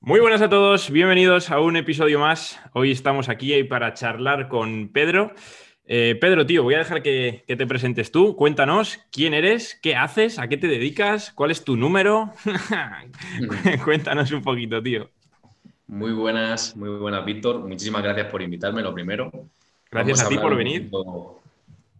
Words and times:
Muy 0.00 0.20
buenas 0.20 0.40
a 0.42 0.48
todos, 0.48 0.90
bienvenidos 0.92 1.50
a 1.50 1.60
un 1.60 1.76
episodio 1.76 2.20
más. 2.20 2.60
Hoy 2.72 2.92
estamos 2.92 3.28
aquí 3.28 3.64
para 3.64 3.94
charlar 3.94 4.48
con 4.48 4.90
Pedro. 4.92 5.32
Eh, 5.86 6.16
Pedro, 6.20 6.46
tío, 6.46 6.62
voy 6.62 6.74
a 6.74 6.78
dejar 6.78 7.02
que, 7.02 7.42
te 7.46 7.66
presentes 7.66 8.12
tú. 8.12 8.36
Cuéntanos 8.36 9.00
quién 9.10 9.34
eres, 9.34 9.76
qué 9.82 9.96
haces, 9.96 10.38
a 10.38 10.46
qué 10.48 10.56
te 10.56 10.68
dedicas, 10.68 11.32
cuál 11.32 11.50
es 11.50 11.64
tu 11.64 11.76
número. 11.76 12.32
Cuéntanos 13.84 14.30
un 14.30 14.42
poquito, 14.42 14.80
tío. 14.80 15.10
Muy 15.88 16.12
buenas, 16.12 16.76
muy 16.76 16.90
buenas, 16.90 17.24
Víctor. 17.24 17.58
Muchísimas 17.66 18.02
gracias 18.02 18.28
por 18.28 18.40
invitarme, 18.40 18.82
lo 18.82 18.94
primero. 18.94 19.32
Gracias 19.90 20.22
a, 20.22 20.28
ti 20.28 20.38
por 20.38 20.54
venir. 20.54 20.90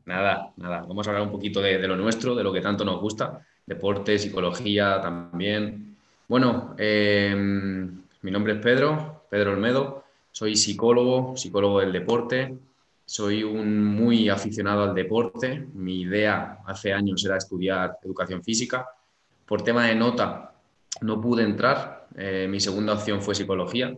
Nada, 0.04 0.52
nada. 0.56 0.84
Vamos 0.86 1.04
a 1.06 1.10
hablar 1.10 1.24
un 1.24 1.32
poquito 1.32 1.60
de, 1.60 1.78
lo 1.88 1.96
nuestro, 1.96 2.36
de 2.36 2.44
lo 2.44 2.52
que 2.52 2.60
tanto 2.60 2.84
nos 2.84 3.00
gusta. 3.00 3.44
Deporte, 3.66 4.18
psicología 4.20 5.00
también. 5.00 5.87
Bueno, 6.28 6.74
em, 6.76 8.02
mi 8.20 8.30
nombre 8.30 8.52
es 8.52 8.58
Pedro, 8.60 9.24
Pedro 9.30 9.52
Olmedo. 9.52 10.04
Soy 10.30 10.56
psicólogo, 10.56 11.34
psicólogo 11.38 11.80
del 11.80 11.90
deporte. 11.90 12.54
Soy 13.06 13.42
un 13.42 13.82
muy 13.82 14.28
aficionado 14.28 14.82
al 14.82 14.94
deporte. 14.94 15.66
Mi 15.72 16.02
idea 16.02 16.58
hace 16.66 16.92
años 16.92 17.24
era 17.24 17.38
estudiar 17.38 17.98
educación 18.02 18.44
física. 18.44 18.86
Por 19.46 19.62
tema 19.62 19.86
de 19.86 19.94
nota 19.94 20.52
no 21.00 21.18
pude 21.18 21.44
entrar. 21.44 22.08
Eh, 22.14 22.46
mi 22.46 22.60
segunda 22.60 22.92
opción 22.92 23.22
fue 23.22 23.34
psicología. 23.34 23.96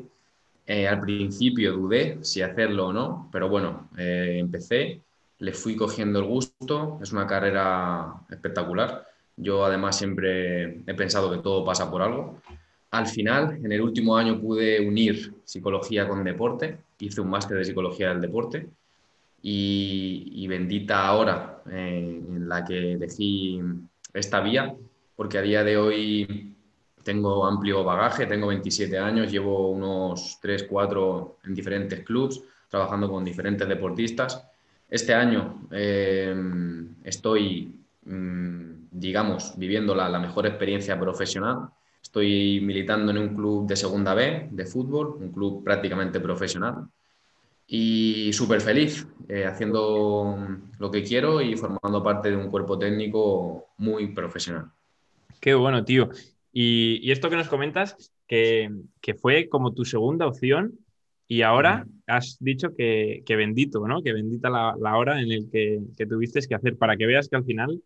Eh, 0.67 0.87
al 0.87 1.01
principio 1.01 1.73
dudé 1.73 2.19
si 2.23 2.43
hacerlo 2.43 2.89
o 2.89 2.93
no, 2.93 3.29
pero 3.33 3.49
bueno, 3.49 3.89
eh, 3.99 4.37
empecé, 4.39 5.01
le 5.41 5.53
fui 5.53 5.75
cogiendo 5.75 6.21
el 6.21 6.27
gusto. 6.27 7.01
Es 7.03 7.11
una 7.11 7.27
carrera 7.27 8.15
espectacular. 8.31 9.10
Yo 9.41 9.65
además 9.65 9.99
siempre 9.99 10.83
he 10.87 10.95
pensado 10.95 11.31
que 11.31 11.39
todo 11.39 11.65
pasa 11.65 11.91
por 11.91 12.03
algo. 12.03 12.41
Al 12.91 13.07
final, 13.07 13.59
en 13.65 13.73
el 13.73 13.81
último 13.81 14.17
año 14.17 14.41
pude 14.41 14.81
unir 14.87 15.35
psicología 15.45 16.09
con 16.09 16.25
deporte. 16.25 16.79
Hice 16.99 17.21
un 17.21 17.31
máster 17.31 17.57
de 17.57 17.65
psicología 17.65 18.09
del 18.11 18.21
deporte 18.21 18.69
y, 19.43 20.47
bendita 20.49 21.07
ahora 21.07 21.63
eh, 21.71 22.23
en 22.29 22.49
la 22.49 22.65
que 22.65 22.93
elegí 22.93 23.61
esta 24.13 24.41
vía, 24.41 24.75
porque 25.17 25.39
a 25.39 25.43
día 25.43 25.65
de 25.65 25.77
hoy 25.77 26.55
tengo 27.03 27.47
amplio 27.47 27.85
bagaje, 27.85 28.27
tengo 28.27 28.49
27 28.49 28.99
años, 28.99 29.31
llevo 29.31 29.71
unos 29.71 30.39
3, 30.41 30.65
4 30.65 31.39
en 31.45 31.55
diferentes 31.55 32.05
clubes, 32.05 32.43
trabajando 32.69 33.11
con 33.11 33.25
diferentes 33.25 33.67
deportistas. 33.67 34.45
Este 34.89 35.15
año 35.15 35.69
eh, 35.71 36.35
estoy, 37.05 37.73
mm, 38.05 38.70
digamos, 39.01 39.55
viviendo 39.57 39.95
la, 39.95 40.09
la, 40.09 40.19
mejor 40.19 40.47
experiencia 40.47 40.99
profesional. 40.99 41.71
Estoy 42.03 42.61
militando 42.61 43.11
en 43.13 43.19
un 43.19 43.35
club 43.35 43.67
de 43.67 43.77
segunda 43.77 44.15
B 44.15 44.49
de 44.51 44.67
fútbol, 44.67 45.17
un 45.21 45.33
club 45.33 45.65
prácticamente 45.65 46.21
profesional 46.21 46.89
y 47.73 48.33
súper 48.33 48.61
feliz 48.61 49.07
eh, 49.29 49.45
haciendo 49.45 50.37
lo 50.77 50.91
que 50.91 51.05
quiero 51.05 51.41
y 51.41 51.57
formando 51.57 52.03
parte 52.03 52.29
de 52.31 52.37
un 52.37 52.51
cuerpo 52.51 52.77
técnico 52.77 53.69
muy 53.79 54.09
profesional. 54.09 54.73
Qué 55.41 55.55
bueno, 55.55 55.85
tío. 55.85 56.11
Y, 56.53 57.13
esto 57.13 57.31
que 57.31 57.37
nos 57.37 57.49
comentas, 57.49 58.13
que, 58.27 58.69
fue 59.21 59.49
como 59.49 59.73
tu 59.73 59.85
segunda 59.85 60.27
opción 60.27 60.73
y 61.29 61.43
ahora 61.43 61.87
has 62.09 62.39
dicho 62.41 62.75
que, 62.77 63.23
bendito, 63.29 63.87
¿no? 63.87 64.03
Que 64.03 64.13
bendita 64.13 64.51
la, 64.51 64.97
hora 64.97 65.21
en 65.21 65.29
la 65.29 65.37
que, 65.53 65.79
que, 65.97 66.07
tuviste 66.07 66.41
que 66.41 66.57
hacer 66.57 66.77
para 66.77 66.97
que 66.97 67.07
veas 67.07 67.29
que 67.29 67.37
al 67.37 67.45
final, 67.45 67.81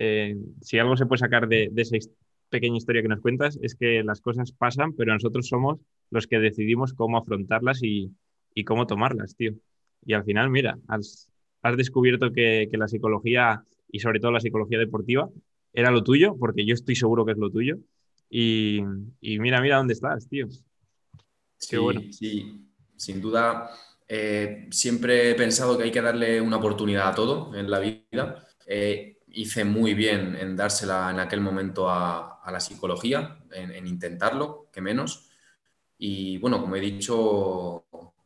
eh, 0.00 0.36
si 0.60 0.78
algo 0.78 0.96
se 0.96 1.06
puede 1.06 1.18
sacar 1.18 1.48
de, 1.48 1.70
de 1.72 1.82
esa 1.82 1.96
pequeña 2.48 2.76
historia 2.76 3.02
que 3.02 3.08
nos 3.08 3.20
cuentas, 3.20 3.58
es 3.62 3.74
que 3.74 4.02
las 4.04 4.20
cosas 4.20 4.52
pasan, 4.52 4.92
pero 4.92 5.12
nosotros 5.12 5.48
somos 5.48 5.80
los 6.10 6.26
que 6.26 6.38
decidimos 6.38 6.94
cómo 6.94 7.18
afrontarlas 7.18 7.82
y, 7.82 8.12
y 8.54 8.64
cómo 8.64 8.86
tomarlas, 8.86 9.34
tío. 9.36 9.54
Y 10.04 10.14
al 10.14 10.24
final, 10.24 10.50
mira, 10.50 10.78
has, 10.86 11.28
descubierto 11.76 12.32
que, 12.32 12.68
la 12.72 12.88
psicología 12.88 13.62
y 13.90 14.00
sobre 14.00 14.20
todo 14.20 14.30
la 14.30 14.40
psicología 14.40 14.78
deportiva 14.78 15.28
era 15.72 15.90
lo 15.90 16.02
tuyo, 16.02 16.36
porque 16.38 16.64
yo 16.64 16.74
estoy 16.74 16.96
seguro 16.96 17.26
que 17.26 17.32
es 17.32 17.38
lo 17.38 17.50
tuyo. 17.50 17.78
Y, 18.30 18.80
mira, 19.20 19.60
mira 19.60 19.76
dónde 19.76 19.94
estás, 19.94 20.28
tío. 20.28 20.48
Sí, 21.56 21.76
bueno. 21.76 22.02
sí, 22.10 22.68
sin 22.96 23.20
duda. 23.20 23.70
Eh, 24.08 24.68
siempre 24.70 25.30
he 25.30 25.34
pensado 25.34 25.76
que 25.76 25.84
hay 25.84 25.90
que 25.90 26.00
darle 26.00 26.40
una 26.40 26.56
oportunidad 26.56 27.08
a 27.08 27.14
todo 27.14 27.54
en 27.54 27.70
la 27.70 27.78
vida. 27.78 28.46
Eh, 28.66 29.17
hice 29.38 29.64
muy 29.64 29.94
bien 29.94 30.36
en 30.36 30.56
dársela 30.56 31.10
en 31.10 31.20
aquel 31.20 31.40
momento 31.40 31.88
a, 31.88 32.34
la 32.50 32.60
psicología, 32.60 33.38
en, 33.52 33.70
en, 33.70 33.86
intentarlo, 33.86 34.68
que 34.72 34.80
menos. 34.80 35.30
Y 35.98 36.38
bueno, 36.38 36.60
como 36.60 36.76
he 36.76 36.80
dicho, 36.80 37.84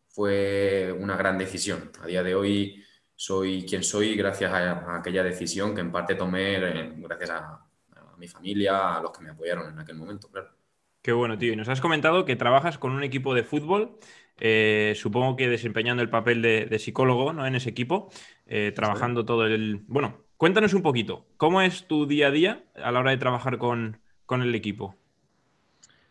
fue 0.08 0.94
una 0.98 1.16
gran 1.16 1.36
decisión. 1.38 1.90
A 2.00 2.06
día 2.06 2.22
de 2.22 2.34
hoy 2.34 2.84
soy 3.14 3.64
quien 3.68 3.82
soy 3.82 4.14
gracias 4.14 4.52
a, 4.52 4.96
aquella 4.96 5.22
decisión 5.22 5.74
que 5.74 5.80
en 5.80 5.92
parte 5.92 6.14
tomé 6.14 6.56
eh, 6.56 6.92
gracias 6.96 7.30
a, 7.30 7.66
mi 8.18 8.28
familia, 8.28 8.96
a 8.96 9.02
los 9.02 9.10
que 9.10 9.24
me 9.24 9.30
apoyaron 9.30 9.72
en 9.72 9.80
aquel 9.80 9.96
momento, 9.96 10.28
claro. 10.30 10.48
Qué 11.02 11.10
bueno, 11.10 11.36
tío. 11.36 11.52
Y 11.52 11.56
nos 11.56 11.68
has 11.68 11.80
comentado 11.80 12.24
que 12.24 12.36
trabajas 12.36 12.78
con 12.78 12.92
un 12.92 13.02
equipo 13.02 13.34
de 13.34 13.42
fútbol, 13.42 13.98
eh, 14.38 14.92
supongo 14.94 15.34
que 15.34 15.48
desempeñando 15.48 16.04
el 16.04 16.10
papel 16.10 16.40
de, 16.40 16.78
psicólogo 16.78 17.32
¿no? 17.32 17.44
en 17.44 17.56
ese 17.56 17.70
equipo, 17.70 18.10
eh, 18.46 18.70
trabajando 18.72 19.24
todo 19.24 19.46
el... 19.46 19.82
Bueno, 19.88 20.24
cuéntanos 20.42 20.74
un 20.74 20.82
poquito, 20.82 21.24
¿cómo 21.36 21.62
es 21.62 21.86
tu 21.86 22.04
día 22.04 22.26
a 22.26 22.30
día 22.32 22.64
a 22.74 22.90
la 22.90 22.98
hora 22.98 23.12
de 23.12 23.16
trabajar 23.16 23.58
con, 23.58 24.00
con 24.26 24.42
el 24.42 24.52
equipo? 24.56 24.96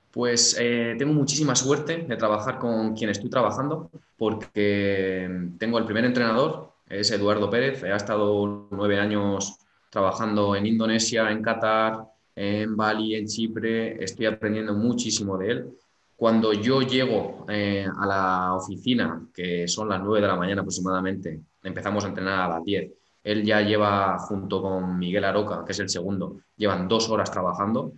Pues 0.10 0.56
eh, 0.58 0.96
tengo 0.98 1.12
muchísima 1.12 1.54
suerte 1.54 2.06
de 2.08 2.16
trabajar 2.16 2.58
con 2.58 2.96
quien 2.96 3.10
estoy 3.10 3.30
trabajando, 3.30 3.92
porque 4.16 5.30
tengo 5.58 5.80
el 5.80 5.84
primer 5.84 6.06
entrenador, 6.06 6.72
es 6.88 7.12
Eduardo 7.12 7.50
Pérez, 7.50 7.84
ha 7.84 7.98
estado 7.98 8.70
nueve 8.72 8.98
años 9.02 9.58
trabajando 9.90 10.56
en 10.56 10.66
Indonesia, 10.66 11.30
en 11.30 11.42
Qatar, 11.42 11.98
en 12.34 12.78
Bali, 12.78 13.16
en 13.16 13.28
Chipre, 13.28 14.02
estoy 14.02 14.28
aprendiendo 14.28 14.74
muchísimo 14.76 15.38
de 15.38 15.52
él. 15.52 15.70
Cuando 16.16 16.54
yo 16.54 16.84
llego 16.84 17.46
eh, 17.50 17.86
a 17.86 18.06
la 18.06 18.54
oficina, 18.54 19.28
que 19.34 19.68
son 19.68 19.90
las 19.90 20.02
nueve 20.02 20.22
de 20.22 20.28
la 20.28 20.38
mañana 20.38 20.62
aproximadamente, 20.62 21.42
empezamos 21.62 22.06
a 22.06 22.08
entrenar 22.08 22.40
a 22.40 22.54
las 22.56 22.64
diez, 22.64 22.94
él 23.24 23.44
ya 23.44 23.62
lleva, 23.62 24.18
junto 24.20 24.62
con 24.62 24.98
Miguel 24.98 25.26
Aroca, 25.26 25.64
que 25.66 25.72
es 25.72 25.80
el 25.80 25.90
segundo, 25.90 26.42
llevan 26.58 26.88
dos 26.88 27.10
horas 27.10 27.32
trabajando 27.32 27.94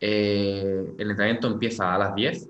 eh, 0.00 0.94
el 0.96 1.10
entrenamiento 1.10 1.48
empieza 1.48 1.94
a 1.94 1.98
las 1.98 2.14
10. 2.14 2.48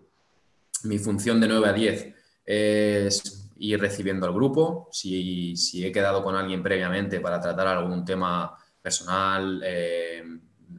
Mi 0.84 0.98
función 0.98 1.40
de 1.40 1.48
9 1.48 1.68
a 1.68 1.72
10 1.72 2.14
es 2.44 3.50
ir 3.58 3.80
recibiendo 3.80 4.26
al 4.26 4.32
grupo. 4.32 4.88
Si, 4.92 5.54
he 5.84 5.92
quedado 5.92 6.22
con 6.22 6.34
alguien 6.36 6.62
previamente 6.62 7.20
para 7.20 7.40
tratar 7.40 7.66
algún 7.66 8.04
tema 8.04 8.56
personal, 8.80 9.62
eh, 9.64 10.22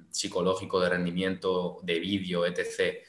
psicológico, 0.10 0.80
de 0.80 0.90
rendimiento, 0.90 1.80
de 1.84 2.00
vídeo, 2.00 2.46
etc., 2.46 3.04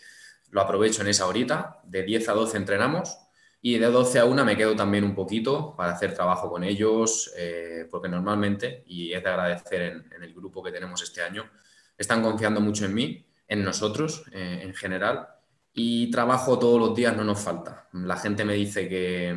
lo 0.51 0.61
aprovecho 0.61 1.03
en 1.03 1.09
esa 1.09 1.27
horita. 1.27 1.81
De 1.85 2.03
10 2.03 2.29
a 2.29 2.33
12 2.33 2.57
entrenamos. 2.57 3.17
Y 3.63 3.79
de 3.79 3.87
12 3.87 4.19
a 4.21 4.25
1 4.25 4.45
me 4.45 4.57
quedo 4.57 4.75
también 4.75 5.05
un 5.05 5.15
poquito 5.15 5.75
para 5.77 5.93
hacer 5.93 6.15
trabajo 6.15 6.51
con 6.51 6.65
ellos, 6.65 7.33
eh, 7.37 7.87
porque 7.91 8.09
normalmente, 8.09 8.85
y 8.87 9.13
es 9.13 9.23
de 9.23 9.29
agradecer 9.29 9.83
en, 9.83 10.23
el 10.23 10.35
grupo 10.35 10.63
que 10.63 10.73
tenemos 10.73 11.03
este 11.03 11.23
año, 11.23 11.51
están 11.97 12.23
confiando 12.23 12.61
mucho 12.61 12.87
en 12.87 12.95
mí 12.95 13.27
en 13.47 13.65
nosotros 13.65 14.25
eh, 14.33 14.61
en 14.63 14.75
general 14.75 15.29
y 15.73 16.11
trabajo 16.11 16.59
todos 16.59 16.81
los 16.81 16.95
días 16.95 17.17
no 17.17 17.25
nos 17.25 17.41
falta. 17.41 17.89
La 17.93 18.17
gente 18.17 18.45
me 18.45 18.55
dice 18.55 18.89
que, 18.89 19.37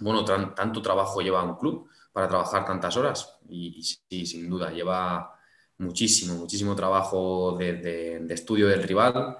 bueno, 0.00 0.24
tanto 0.24 0.82
trabajo 0.82 1.20
lleva 1.20 1.42
un 1.42 1.56
club 1.56 1.88
para 2.12 2.28
trabajar 2.28 2.64
tantas 2.64 2.96
horas 2.96 3.38
y, 3.48 3.82
sí, 3.82 4.26
sin 4.26 4.48
duda, 4.48 4.70
lleva 4.70 5.34
muchísimo, 5.78 6.34
muchísimo 6.34 6.74
trabajo 6.74 7.56
de, 7.58 8.24
estudio 8.30 8.68
del 8.68 8.82
rival, 8.82 9.36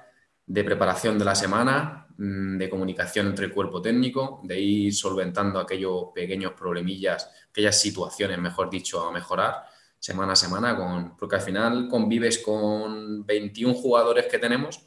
de 0.47 0.65
preparación 0.65 1.19
de 1.19 1.25
la 1.25 1.34
semana, 1.34 2.07
mm, 2.18 2.59
de 2.59 2.71
comunicación 2.71 3.28
entre 3.28 3.47
el 3.47 3.53
cuerpo 3.53 3.80
técnico, 3.80 4.41
de 4.45 4.60
ir 4.60 4.95
solventando 4.95 5.59
aquellos 5.59 6.07
pequeños 6.15 6.53
problemillas, 6.53 7.30
aquellas 7.51 7.80
situaciones, 7.80 8.39
mejor 8.39 8.71
dicho, 8.71 9.07
a 9.07 9.13
mejorar 9.13 9.65
semana 9.98 10.34
a 10.34 10.36
semana, 10.36 10.77
con, 10.77 11.16
porque 11.16 11.36
al 11.36 11.42
final 11.42 11.89
convives 11.89 12.39
con 12.39 13.24
21 13.24 13.74
jugadores 13.74 14.27
que 14.27 14.39
tenemos 14.39 14.84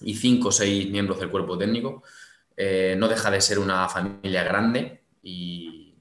y 0.00 0.14
5 0.14 0.48
o 0.48 0.52
6 0.52 0.90
miembros 0.90 1.20
del 1.20 1.30
cuerpo 1.30 1.58
técnico. 1.58 2.02
Eh, 2.56 2.96
no 2.98 3.08
deja 3.08 3.30
de 3.30 3.40
ser 3.40 3.58
una 3.58 3.88
familia 3.88 4.42
grande 4.44 5.02
y, 5.22 5.94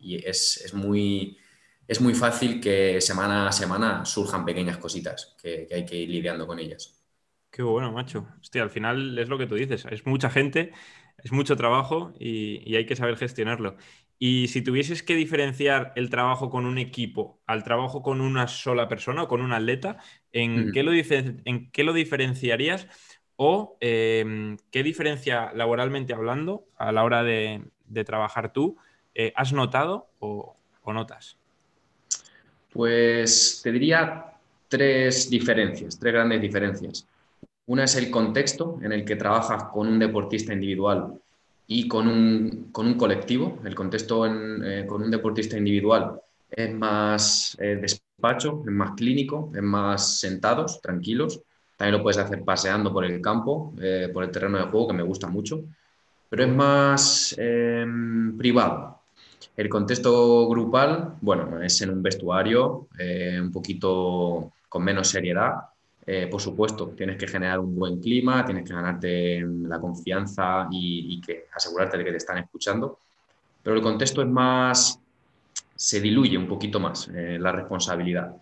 es, 0.00 0.72
muy, 0.72 1.36
es 1.86 2.00
muy 2.00 2.14
fácil 2.14 2.60
que 2.60 3.00
semana 3.00 3.48
a 3.48 3.52
semana 3.52 4.04
surjan 4.04 4.44
pequeñas 4.44 4.78
cositas 4.78 5.34
que, 5.40 5.68
hay 5.70 5.84
que 5.84 5.96
ir 5.96 6.08
lidiando 6.08 6.46
con 6.46 6.58
ellas. 6.58 6.97
Qué 7.50 7.62
bueno, 7.62 7.92
macho. 7.92 8.28
Hostia, 8.40 8.62
al 8.62 8.70
final 8.70 9.18
es 9.18 9.28
lo 9.28 9.38
que 9.38 9.46
tú 9.46 9.54
dices. 9.54 9.86
Es 9.90 10.06
mucha 10.06 10.30
gente, 10.30 10.72
es 11.22 11.32
mucho 11.32 11.56
trabajo 11.56 12.12
y, 12.18 12.62
y 12.64 12.76
hay 12.76 12.86
que 12.86 12.96
saber 12.96 13.16
gestionarlo. 13.16 13.76
Y 14.18 14.48
si 14.48 14.62
tuvieses 14.62 15.04
que 15.04 15.14
diferenciar 15.14 15.92
el 15.94 16.10
trabajo 16.10 16.50
con 16.50 16.66
un 16.66 16.78
equipo 16.78 17.40
al 17.46 17.62
trabajo 17.62 18.02
con 18.02 18.20
una 18.20 18.48
sola 18.48 18.88
persona 18.88 19.22
o 19.22 19.28
con 19.28 19.40
un 19.40 19.52
atleta, 19.52 19.98
¿en, 20.32 20.72
qué, 20.72 20.82
lo 20.82 20.92
¿en 20.92 21.70
qué 21.70 21.84
lo 21.84 21.92
diferenciarías? 21.92 22.88
¿O 23.36 23.76
em, 23.80 24.56
qué 24.72 24.82
diferencia 24.82 25.52
laboralmente 25.54 26.14
hablando 26.14 26.66
a 26.76 26.90
la 26.90 27.04
hora 27.04 27.22
de, 27.22 27.62
trabajar 28.04 28.52
tú 28.52 28.76
eh, 29.14 29.32
has 29.36 29.52
notado 29.52 30.10
o, 30.18 30.56
notas? 30.86 31.36
Pues 32.72 33.60
te 33.62 33.70
diría 33.70 34.32
tres 34.68 35.30
diferencias, 35.30 35.98
tres 35.98 36.14
grandes 36.14 36.40
diferencias. 36.40 37.06
Una 37.68 37.84
es 37.84 37.96
el 37.96 38.10
contexto 38.10 38.78
en 38.82 38.92
el 38.92 39.04
que 39.04 39.16
trabajas 39.16 39.64
con 39.64 39.88
un 39.88 39.98
deportista 39.98 40.54
individual 40.54 41.20
y 41.66 41.86
con 41.86 42.08
un, 42.08 42.72
colectivo. 42.96 43.58
El 43.62 43.74
contexto 43.74 44.24
eh, 44.26 44.86
con 44.86 45.02
un 45.02 45.10
deportista 45.10 45.58
individual 45.58 46.18
es 46.50 46.74
más 46.74 47.58
eh, 47.60 47.76
despacho, 47.76 48.62
es 48.66 48.72
más 48.72 48.92
clínico, 48.92 49.52
es 49.54 49.62
más 49.62 50.18
sentados, 50.18 50.80
tranquilos. 50.80 51.42
También 51.76 51.98
lo 51.98 52.02
puedes 52.02 52.16
hacer 52.16 52.42
paseando 52.42 52.90
por 52.90 53.04
el 53.04 53.20
campo, 53.20 53.74
eh, 53.82 54.08
por 54.14 54.24
el 54.24 54.30
terreno 54.30 54.56
de 54.56 54.64
juego, 54.64 54.88
que 54.88 54.94
me 54.94 55.02
gusta 55.02 55.26
mucho, 55.26 55.62
pero 56.30 56.44
es 56.44 56.50
más 56.50 57.34
em, 57.36 58.34
privado. 58.38 59.02
El 59.54 59.68
contexto 59.68 60.48
grupal, 60.48 61.16
bueno, 61.20 61.60
es 61.62 61.82
en 61.82 61.90
un 61.90 62.02
vestuario, 62.02 62.88
un 63.42 63.52
poquito 63.52 64.52
con 64.70 64.82
menos 64.82 65.08
seriedad. 65.08 65.54
Eh, 66.10 66.26
por 66.26 66.40
supuesto, 66.40 66.88
tienes 66.96 67.18
que 67.18 67.28
generar 67.28 67.58
un 67.60 67.76
buen 67.76 68.00
clima, 68.00 68.42
tienes 68.42 68.66
que 68.66 68.72
ganarte 68.72 69.44
la 69.44 69.78
confianza 69.78 70.66
y, 70.70 71.20
que 71.20 71.44
asegurarte 71.52 71.98
de 71.98 72.04
que 72.04 72.12
te 72.12 72.16
están 72.16 72.38
escuchando. 72.38 72.98
Pero 73.62 73.76
el 73.76 73.82
contexto 73.82 74.22
es 74.22 74.28
más, 74.28 74.98
se 75.74 76.00
diluye 76.00 76.38
un 76.38 76.48
poquito 76.48 76.80
más 76.80 77.08
la 77.12 77.52
responsabilidad. 77.52 78.34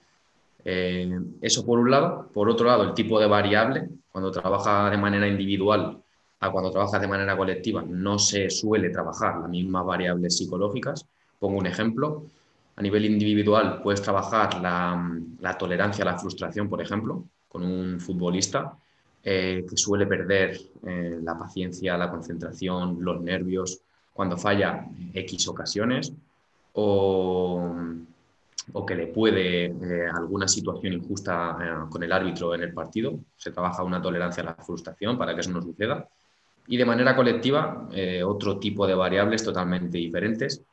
Eh, 0.69 1.21
eso 1.41 1.65
por 1.65 1.79
un 1.79 1.91
lado. 1.91 2.29
Por 2.35 2.49
otro 2.49 2.67
lado, 2.67 2.83
el 2.83 2.95
tipo 2.95 3.21
de 3.21 3.27
variable, 3.27 3.89
cuando 4.11 4.33
trabaja 4.33 4.91
de 4.91 4.97
manera 4.97 5.29
individual 5.29 6.03
a 6.41 6.51
cuando 6.51 6.71
trabaja 6.71 6.99
de 6.99 7.07
manera 7.09 7.37
colectiva, 7.37 7.85
no 7.87 8.19
se 8.19 8.51
suele 8.51 8.91
trabajar 8.91 9.39
las 9.41 9.49
mismas 9.49 9.85
variables 9.85 10.37
psicológicas. 10.37 11.07
Pongo 11.39 11.59
un 11.59 11.67
ejemplo. 11.67 12.27
A 12.75 12.83
nivel 12.83 13.05
individual 13.07 13.81
puedes 13.83 14.03
trabajar 14.03 14.61
la, 14.61 15.57
tolerancia 15.57 16.03
a 16.03 16.13
la 16.13 16.19
frustración, 16.19 16.69
por 16.69 16.83
ejemplo, 16.83 17.25
con 17.49 17.63
un 17.63 18.01
futbolista 18.01 18.77
eh, 19.23 19.65
que 19.69 19.77
suele 19.77 20.07
perder 20.07 20.59
eh, 20.87 21.19
la 21.23 21.39
paciencia, 21.39 21.97
la 21.97 22.11
concentración, 22.11 22.99
los 23.01 23.21
nervios 23.21 23.81
cuando 24.13 24.37
falla 24.37 24.87
X 25.13 25.49
ocasiones. 25.49 26.13
O 26.75 27.75
o 28.73 28.85
que 28.85 28.95
le 28.95 29.07
puede 29.09 29.67
eh, 29.67 30.09
alguna 30.13 30.49
situación 30.49 30.93
injusta 30.93 31.57
eh, 31.61 31.89
con 31.89 32.03
el 32.03 32.13
árbitro 32.13 32.55
en 32.55 32.63
el 32.63 32.73
partido. 32.73 33.19
Se 33.37 33.53
trabaja 33.53 33.83
una 33.83 34.03
tolerancia 34.03 34.43
a 34.43 34.47
la 34.47 34.55
frustración 34.55 35.17
para 35.17 35.35
que 35.35 35.41
eso 35.41 35.51
no 35.51 35.63
suceda. 35.63 36.09
Y 36.69 36.77
de 36.77 36.85
manera 36.85 37.15
colectiva, 37.15 37.89
otro 38.25 38.59
tipo 38.59 38.89
de 38.89 38.95
variables 38.97 39.45
totalmente 39.45 39.99
diferentes, 39.99 40.65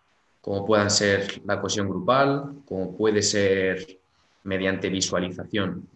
como 0.42 0.66
puedan 0.66 0.90
ser 0.90 1.40
la 1.46 1.62
cohesión 1.62 1.88
grupal, 1.88 2.64
como 2.66 2.98
puede 2.98 3.22
ser 3.22 4.00
mediante 4.44 4.90
visualización, 4.90 5.88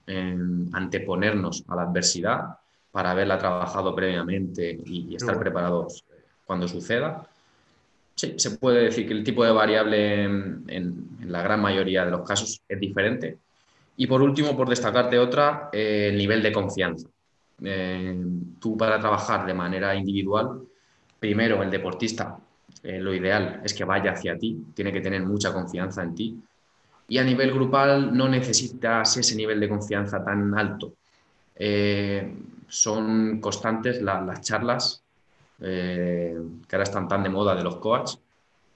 anteponernos 0.73 1.63
a 1.67 1.75
la 1.75 1.81
adversidad 1.83 2.57
para 2.91 3.11
haberla 3.11 3.37
trabajado 3.37 3.93
previamente 3.93 4.79
y 4.85 5.15
estar 5.15 5.37
preparados 5.37 6.03
cuando 6.45 6.67
suceda 6.67 7.27
Sí, 8.17 8.33
se 8.37 8.57
puede 8.57 8.85
decir 8.85 9.07
que 9.07 9.13
el 9.13 9.23
tipo 9.23 9.45
de 9.45 9.51
variable 9.51 10.23
en, 10.23 11.07
la 11.27 11.43
gran 11.43 11.61
mayoría 11.61 12.03
de 12.03 12.09
los 12.09 12.27
casos 12.27 12.59
es 12.67 12.79
diferente. 12.79 13.37
Y 13.95 14.07
por 14.07 14.23
último, 14.23 14.57
por 14.57 14.67
destacarte 14.67 15.19
otra, 15.19 15.69
eh, 15.71 16.07
el 16.09 16.17
nivel 16.17 16.41
de 16.41 16.51
confianza. 16.51 17.07
Eh, 17.63 18.19
tú 18.59 18.75
para 18.75 18.99
trabajar 18.99 19.45
de 19.45 19.53
manera 19.53 19.93
individual, 19.93 20.63
primero 21.19 21.61
el 21.61 21.69
deportista, 21.69 22.39
eh, 22.81 22.99
lo 22.99 23.13
ideal 23.13 23.61
es 23.63 23.75
que 23.75 23.83
vaya 23.83 24.13
hacia 24.13 24.35
ti, 24.35 24.65
tiene 24.73 24.91
que 24.91 25.01
tener 25.01 25.21
mucha 25.21 25.53
confianza 25.53 26.01
en 26.01 26.15
ti. 26.15 26.35
Y 27.07 27.17
a 27.17 27.23
nivel 27.23 27.53
grupal 27.53 28.15
no 28.15 28.27
necesitas 28.27 29.17
ese 29.17 29.35
nivel 29.35 29.59
de 29.59 29.69
confianza 29.69 30.23
tan 30.23 30.57
alto. 30.57 30.93
son 32.67 33.39
constantes 33.39 34.01
las 34.01 34.41
charlas 34.41 35.01
eh, 35.59 36.37
que 36.67 36.75
ahora 36.75 36.83
están 36.83 37.07
tan 37.07 37.23
de 37.23 37.29
moda 37.29 37.55
de 37.55 37.63
los 37.63 37.77
coaches, 37.77 38.19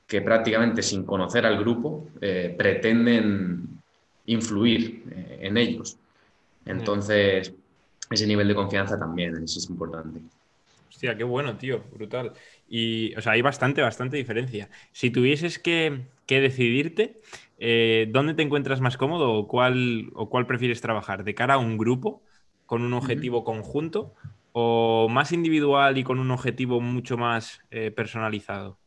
que 0.08 0.22
prácticamente 0.22 0.82
sin 0.82 1.06
conocer 1.06 1.46
al 1.46 1.60
grupo 1.60 2.10
eh, 2.20 2.54
pretenden 2.58 3.82
influir 4.26 5.04
eh, 5.12 5.40
en 5.42 5.58
ellos. 5.58 5.98
Entonces, 6.66 7.54
ese 8.10 8.28
nivel 8.28 8.48
de 8.48 8.56
confianza 8.56 8.98
también 8.98 9.44
es, 9.44 9.70
importante. 9.70 10.20
Hostia, 10.90 11.16
qué 11.16 11.24
bueno, 11.24 11.56
tío, 11.56 11.84
brutal. 11.94 12.34
Y, 12.68 13.14
o 13.16 13.22
sea, 13.22 13.34
hay 13.34 13.42
bastante, 13.42 13.82
bastante 13.82 14.18
diferencia. 14.18 14.70
Si 14.92 15.12
tuvieses 15.12 15.60
que, 15.60 16.02
decidirte, 16.28 17.20
¿dónde 18.10 18.34
te 18.34 18.42
encuentras 18.42 18.82
más 18.82 18.98
cómodo 18.98 19.34
o 19.34 19.48
cuál, 19.48 20.10
o 20.16 20.30
cuál 20.30 20.48
prefieres 20.48 20.82
trabajar? 20.82 21.24
¿De 21.24 21.36
cara 21.36 21.56
a 21.56 21.58
un 21.60 21.78
grupo 21.78 22.24
con 22.66 22.82
un 22.82 22.94
objetivo 22.94 23.44
conjunto 23.44 24.16
o 24.54 25.08
más 25.10 25.32
individual 25.32 25.98
y 25.98 26.04
con 26.04 26.20
un 26.20 26.32
objetivo 26.32 26.82
mucho 26.82 27.18
más 27.18 27.60
eh, 27.70 27.92
personalizado? 27.92 28.78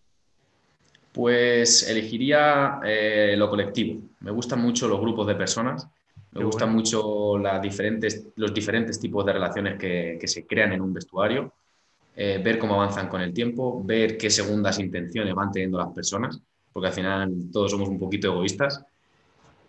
Pues 1.12 1.88
elegiría 1.88 2.80
eh, 2.84 3.34
lo 3.36 3.48
colectivo. 3.48 4.00
Me 4.20 4.30
gustan 4.30 4.60
mucho 4.60 4.88
los 4.88 5.00
grupos 5.00 5.26
de 5.26 5.36
personas, 5.36 5.88
me 6.32 6.44
gustan 6.44 6.72
mucho 6.72 7.38
las 7.38 7.62
diferentes, 7.62 8.26
los 8.34 8.52
diferentes 8.52 8.98
tipos 8.98 9.24
de 9.24 9.32
relaciones 9.32 9.78
que, 9.78 10.18
se 10.24 10.44
crean 10.44 10.72
en 10.72 10.80
un 10.80 10.92
vestuario, 10.92 11.52
eh, 12.16 12.40
ver 12.42 12.58
cómo 12.58 12.74
avanzan 12.74 13.08
con 13.08 13.20
el 13.20 13.32
tiempo, 13.32 13.84
ver 13.84 14.18
qué 14.18 14.28
segundas 14.28 14.80
intenciones 14.80 15.32
van 15.34 15.52
teniendo 15.52 15.78
las 15.78 15.92
personas, 15.92 16.40
porque 16.74 16.88
al 16.88 16.92
final 16.92 17.32
todos 17.52 17.70
somos 17.70 17.88
un 17.88 17.98
poquito 17.98 18.26
egoístas. 18.26 18.84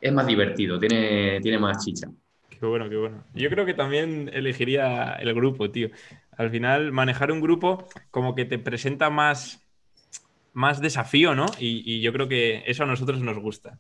Es 0.02 0.12
más 0.12 0.26
divertido, 0.26 0.80
tiene, 0.80 1.40
tiene 1.40 1.60
más 1.60 1.86
chicha. 1.86 2.10
Qué 2.50 2.66
bueno, 2.66 2.90
qué 2.90 2.96
bueno. 2.96 3.24
Yo 3.36 3.50
creo 3.50 3.66
que 3.66 3.76
también 3.76 4.30
elegiría 4.34 5.14
el 5.14 5.34
grupo, 5.36 5.70
tío. 5.70 5.90
Al 6.36 6.50
final, 6.50 6.92
manejar 6.92 7.32
un 7.32 7.42
grupo 7.42 7.88
como 8.10 8.34
que 8.34 8.46
te 8.46 8.58
presenta 8.58 9.12
más, 9.12 9.64
más 10.54 10.82
desafío, 10.82 11.36
¿no? 11.36 11.46
Y, 11.60 12.02
yo 12.02 12.12
creo 12.12 12.28
que 12.28 12.64
eso 12.66 12.84
a 12.84 12.88
nosotros 12.88 13.22
nos 13.22 13.38
gusta. 13.38 13.78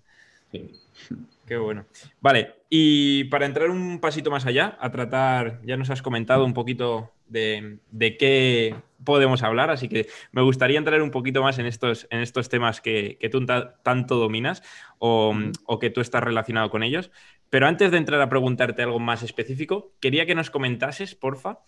Qué 1.48 1.58
bueno. 1.58 1.86
Vale, 2.22 2.54
y 2.70 3.24
para 3.26 3.48
entrar 3.48 3.72
un 3.72 4.00
pasito 4.00 4.30
más 4.30 4.46
allá, 4.46 4.78
a 4.80 4.92
tratar, 4.92 5.62
ya 5.66 5.78
nos 5.78 5.90
has 5.90 6.02
comentado 6.02 6.46
un 6.46 6.54
poquito 6.54 7.12
de, 7.28 7.80
qué 8.20 8.76
podemos 9.04 9.44
hablar, 9.44 9.70
así 9.70 9.88
que 9.90 10.08
me 10.32 10.42
gustaría 10.42 10.78
entrar 10.78 11.02
un 11.02 11.12
poquito 11.12 11.44
más 11.44 11.60
en 11.60 11.66
estos, 11.66 12.08
en 12.10 12.22
estos 12.22 12.50
temas 12.50 12.82
que, 12.82 13.18
tú 13.32 13.46
tanto 13.84 14.16
dominas 14.16 14.64
o, 15.00 15.36
o, 15.66 15.80
que 15.80 15.90
tú 15.90 16.02
estás 16.02 16.24
relacionado 16.24 16.70
con 16.70 16.84
ellos. 16.84 17.12
Pero 17.50 17.68
antes 17.68 17.92
de 17.92 17.98
entrar 17.98 18.22
a 18.22 18.30
preguntarte 18.30 18.84
algo 18.84 19.00
más 19.00 19.24
específico, 19.24 19.94
quería 20.00 20.26
que 20.26 20.36
nos 20.36 20.50
comentases, 20.50 21.16
porfa, 21.16 21.60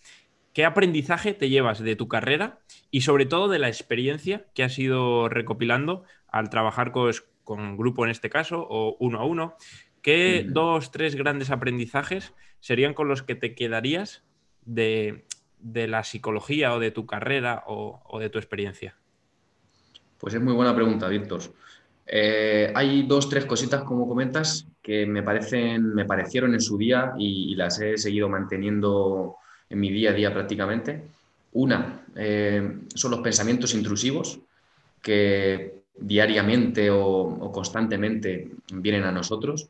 qué 0.52 0.64
aprendizaje 0.64 1.34
te 1.34 1.48
llevas 1.48 1.78
de 1.78 1.96
tu 1.96 2.08
carrera 2.08 2.60
y 2.90 3.02
sobre 3.02 3.26
todo 3.26 3.48
de 3.48 3.58
la 3.58 3.68
experiencia 3.68 4.46
que 4.54 4.64
has 4.64 4.78
ido 4.78 5.28
recopilando 5.28 6.04
al 6.26 6.50
trabajar 6.50 6.90
con, 6.92 7.12
con 7.44 7.76
grupo 7.76 8.04
en 8.04 8.10
este 8.10 8.30
caso 8.30 8.66
o 8.68 8.96
uno 8.98 9.20
a 9.20 9.24
uno. 9.24 9.56
¿Qué 10.02 10.44
dos, 10.48 10.90
tres 10.90 11.16
grandes 11.16 11.50
aprendizajes 11.50 12.32
serían 12.60 12.94
con 12.94 13.08
los 13.08 13.22
que 13.22 13.34
te 13.34 13.54
quedarías 13.54 14.24
de, 14.64 15.26
la 15.62 16.04
psicología 16.04 16.74
o 16.74 16.78
de 16.78 16.90
tu 16.90 17.06
carrera 17.06 17.64
o, 17.66 18.00
o 18.06 18.18
de 18.18 18.30
tu 18.30 18.38
experiencia? 18.38 18.96
Pues 20.18 20.34
es 20.34 20.40
muy 20.40 20.52
buena 20.52 20.74
pregunta, 20.74 21.08
Víctor. 21.08 21.42
Eh, 22.10 22.72
hay 22.74 23.02
dos, 23.02 23.28
tres 23.28 23.44
cositas, 23.44 23.82
como 23.82 24.08
comentas, 24.08 24.66
que 24.82 25.04
me, 25.04 25.22
parecen, 25.22 25.94
me 25.94 26.06
parecieron 26.06 26.54
en 26.54 26.60
su 26.60 26.78
día 26.78 27.12
y, 27.18 27.54
las 27.54 27.78
he 27.80 27.98
seguido 27.98 28.28
manteniendo 28.28 29.36
en 29.68 29.78
mi 29.78 29.90
día 29.90 30.10
a 30.10 30.14
día 30.14 30.32
prácticamente. 30.32 31.02
Una 31.52 32.06
eh, 32.16 32.78
son 32.94 33.10
los 33.10 33.20
pensamientos 33.20 33.74
intrusivos 33.74 34.40
que 35.02 35.82
diariamente 35.98 36.90
o, 36.90 37.52
constantemente 37.52 38.52
vienen 38.72 39.04
a 39.04 39.12
nosotros. 39.12 39.68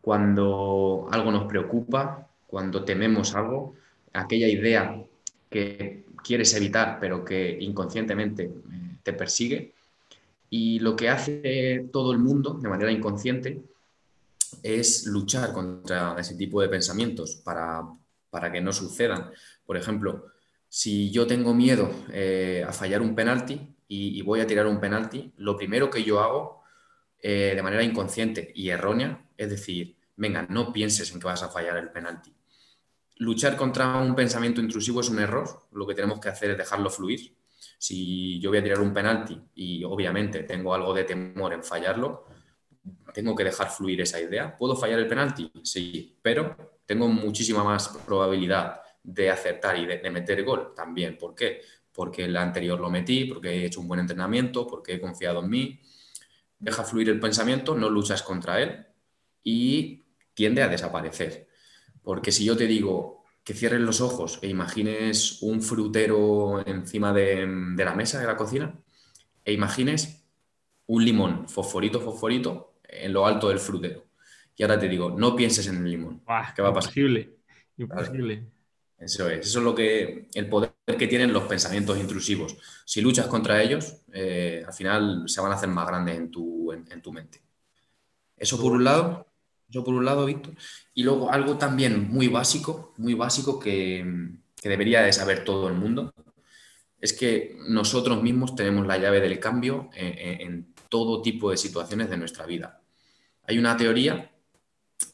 Cuando 0.00 1.06
algo 1.10 1.30
nos 1.30 1.44
preocupa, 1.44 2.26
cuando 2.46 2.84
tememos 2.84 3.34
algo, 3.34 3.74
aquella 4.12 4.48
idea 4.48 4.96
que 5.54 6.04
quieres 6.24 6.52
evitar 6.54 6.98
pero 6.98 7.24
que 7.24 7.56
inconscientemente 7.60 8.42
eh, 8.42 8.96
te 9.04 9.12
persigue, 9.12 9.72
y 10.50 10.80
lo 10.80 10.96
que 10.96 11.08
hace 11.08 11.88
todo 11.92 12.10
el 12.12 12.18
mundo 12.18 12.54
de 12.54 12.68
manera 12.68 12.90
inconsciente 12.90 13.62
es 14.62 15.06
luchar 15.06 15.52
contra 15.52 16.16
ese 16.18 16.34
tipo 16.34 16.60
de 16.60 16.68
pensamientos 16.68 17.36
para, 17.36 18.52
que 18.52 18.60
no 18.60 18.72
sucedan. 18.72 19.30
Por 19.64 19.76
ejemplo, 19.76 20.26
si 20.68 21.10
yo 21.10 21.26
tengo 21.26 21.54
miedo 21.54 21.90
eh, 22.12 22.64
a 22.66 22.72
fallar 22.72 23.00
un 23.00 23.14
penalti 23.14 23.60
y, 23.88 24.20
voy 24.22 24.40
a 24.40 24.46
tirar 24.46 24.66
un 24.66 24.80
penalti, 24.80 25.32
lo 25.36 25.56
primero 25.56 25.88
que 25.90 26.02
yo 26.02 26.20
hago 26.20 26.62
eh, 27.20 27.52
de 27.54 27.62
manera 27.62 27.82
inconsciente 27.82 28.52
y 28.54 28.70
errónea 28.70 29.24
es 29.36 29.50
decir, 29.50 29.96
venga, 30.16 30.46
no 30.48 30.72
pienses 30.72 31.12
en 31.12 31.20
que 31.20 31.26
vas 31.26 31.42
a 31.42 31.48
fallar 31.48 31.76
el 31.76 31.90
penalti. 31.90 32.32
Luchar 33.16 33.56
contra 33.56 33.96
un 33.98 34.14
pensamiento 34.14 34.60
intrusivo 34.60 35.00
es 35.00 35.08
un 35.08 35.20
error. 35.20 35.66
Lo 35.72 35.86
que 35.86 35.94
tenemos 35.94 36.20
que 36.20 36.28
hacer 36.28 36.50
es 36.50 36.58
dejarlo 36.58 36.90
fluir. 36.90 37.34
Si 37.78 38.40
yo 38.40 38.50
voy 38.50 38.58
a 38.58 38.62
tirar 38.62 38.80
un 38.80 38.92
penalti 38.92 39.40
y 39.54 39.84
obviamente 39.84 40.42
tengo 40.44 40.74
algo 40.74 40.94
de 40.94 41.04
temor 41.04 41.52
en 41.52 41.62
fallarlo, 41.62 42.26
tengo 43.12 43.34
que 43.34 43.44
dejar 43.44 43.70
fluir 43.70 44.00
esa 44.00 44.20
idea. 44.20 44.56
¿Puedo 44.56 44.76
fallar 44.76 44.98
el 44.98 45.06
penalti? 45.06 45.50
Sí, 45.62 46.16
pero 46.20 46.80
tengo 46.86 47.08
muchísima 47.08 47.62
más 47.62 47.88
probabilidad 48.06 48.80
de 49.02 49.30
acertar 49.30 49.78
y 49.78 49.86
de, 49.86 50.10
meter 50.10 50.42
gol 50.44 50.72
también. 50.74 51.16
¿Por 51.16 51.34
qué? 51.34 51.60
Porque 51.92 52.24
el 52.24 52.36
anterior 52.36 52.80
lo 52.80 52.90
metí, 52.90 53.26
porque 53.26 53.50
he 53.50 53.66
hecho 53.66 53.80
un 53.80 53.88
buen 53.88 54.00
entrenamiento, 54.00 54.66
porque 54.66 54.94
he 54.94 55.00
confiado 55.00 55.40
en 55.40 55.50
mí. 55.50 55.80
Deja 56.58 56.82
fluir 56.84 57.10
el 57.10 57.20
pensamiento, 57.20 57.74
no 57.74 57.88
luchas 57.88 58.22
contra 58.22 58.60
él 58.60 58.86
y 59.42 60.02
tiende 60.32 60.62
a 60.62 60.68
desaparecer. 60.68 61.46
Porque 62.04 62.30
si 62.30 62.44
yo 62.44 62.56
te 62.56 62.66
digo 62.66 63.24
que 63.42 63.54
cierres 63.54 63.80
los 63.80 64.00
ojos 64.00 64.38
e 64.42 64.48
imagines 64.48 65.42
un 65.42 65.62
frutero 65.62 66.64
encima 66.66 67.12
de, 67.12 67.46
la 67.76 67.94
mesa 67.94 68.20
de 68.20 68.26
la 68.26 68.36
cocina 68.36 68.74
e 69.44 69.52
imagines 69.52 70.24
un 70.86 71.04
limón 71.04 71.48
fosforito, 71.48 72.00
fosforito 72.00 72.74
en 72.84 73.12
lo 73.12 73.26
alto 73.26 73.48
del 73.48 73.58
frutero. 73.58 74.04
Y 74.56 74.62
ahora 74.62 74.78
te 74.78 74.88
digo, 74.88 75.10
no 75.10 75.34
pienses 75.34 75.66
en 75.66 75.78
el 75.78 75.90
limón. 75.90 76.22
¿Qué 76.54 76.62
va 76.62 76.68
a 76.68 76.74
pasar? 76.74 76.90
Imposible, 76.90 77.36
imposible. 77.78 78.46
Eso 78.98 79.28
es, 79.28 79.46
eso 79.46 79.58
es 79.58 79.64
lo 79.64 79.74
que, 79.74 80.28
el 80.32 80.48
poder 80.48 80.72
que 80.98 81.08
tienen 81.08 81.32
los 81.32 81.44
pensamientos 81.44 81.98
intrusivos. 81.98 82.56
Si 82.84 83.00
luchas 83.00 83.26
contra 83.26 83.60
ellos, 83.62 83.96
eh, 84.12 84.62
al 84.64 84.72
final 84.72 85.24
se 85.26 85.40
van 85.40 85.52
a 85.52 85.56
hacer 85.56 85.68
más 85.68 85.86
grandes 85.86 86.16
en 86.16 86.30
tu, 86.30 86.72
en 86.72 87.02
tu 87.02 87.12
mente. 87.12 87.42
Eso 88.36 88.60
por 88.60 88.72
un 88.72 88.84
lado. 88.84 89.26
Yo 89.68 89.82
por 89.82 89.94
un 89.94 90.04
lado, 90.04 90.26
Víctor. 90.26 90.54
Y 90.94 91.02
luego 91.02 91.30
algo 91.30 91.58
también 91.58 92.08
muy 92.08 92.28
básico, 92.28 92.94
muy 92.96 93.14
básico 93.14 93.58
que, 93.58 94.32
debería 94.62 95.02
de 95.02 95.12
saber 95.12 95.44
todo 95.44 95.68
el 95.68 95.74
mundo, 95.74 96.14
es 96.98 97.12
que 97.12 97.56
nosotros 97.68 98.22
mismos 98.22 98.56
tenemos 98.56 98.86
la 98.86 98.96
llave 98.96 99.20
del 99.20 99.38
cambio 99.38 99.90
en, 99.94 100.72
todo 100.88 101.20
tipo 101.22 101.50
de 101.50 101.56
situaciones 101.56 102.08
de 102.08 102.16
nuestra 102.16 102.46
vida. 102.46 102.80
Hay 103.46 103.58
una 103.58 103.76
teoría 103.76 104.30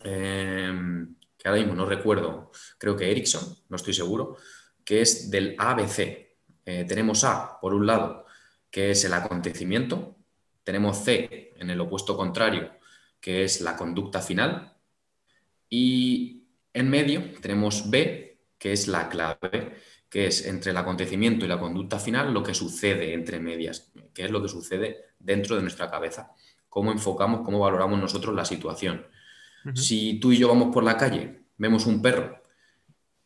em, 0.04 1.16
que 1.38 1.48
ahora 1.48 1.60
mismo 1.60 1.74
no 1.74 1.86
recuerdo, 1.86 2.52
creo 2.76 2.96
que 2.96 3.10
Erickson, 3.10 3.56
no 3.70 3.76
estoy 3.76 3.94
seguro, 3.94 4.36
que 4.84 5.00
es 5.00 5.30
del 5.30 5.56
ABC. 5.58 6.36
Eh, 6.66 6.84
tenemos 6.86 7.24
A, 7.24 7.58
por 7.60 7.72
un 7.72 7.86
lado, 7.86 8.26
que 8.70 8.90
es 8.90 9.04
el 9.04 9.14
acontecimiento, 9.14 10.16
tenemos 10.62 10.98
C 10.98 11.54
en 11.56 11.70
el 11.70 11.80
opuesto 11.80 12.16
contrario, 12.16 12.70
que 13.20 13.44
es 13.44 13.60
la 13.60 13.76
conducta 13.76 14.20
final, 14.20 14.74
y 15.68 16.44
en 16.72 16.90
medio 16.90 17.22
tenemos 17.40 17.90
B, 17.90 18.38
que 18.58 18.72
es 18.72 18.88
la 18.88 19.08
clave, 19.08 19.76
que 20.08 20.26
es 20.26 20.44
entre 20.46 20.72
el 20.72 20.76
acontecimiento 20.76 21.44
y 21.44 21.48
la 21.48 21.58
conducta 21.58 21.98
final 21.98 22.34
lo 22.34 22.42
que 22.42 22.54
sucede 22.54 23.14
entre 23.14 23.38
medias, 23.38 23.92
que 24.12 24.24
es 24.24 24.30
lo 24.30 24.42
que 24.42 24.48
sucede 24.48 25.04
dentro 25.18 25.54
de 25.56 25.62
nuestra 25.62 25.90
cabeza, 25.90 26.32
cómo 26.68 26.90
enfocamos, 26.90 27.42
cómo 27.42 27.60
valoramos 27.60 27.98
nosotros 28.00 28.34
la 28.34 28.44
situación. 28.44 29.06
Si 29.74 30.18
tú 30.18 30.32
y 30.32 30.38
yo 30.38 30.48
vamos 30.48 30.72
por 30.72 30.82
la 30.82 30.96
calle, 30.96 31.42
vemos 31.58 31.86
un 31.86 32.00
perro 32.00 32.42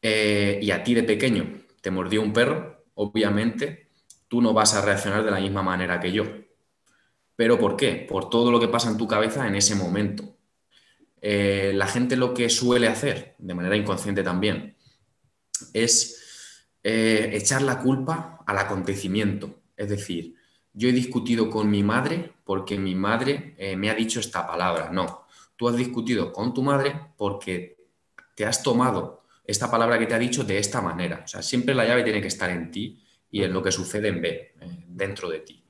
eh, 0.02 0.58
y 0.60 0.70
a 0.72 0.82
ti 0.82 0.94
de 0.94 1.04
pequeño 1.04 1.62
te 1.80 1.90
mordió 1.90 2.20
un 2.20 2.32
perro, 2.32 2.84
obviamente 2.94 3.88
tú 4.28 4.42
no 4.42 4.52
vas 4.52 4.74
a 4.74 4.82
reaccionar 4.82 5.24
de 5.24 5.30
la 5.30 5.40
misma 5.40 5.62
manera 5.62 6.00
que 6.00 6.12
yo. 6.12 6.24
¿Pero 7.36 7.58
por 7.58 7.76
qué? 7.76 8.06
Por 8.08 8.30
todo 8.30 8.50
lo 8.50 8.60
que 8.60 8.68
pasa 8.68 8.90
en 8.90 8.96
tu 8.96 9.08
cabeza 9.08 9.46
en 9.46 9.54
ese 9.54 9.74
momento. 9.74 10.36
Eh, 11.20 11.72
la 11.74 11.86
gente 11.86 12.16
lo 12.16 12.34
que 12.34 12.48
suele 12.50 12.86
hacer, 12.86 13.34
de 13.38 13.54
manera 13.54 13.76
inconsciente 13.76 14.22
también, 14.22 14.76
es 15.72 16.68
eh, 16.82 17.30
echar 17.32 17.62
la 17.62 17.80
culpa 17.80 18.42
al 18.46 18.58
acontecimiento. 18.58 19.62
Es 19.76 19.88
decir, 19.88 20.34
yo 20.72 20.88
he 20.88 20.92
discutido 20.92 21.48
con 21.50 21.70
mi 21.70 21.82
madre 21.82 22.32
porque 22.44 22.78
mi 22.78 22.94
madre 22.94 23.54
eh, 23.58 23.76
me 23.76 23.90
ha 23.90 23.94
dicho 23.94 24.20
esta 24.20 24.46
palabra. 24.46 24.90
No, 24.92 25.26
tú 25.56 25.68
has 25.68 25.76
discutido 25.76 26.32
con 26.32 26.52
tu 26.52 26.62
madre 26.62 26.94
porque 27.16 27.78
te 28.36 28.44
has 28.44 28.62
tomado 28.62 29.22
esta 29.44 29.70
palabra 29.70 29.98
que 29.98 30.06
te 30.06 30.14
ha 30.14 30.18
dicho 30.18 30.44
de 30.44 30.58
esta 30.58 30.80
manera. 30.80 31.22
O 31.24 31.28
sea, 31.28 31.42
siempre 31.42 31.74
la 31.74 31.86
llave 31.86 32.04
tiene 32.04 32.20
que 32.20 32.28
estar 32.28 32.50
en 32.50 32.70
ti 32.70 33.02
y 33.30 33.42
en 33.42 33.52
lo 33.52 33.62
que 33.62 33.72
sucede 33.72 34.08
en 34.08 34.20
B, 34.20 34.54
dentro 34.86 35.28
de 35.28 35.40
ti. 35.40 35.63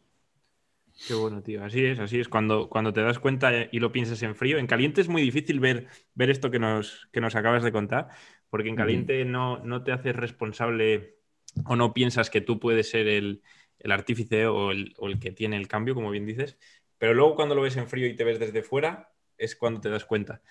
Qué 1.06 1.14
bueno, 1.14 1.42
tío. 1.42 1.64
Así 1.64 1.84
es, 1.84 1.98
así 1.98 2.20
es. 2.20 2.28
Cuando, 2.28 2.68
cuando 2.68 2.92
te 2.92 3.02
das 3.02 3.18
cuenta 3.18 3.50
y 3.70 3.78
lo 3.80 3.92
piensas 3.92 4.22
en 4.22 4.34
frío, 4.34 4.58
en 4.58 4.66
caliente 4.66 5.00
es 5.00 5.08
muy 5.08 5.22
difícil 5.22 5.60
ver, 5.60 5.88
ver 6.14 6.30
esto 6.30 6.50
que 6.50 6.58
nos, 6.58 7.08
que 7.12 7.20
nos 7.20 7.34
acabas 7.34 7.62
de 7.62 7.72
contar, 7.72 8.08
porque 8.48 8.68
en 8.68 8.76
caliente 8.76 9.24
no, 9.24 9.58
no 9.58 9.82
te 9.82 9.92
haces 9.92 10.14
responsable 10.14 11.18
o 11.66 11.76
no 11.76 11.92
piensas 11.92 12.30
que 12.30 12.40
tú 12.40 12.58
puedes 12.58 12.90
ser 12.90 13.08
el, 13.08 13.42
artífice 13.84 14.46
o 14.46 14.70
el, 14.70 15.18
que 15.20 15.32
tiene 15.32 15.56
el 15.56 15.68
cambio, 15.68 15.94
como 15.94 16.10
bien 16.10 16.26
dices, 16.26 16.58
pero 16.96 17.12
luego 17.12 17.34
cuando 17.34 17.54
lo 17.54 17.62
ves 17.62 17.76
en 17.76 17.88
frío 17.88 18.06
y 18.06 18.16
te 18.16 18.24
ves 18.24 18.38
desde 18.38 18.62
fuera, 18.62 19.10
es 19.36 19.56
cuando 19.56 19.80
te 19.80 19.90
das 19.90 20.04
cuenta. 20.04 20.42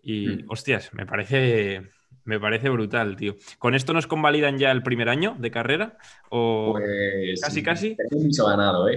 Y, 0.00 0.28
mm. 0.28 0.44
hostias, 0.48 0.92
me 0.94 1.06
parece, 1.06 1.90
me 2.24 2.38
parece 2.38 2.68
brutal, 2.68 3.16
tío. 3.16 3.36
¿Con 3.58 3.74
esto 3.74 3.92
nos 3.92 4.06
convalidan 4.06 4.58
ya 4.58 4.70
el 4.70 4.82
primer 4.82 5.08
año 5.08 5.34
de 5.38 5.50
carrera? 5.50 5.98
¿O 6.30 6.74
pues, 6.76 7.40
casi, 7.40 7.62
casi? 7.62 7.96
mucho 8.12 8.46
ganado, 8.46 8.88
¿eh? 8.88 8.96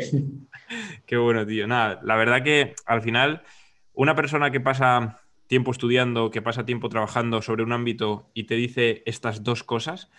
Qué 1.06 1.18
bueno, 1.18 1.46
tío. 1.46 1.68
Nada, 1.68 2.00
la 2.04 2.16
verdad 2.16 2.44
que 2.44 2.74
al 2.86 3.02
final, 3.02 3.44
una 3.94 4.16
persona 4.16 4.52
que 4.52 4.60
pasa 4.60 5.20
tiempo 5.48 5.72
estudiando, 5.72 6.32
que 6.32 6.42
pasa 6.42 6.66
tiempo 6.66 6.90
trabajando 6.90 7.42
sobre 7.42 7.64
un 7.64 7.74
ámbito 7.74 8.30
y 8.34 8.46
te 8.46 8.56
dice 8.56 9.04
estas 9.06 9.44
dos 9.44 9.64
cosas, 9.64 10.10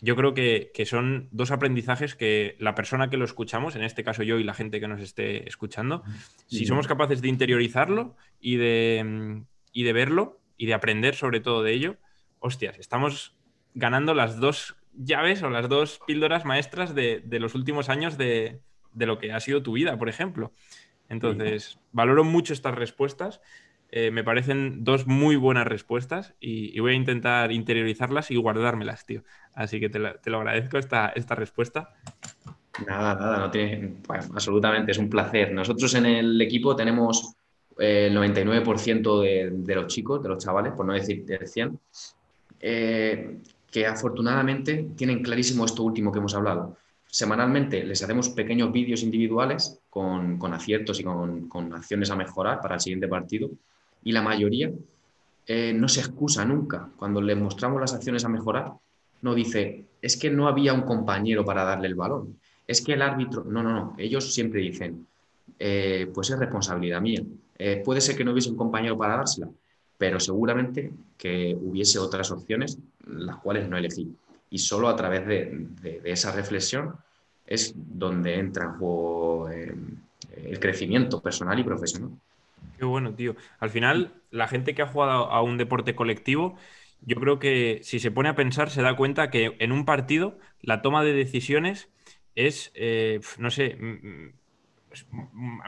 yo 0.00 0.14
creo 0.16 0.34
que, 0.34 0.70
son 0.84 1.28
dos 1.30 1.50
aprendizajes 1.50 2.14
que 2.14 2.56
la 2.58 2.74
persona 2.74 3.08
que 3.08 3.16
lo 3.16 3.24
escuchamos, 3.24 3.76
en 3.76 3.82
este 3.82 4.04
caso 4.04 4.22
yo 4.22 4.38
y 4.38 4.44
la 4.44 4.54
gente 4.54 4.80
que 4.80 4.88
nos 4.88 5.00
esté 5.00 5.48
escuchando, 5.48 6.02
si 6.48 6.66
somos 6.66 6.86
capaces 6.86 7.22
de 7.22 7.28
interiorizarlo 7.28 8.16
y 8.40 8.56
de, 8.56 9.44
y 9.72 9.84
de 9.84 9.92
verlo 9.92 10.40
y 10.58 10.66
de 10.66 10.74
aprender 10.74 11.14
sobre 11.14 11.40
todo 11.40 11.62
de 11.62 11.72
ello, 11.72 11.96
hostias, 12.40 12.78
estamos 12.78 13.36
ganando 13.74 14.12
las 14.14 14.38
dos 14.38 14.76
llaves 14.92 15.42
o 15.42 15.50
las 15.50 15.68
dos 15.68 16.00
píldoras 16.06 16.44
maestras 16.44 16.94
de 16.94 17.38
los 17.40 17.54
últimos 17.54 17.88
años 17.88 18.18
de, 18.18 18.60
de 18.96 19.06
lo 19.06 19.18
que 19.18 19.32
ha 19.32 19.40
sido 19.40 19.62
tu 19.62 19.72
vida, 19.72 19.96
por 19.98 20.08
ejemplo. 20.08 20.52
Entonces, 21.08 21.78
valoro 21.92 22.24
mucho 22.24 22.52
estas 22.52 22.74
respuestas. 22.74 23.40
Eh, 23.90 24.10
me 24.10 24.24
parecen 24.24 24.82
dos 24.82 25.06
muy 25.06 25.36
buenas 25.36 25.66
respuestas 25.66 26.34
y, 26.40 26.78
voy 26.80 26.92
a 26.92 26.96
intentar 26.96 27.52
interiorizarlas 27.52 28.30
y 28.32 28.36
guardármelas, 28.36 29.06
tío. 29.06 29.22
Así 29.54 29.78
que 29.78 29.88
te, 29.88 29.98
lo 29.98 30.38
agradezco 30.38 30.78
esta, 30.78 31.10
esta 31.10 31.34
respuesta. 31.36 31.94
Nada, 32.86 33.14
nada, 33.14 33.38
no 33.38 33.50
tiene, 33.50 33.98
absolutamente, 34.08 34.92
es 34.92 34.98
un 34.98 35.08
placer. 35.08 35.52
Nosotros 35.52 35.94
en 35.94 36.06
el 36.06 36.40
equipo 36.40 36.74
tenemos 36.74 37.36
eh, 37.78 38.08
el 38.10 38.16
99% 38.16 39.20
de, 39.52 39.74
los 39.74 39.86
chicos, 39.86 40.22
de 40.22 40.28
los 40.30 40.42
chavales, 40.42 40.72
por 40.72 40.84
no 40.84 40.94
decir 40.94 41.24
del 41.24 41.46
100, 41.46 41.78
eh, 42.60 43.38
que 43.70 43.86
afortunadamente 43.86 44.88
tienen 44.96 45.22
clarísimo 45.22 45.64
esto 45.64 45.84
último 45.84 46.10
que 46.10 46.18
hemos 46.18 46.34
hablado 46.34 46.76
semanalmente 47.16 47.82
les 47.82 48.02
hacemos 48.02 48.28
pequeños 48.28 48.70
vídeos 48.70 49.02
individuales 49.02 49.80
con, 49.88 50.38
aciertos 50.52 51.00
y 51.00 51.02
con, 51.02 51.72
acciones 51.72 52.10
a 52.10 52.14
mejorar 52.14 52.60
para 52.60 52.74
el 52.74 52.80
siguiente 52.82 53.08
partido. 53.08 53.48
Y 54.04 54.12
la 54.12 54.20
mayoría 54.20 54.70
eh, 55.46 55.72
no 55.72 55.88
se 55.88 56.00
excusa 56.00 56.44
nunca. 56.44 56.90
Cuando 56.98 57.22
les 57.22 57.38
mostramos 57.38 57.80
las 57.80 57.94
acciones 57.94 58.26
a 58.26 58.28
mejorar, 58.28 58.74
no 59.22 59.34
dice, 59.34 59.86
es 60.02 60.18
que 60.18 60.30
no 60.30 60.46
había 60.46 60.74
un 60.74 60.82
compañero 60.82 61.42
para 61.42 61.64
darle 61.64 61.88
el 61.88 61.94
balón. 61.94 62.38
Es 62.66 62.82
que 62.82 62.92
el 62.92 63.00
árbitro, 63.00 63.44
no, 63.44 63.62
no, 63.62 63.72
no. 63.72 63.94
Ellos 63.96 64.34
siempre 64.34 64.60
dicen, 64.60 65.06
eh, 65.58 66.10
pues 66.12 66.28
es 66.28 66.38
responsabilidad 66.38 67.00
mía. 67.00 67.22
Eh, 67.56 67.80
puede 67.82 68.02
ser 68.02 68.14
que 68.14 68.24
no 68.24 68.32
hubiese 68.32 68.50
un 68.50 68.58
compañero 68.58 68.98
para 68.98 69.16
dársela, 69.16 69.48
pero 69.96 70.20
seguramente 70.20 70.92
que 71.16 71.56
hubiese 71.58 71.98
otras 71.98 72.30
opciones, 72.30 72.78
las 73.06 73.38
cuales 73.38 73.70
no 73.70 73.78
elegí 73.78 74.14
y 74.50 74.58
solo 74.58 74.88
a 74.88 74.96
través 74.96 75.26
de, 75.26 76.00
esa 76.04 76.32
reflexión 76.32 76.94
es 77.46 77.74
donde 77.76 78.38
entra 78.38 78.76
eh, 79.52 79.74
el 80.44 80.60
crecimiento 80.60 81.20
personal 81.20 81.58
y 81.58 81.64
profesional. 81.64 82.10
Qué 82.78 82.84
bueno, 82.84 83.14
tío. 83.14 83.36
Al 83.58 83.70
final, 83.70 84.12
la 84.30 84.48
gente 84.48 84.74
que 84.74 84.82
ha 84.82 84.86
jugado 84.88 85.30
a 85.30 85.42
un 85.42 85.56
deporte 85.56 85.94
colectivo, 85.94 86.56
yo 87.02 87.16
creo 87.16 87.38
que 87.38 87.80
si 87.82 88.00
se 88.00 88.10
pone 88.10 88.28
a 88.28 88.34
pensar, 88.34 88.70
se 88.70 88.82
da 88.82 88.96
cuenta 88.96 89.30
que 89.30 89.56
en 89.60 89.72
un 89.72 89.84
partido 89.84 90.38
la 90.60 90.82
toma 90.82 91.04
de 91.04 91.12
decisiones 91.12 91.88
es, 92.34 92.72
eh, 92.74 93.20
no 93.38 93.50
sé, 93.50 93.78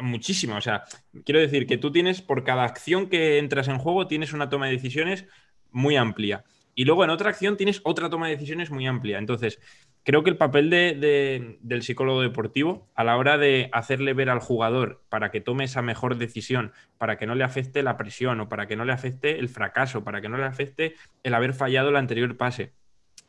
muchísima. 0.03 0.57
O 0.57 0.61
sea, 0.61 0.85
quiero 1.25 1.41
decir 1.41 1.67
que 1.67 1.79
tú 1.79 1.93
tienes, 1.93 2.23
por 2.23 2.45
cada 2.45 2.65
acción 2.65 3.09
que 3.09 3.39
entras 3.39 3.69
en 3.69 3.79
juego, 3.79 4.07
tienes 4.07 4.33
una 4.33 4.49
toma 4.49 4.67
de 4.67 4.73
decisiones 4.73 5.27
muy 5.71 5.97
amplia. 5.97 6.45
Y 6.75 6.85
luego 6.85 7.05
en 7.05 7.11
otra 7.11 7.31
acción 7.31 7.57
tienes 7.57 7.81
otra 7.85 8.09
toma 8.09 8.29
de 8.29 8.35
decisiones 8.35 8.71
muy 8.71 8.87
amplia. 8.87 9.19
Entonces, 9.19 9.61
creo 10.05 10.23
que 10.23 10.31
el 10.31 10.37
papel 10.37 10.71
del 10.71 11.83
psicólogo 11.83 12.23
deportivo 12.23 12.89
a 12.95 13.05
la 13.05 13.17
hora 13.17 13.39
de 13.39 13.69
hacerle 13.73 14.15
ver 14.15 14.31
al 14.31 14.41
jugador 14.41 15.03
para 15.09 15.31
que 15.31 15.41
tome 15.41 15.65
esa 15.65 15.83
mejor 15.83 16.17
decisión, 16.17 16.73
para 16.97 17.19
que 17.19 17.27
no 17.27 17.35
le 17.35 17.45
afecte 17.45 17.83
la 17.83 17.97
presión 17.97 18.41
o 18.41 18.49
para 18.49 18.67
que 18.67 18.77
no 18.77 18.85
le 18.85 18.93
afecte 18.93 19.39
el 19.39 19.49
fracaso, 19.49 20.05
para 20.05 20.21
que 20.21 20.29
no 20.29 20.39
le 20.39 20.45
afecte 20.45 20.95
el 21.23 21.35
haber 21.35 21.55
fallado 21.55 21.91
el 21.91 21.97
anterior 21.97 22.37
pase. 22.37 22.73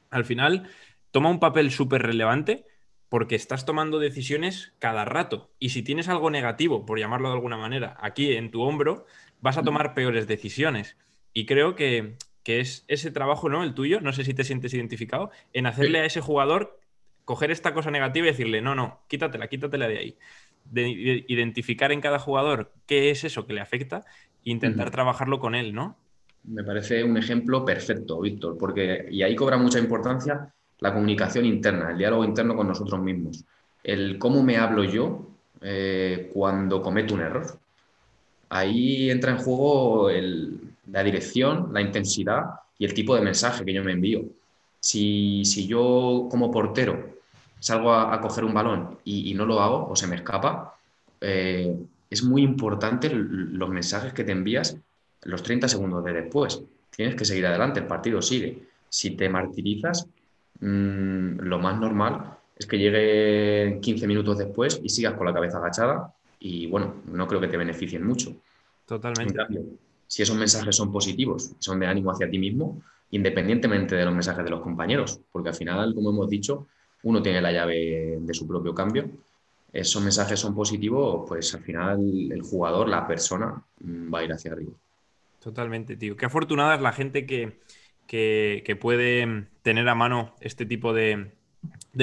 Al 0.10 0.26
final, 0.26 0.70
toma 1.12 1.30
un 1.30 1.40
papel 1.40 1.72
súper 1.72 2.02
relevante 2.02 2.66
porque 3.10 3.36
estás 3.36 3.66
tomando 3.66 4.00
decisiones 4.00 4.74
cada 4.80 5.04
rato. 5.04 5.52
Y 5.60 5.70
si 5.70 5.84
tienes 5.84 6.08
algo 6.10 6.30
negativo, 6.30 6.86
por 6.86 7.00
llamarlo 7.00 7.30
de 7.30 7.36
alguna 7.36 7.58
manera, 7.58 7.98
aquí 8.00 8.34
en 8.34 8.52
tu 8.52 8.62
hombro, 8.62 9.06
vas 9.42 9.58
a 9.58 9.64
tomar 9.64 9.94
peores 9.94 10.28
decisiones. 10.28 10.96
Y 11.34 11.46
creo 11.46 11.76
que, 11.76 12.16
es 12.46 12.86
ese 12.88 13.12
trabajo, 13.12 13.50
¿no? 13.50 13.64
El 13.64 13.74
tuyo, 13.74 14.02
no 14.02 14.14
sé 14.14 14.24
si 14.24 14.34
te 14.34 14.44
sientes 14.44 14.74
identificado, 14.74 15.32
en 15.54 15.66
hacerle 15.66 16.00
a 16.00 16.06
ese 16.06 16.22
jugador 16.22 16.80
coger 17.26 17.52
esta 17.52 17.74
cosa 17.74 17.92
negativa 17.92 18.26
y 18.26 18.32
decirle, 18.32 18.62
no, 18.62 18.74
no, 18.74 19.02
quítatela, 19.08 19.48
quítatela 19.48 19.88
de 19.88 19.98
ahí. 19.98 20.18
De, 20.66 20.90
identificar 21.28 21.92
en 21.92 22.02
cada 22.02 22.20
jugador 22.20 22.72
qué 22.86 23.12
es 23.12 23.24
eso 23.24 23.46
que 23.46 23.54
le 23.54 23.62
afecta 23.62 24.04
e 24.46 24.52
intentar 24.52 24.92
trabajarlo 24.92 25.40
con 25.40 25.56
él, 25.56 25.74
¿no? 25.74 25.96
Me 26.44 26.64
parece 26.64 27.04
un 27.04 27.18
ejemplo 27.18 27.66
perfecto, 27.66 28.20
Víctor, 28.22 28.58
porque 28.58 29.08
y 29.12 29.22
ahí 29.22 29.36
cobra 29.36 29.58
mucha 29.58 29.78
importancia 29.78 30.54
la 30.80 30.94
comunicación 30.94 31.46
interna, 31.46 31.92
el 31.92 31.98
diálogo 31.98 32.24
interno 32.24 32.56
con 32.56 32.68
nosotros 32.68 33.00
mismos, 33.02 33.44
el 33.84 34.18
cómo 34.18 34.42
me 34.42 34.58
hablo 34.58 34.84
yo 34.84 35.30
eh, 35.62 36.32
cuando 36.34 36.82
cometo 36.82 37.14
un 37.14 37.22
error. 37.22 37.60
Ahí 38.50 39.12
entra 39.12 39.34
en 39.34 39.38
juego 39.38 40.10
la 40.92 41.04
dirección, 41.04 41.70
la 41.74 41.82
intensidad 41.82 42.46
y 42.78 42.86
el 42.86 42.94
tipo 42.94 43.16
de 43.16 43.22
mensaje 43.22 43.66
que 43.66 43.74
yo 43.74 43.84
me 43.84 43.94
envío. 43.94 44.24
Si, 44.80 45.44
yo 45.68 46.28
como 46.32 46.52
portero 46.52 47.18
salgo 47.60 47.94
a, 47.94 48.20
coger 48.22 48.46
un 48.46 48.54
balón 48.54 48.98
y, 49.04 49.34
no 49.34 49.46
lo 49.46 49.62
hago 49.62 49.90
o 49.90 49.96
se 49.96 50.08
me 50.08 50.16
escapa, 50.16 50.76
eh, 51.22 51.76
es 52.10 52.24
muy 52.24 52.44
importante 52.44 53.10
los 53.12 53.70
mensajes 53.70 54.14
que 54.14 54.24
te 54.24 54.32
envías 54.32 54.78
los 55.24 55.44
30 55.44 55.68
segundos 55.68 56.04
de 56.06 56.14
después. 56.14 56.62
Tienes 56.96 57.16
que 57.16 57.26
seguir 57.26 57.46
adelante, 57.46 57.82
el 57.82 57.88
partido 57.88 58.22
sigue. 58.22 58.64
Si 58.90 59.12
te 59.12 59.30
martirizas, 59.30 60.08
Mm, 60.62 61.40
lo 61.40 61.58
más 61.60 61.80
normal 61.80 62.38
es 62.58 62.66
que 62.66 62.78
llegue 62.78 63.80
15 63.82 64.08
minutos 64.08 64.38
después 64.38 64.80
y 64.84 64.90
sigas 64.90 65.14
con 65.14 65.26
la 65.26 65.34
cabeza 65.34 65.58
agachada 65.58 66.14
y 66.40 66.68
bueno, 66.68 66.96
no 67.06 67.28
creo 67.28 67.40
que 67.40 67.48
te 67.48 67.58
beneficien 67.58 68.06
mucho. 68.06 68.36
Totalmente. 68.86 69.40
Si 70.10 70.24
esos 70.24 70.36
mensajes 70.36 70.76
son 70.76 70.92
positivos, 70.92 71.52
son 71.60 71.80
de 71.80 71.86
ánimo 71.86 72.12
hacia 72.12 72.28
ti 72.28 72.40
mismo, 72.40 72.82
independientemente 73.12 73.96
de 73.96 74.06
los 74.06 74.14
mensajes 74.14 74.44
de 74.44 74.50
los 74.50 74.62
compañeros, 74.62 75.22
porque 75.32 75.50
al 75.50 75.56
final, 75.56 75.94
como 75.94 76.10
hemos 76.10 76.28
dicho, 76.28 76.66
uno 77.04 77.22
tiene 77.22 77.42
la 77.42 77.52
llave 77.52 78.18
de 78.20 78.34
su 78.34 78.48
propio 78.48 78.74
cambio. 78.74 79.08
Esos 79.72 80.02
mensajes 80.02 80.40
son 80.40 80.56
positivos, 80.56 81.26
pues 81.28 81.54
al 81.54 81.62
final 81.62 82.32
el 82.32 82.42
jugador, 82.42 82.90
la 82.90 83.06
persona, 83.08 83.64
mm, 83.82 84.12
va 84.12 84.20
a 84.20 84.24
ir 84.24 84.34
hacia 84.34 84.52
arriba. 84.52 84.72
Totalmente, 85.40 85.96
tío. 85.96 86.18
Qué 86.18 86.26
afortunada 86.26 86.74
es 86.74 86.82
la 86.82 86.92
gente 86.92 87.28
que, 87.28 87.60
que, 88.08 88.78
puede 88.82 89.46
tener 89.62 89.88
a 89.88 89.94
mano 89.94 90.34
este 90.42 90.66
tipo 90.66 90.92
de, 90.92 91.32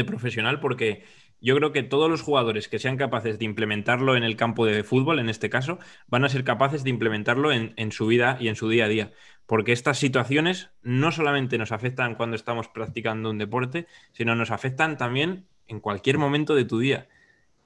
profesional, 0.06 0.60
porque 0.60 1.02
yo 1.40 1.56
creo 1.56 1.72
que 1.72 1.82
todos 1.82 2.10
los 2.10 2.22
jugadores 2.22 2.68
que 2.68 2.78
sean 2.78 2.96
capaces 2.96 3.38
de 3.38 3.44
implementarlo 3.44 4.16
en 4.16 4.22
el 4.22 4.36
campo 4.36 4.64
de 4.64 4.82
fútbol, 4.84 5.18
en 5.18 5.28
este 5.28 5.50
caso, 5.50 5.78
van 6.06 6.24
a 6.24 6.28
ser 6.28 6.44
capaces 6.44 6.82
de 6.82 6.90
implementarlo 6.90 7.52
en, 7.52 7.92
su 7.92 8.06
vida 8.06 8.36
y 8.40 8.48
en 8.48 8.56
su 8.56 8.68
día 8.68 8.86
a 8.86 8.88
día. 8.88 9.12
Porque 9.46 9.72
estas 9.72 9.98
situaciones 9.98 10.70
no 10.82 11.12
solamente 11.12 11.58
nos 11.58 11.72
afectan 11.72 12.14
cuando 12.14 12.36
estamos 12.36 12.68
practicando 12.68 13.30
un 13.30 13.38
deporte, 13.38 13.86
sino 14.12 14.34
nos 14.34 14.50
afectan 14.50 14.96
también 14.96 15.46
en 15.68 15.80
cualquier 15.80 16.18
momento 16.18 16.54
de 16.54 16.64
tu 16.64 16.78
día. 16.78 17.08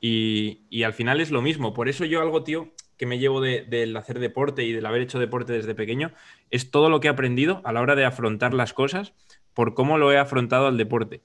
Y, 0.00 0.82
al 0.82 0.92
final 0.92 1.20
es 1.20 1.30
lo 1.30 1.42
mismo. 1.42 1.72
Por 1.72 1.88
eso 1.88 2.04
yo 2.04 2.22
algo, 2.22 2.42
tío, 2.42 2.72
que 2.96 3.06
me 3.06 3.18
llevo 3.18 3.40
del 3.40 3.96
hacer 3.96 4.18
deporte 4.18 4.64
y 4.64 4.72
del 4.72 4.86
haber 4.86 5.02
hecho 5.02 5.18
deporte 5.18 5.52
desde 5.52 5.74
pequeño 5.74 6.12
es 6.50 6.70
todo 6.70 6.90
lo 6.90 7.00
que 7.00 7.08
he 7.08 7.10
aprendido 7.10 7.62
a 7.64 7.72
la 7.72 7.80
hora 7.80 7.94
de 7.94 8.04
afrontar 8.04 8.52
las 8.52 8.74
cosas 8.74 9.14
por 9.54 9.74
cómo 9.74 9.98
lo 9.98 10.12
he 10.12 10.18
afrontado 10.18 10.66
al 10.66 10.76
deporte. 10.76 11.22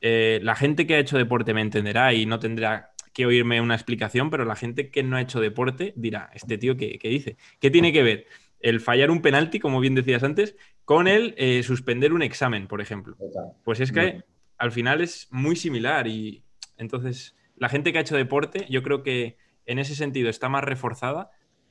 Eh, 0.00 0.40
la 0.42 0.54
gente 0.54 0.86
que 0.86 0.94
ha 0.94 0.98
hecho 0.98 1.18
deporte 1.18 1.54
me 1.54 1.60
entenderá 1.60 2.12
y 2.14 2.26
no 2.26 2.38
tendrá 2.38 2.92
que 3.12 3.26
oírme 3.26 3.60
una 3.60 3.74
explicación, 3.74 4.30
pero 4.30 4.44
la 4.44 4.56
gente 4.56 4.90
que 4.90 5.02
no 5.02 5.16
ha 5.16 5.20
hecho 5.20 5.40
deporte 5.40 5.92
dirá, 5.96 6.30
este 6.34 6.58
tío, 6.58 6.76
¿qué, 6.76 6.98
dice? 7.02 7.36
¿Qué 7.60 7.70
tiene 7.70 7.92
que 7.92 8.02
ver 8.02 8.26
el 8.60 8.80
fallar 8.80 9.10
un 9.10 9.22
penalti, 9.22 9.58
como 9.58 9.80
bien 9.80 9.94
decías 9.94 10.22
antes, 10.22 10.56
con 10.84 11.08
el 11.08 11.34
eh, 11.36 11.62
suspender 11.62 12.12
un 12.12 12.22
examen, 12.22 12.68
por 12.68 12.80
ejemplo? 12.80 13.16
Pues 13.64 13.80
es 13.80 13.92
que 13.92 14.22
al 14.56 14.72
final 14.72 15.00
es 15.00 15.28
muy 15.30 15.56
similar 15.56 16.06
y 16.06 16.44
entonces 16.76 17.36
la 17.56 17.68
gente 17.68 17.92
que 17.92 17.98
ha 17.98 18.02
hecho 18.02 18.16
deporte, 18.16 18.66
yo 18.68 18.82
creo 18.82 19.02
que 19.02 19.36
en 19.66 19.78
ese 19.78 19.94
sentido 19.94 20.30
está 20.30 20.48
más 20.48 20.64
reforzada, 20.64 21.30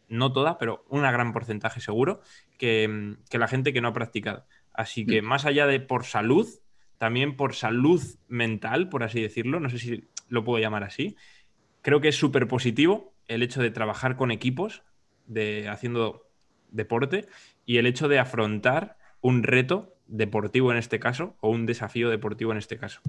no 0.10 0.32
toda, 0.32 0.58
pero 0.58 0.86
un 0.90 1.02
gran 1.02 1.34
porcentaje 1.34 1.82
seguro, 1.82 2.22
que, 2.58 3.16
la 3.32 3.48
gente 3.48 3.74
que 3.74 3.82
no 3.82 3.90
ha 3.90 3.94
practicado. 3.94 4.46
Así 4.74 5.06
que 5.06 5.22
mm. 5.22 5.26
más 5.26 5.46
allá 5.46 5.66
de 5.68 5.80
por 5.80 6.06
salud, 6.06 6.48
también 6.98 7.36
por 7.36 7.54
salud 7.54 8.02
mental, 8.28 8.90
por 8.90 9.04
así 9.04 9.22
decirlo, 9.22 9.60
no 9.60 9.70
sé 9.70 9.80
si 9.80 10.04
lo 10.30 10.44
puedo 10.44 10.60
llamar 10.60 10.84
así, 10.84 11.16
creo 11.82 12.02
que 12.02 12.10
es 12.10 12.16
súper 12.16 12.48
positivo 12.48 13.14
el 13.28 13.44
hecho 13.44 13.62
de 13.62 13.72
trabajar 13.72 14.16
con 14.16 14.32
equipos, 14.32 14.84
de 15.26 15.68
haciendo 15.68 16.28
deporte, 16.72 17.26
y 17.66 17.78
el 17.78 17.86
hecho 17.86 18.08
de 18.08 18.20
afrontar 18.20 18.98
un 19.22 19.44
reto 19.44 19.96
deportivo 20.08 20.72
en 20.72 20.78
este 20.78 21.00
caso, 21.00 21.36
o 21.42 21.50
un 21.50 21.66
desafío 21.66 22.10
deportivo 22.10 22.52
en 22.52 22.58
este 22.58 22.78
caso. 22.78 23.02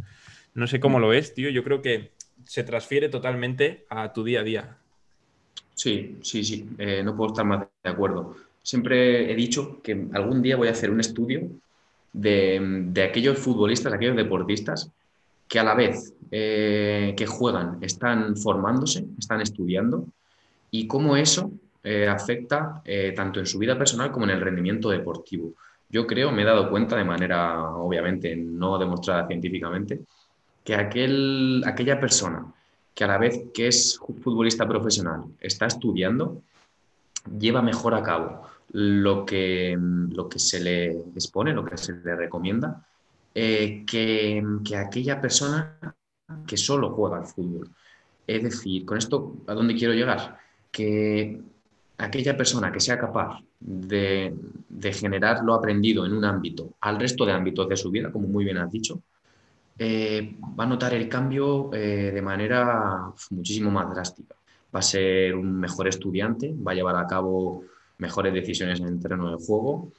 No 0.55 0.67
sé 0.67 0.81
cómo 0.81 0.99
lo 0.99 1.09
ves, 1.09 1.35
tío. 1.35 1.51
Yo 1.51 1.63
creo 1.63 1.83
que 1.83 2.13
se 2.45 2.65
transfiere 2.65 3.09
totalmente 3.09 3.87
a 3.89 4.13
tu 4.13 4.25
día 4.25 4.41
a 4.41 4.45
día. 4.45 4.79
Sí, 5.75 6.19
sí, 6.23 6.43
sí, 6.45 6.69
eh, 6.79 7.03
no 7.05 7.17
puedo 7.17 7.31
estar 7.31 7.45
más 7.45 7.67
de 7.85 7.91
acuerdo. 7.91 8.37
Siempre 8.63 9.31
he 9.31 9.37
dicho 9.37 9.81
que 9.83 10.07
algún 10.13 10.43
día 10.43 10.57
voy 10.57 10.69
a 10.69 10.73
hacer 10.73 10.91
un 10.91 11.01
estudio 11.01 11.49
de, 12.13 12.93
aquellos 13.09 13.39
futbolistas, 13.39 13.93
aquellos 13.93 14.17
deportistas 14.17 14.91
que 15.47 15.59
a 15.59 15.65
la 15.65 15.75
vez 15.75 16.13
eh, 16.31 17.15
que 17.17 17.27
juegan 17.27 17.79
están 17.81 18.37
formándose, 18.37 19.05
están 19.19 19.41
estudiando 19.41 20.07
y 20.71 20.87
cómo 20.87 21.17
eso 21.17 21.51
eh, 21.83 22.09
afecta 22.09 22.83
tanto 23.17 23.41
en 23.41 23.47
su 23.47 23.59
vida 23.59 23.79
personal 23.79 24.11
como 24.11 24.25
en 24.25 24.33
el 24.33 24.41
rendimiento 24.41 24.91
deportivo. 24.91 25.53
Yo 25.91 26.07
creo, 26.07 26.31
me 26.33 26.43
he 26.43 26.45
dado 26.45 26.69
cuenta 26.69 26.97
de 26.97 27.05
manera 27.05 27.71
obviamente 27.77 28.37
no 28.37 28.79
demostrada 28.79 29.27
científicamente, 29.27 30.01
que 30.63 30.75
aquel, 30.75 31.63
aquella 31.65 31.99
persona 31.99 32.45
que 32.95 33.05
a 33.05 33.07
la 33.07 33.17
vez 33.17 33.45
que 33.55 33.69
es 33.69 33.99
futbolista 34.23 34.67
profesional 34.67 35.23
está 35.41 35.67
estudiando, 35.67 36.43
lleva 37.39 37.63
mejor 37.63 37.95
a 37.95 38.03
cabo 38.03 38.43
lo 38.71 39.25
que, 39.25 39.77
lo 39.79 40.29
que 40.29 40.39
se 40.39 40.61
le 40.61 40.91
expone, 41.15 41.53
lo 41.53 41.65
que 41.65 41.77
se 41.77 41.93
le 41.95 42.17
recomienda, 42.17 42.87
eh, 43.35 43.85
que, 43.87 44.43
que, 44.65 44.77
aquella 44.77 45.21
persona 45.21 45.79
que 46.47 46.57
solo 46.57 46.91
juega 46.91 47.19
al 47.19 47.27
fútbol. 47.27 47.71
Es 48.27 48.43
decir, 48.43 48.85
con 48.85 48.99
esto, 48.99 49.37
¿a 49.47 49.55
dónde 49.55 49.75
quiero 49.75 49.95
llegar? 49.95 50.39
Que 50.71 51.41
aquella 51.99 52.37
persona 52.37 52.71
que 52.73 52.81
sea 52.81 52.99
capaz 52.99 53.41
de, 53.61 54.35
de 54.69 54.93
generar 54.93 55.43
lo 55.45 55.55
aprendido 55.55 56.05
en 56.07 56.13
un 56.13 56.25
ámbito 56.25 56.75
al 56.81 56.99
resto 57.01 57.25
de 57.25 57.33
ámbitos 57.33 57.69
de 57.69 57.77
su 57.77 57.91
vida, 57.91 58.13
como 58.13 58.29
muy 58.29 58.45
bien 58.45 58.59
has 58.59 58.71
dicho, 58.71 59.03
eh, 59.79 60.37
va 60.59 60.65
a 60.65 60.67
notar 60.67 60.93
el 60.95 61.09
cambio 61.09 61.73
eh, 61.73 62.11
de 62.13 62.23
manera 62.23 63.13
muchísimo 63.31 63.71
más 63.71 63.89
drástica. 63.91 64.35
Va 64.75 64.81
a 64.81 64.83
ser 64.83 65.35
un 65.35 65.59
mejor 65.59 65.87
estudiante, 65.87 66.53
va 66.55 66.73
a 66.73 66.75
llevar 66.75 66.97
a 66.97 67.07
cabo 67.07 67.63
mejores 67.99 68.33
decisiones 68.33 68.81
en 68.81 68.89
el 68.89 69.01
terreno 69.01 69.31
de 69.31 69.45
juego. 69.45 69.93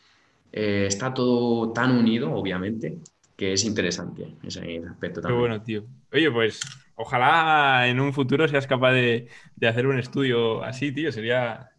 Eh, 0.51 0.85
está 0.87 1.13
todo 1.13 1.71
tan 1.71 1.91
unido, 1.91 2.31
obviamente, 2.33 2.97
que 3.35 3.53
es 3.53 3.63
interesante 3.65 4.35
ese 4.43 4.81
aspecto 4.89 5.21
también. 5.21 5.37
Qué 5.37 5.39
bueno, 5.39 5.61
tío. 5.61 5.85
Oye, 6.11 6.31
pues 6.31 6.59
ojalá 6.95 7.87
en 7.87 7.99
un 7.99 8.13
futuro 8.13 8.47
seas 8.47 8.67
capaz 8.67 8.93
de, 8.93 9.27
de 9.55 9.67
hacer 9.67 9.87
un 9.87 9.99
estudio 9.99 10.63
así, 10.63 10.91
tío. 10.91 11.11
Sería, 11.11 11.69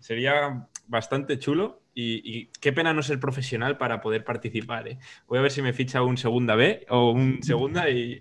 sería 0.00 0.66
bastante 0.88 1.38
chulo 1.38 1.82
y, 1.98 2.46
qué 2.60 2.72
pena 2.74 2.92
no 2.92 3.02
ser 3.02 3.18
profesional 3.18 3.78
para 3.78 4.02
poder 4.02 4.22
participar. 4.22 4.86
¿eh? 4.86 4.98
Voy 5.26 5.38
a 5.38 5.42
ver 5.42 5.50
si 5.50 5.62
me 5.62 5.72
ficha 5.72 6.02
un 6.02 6.18
segunda 6.18 6.54
B 6.54 6.84
o 6.90 7.10
un 7.10 7.42
segunda 7.42 7.88
y. 7.88 8.20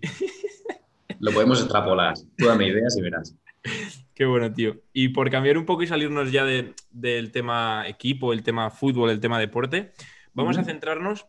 Lo 1.19 1.31
podemos 1.31 1.59
extrapolar. 1.59 2.15
Tú 2.37 2.45
dame 2.45 2.67
ideas 2.67 2.95
y 2.97 3.01
verás. 3.01 3.35
Qué 4.15 4.23
bueno, 4.23 4.51
tío. 4.51 4.81
Y 4.93 5.09
por 5.09 5.29
cambiar 5.29 5.57
un 5.57 5.65
poco 5.65 5.83
y 5.83 5.87
salirnos 5.87 6.31
ya 6.31 6.45
del 6.45 7.31
tema 7.33 7.83
equipo, 7.85 8.31
el 8.31 8.43
tema 8.43 8.71
fútbol, 8.71 9.09
el 9.09 9.19
tema 9.19 9.39
deporte, 9.39 9.91
vamos 10.33 10.57
a 10.57 10.63
centrarnos 10.63 11.27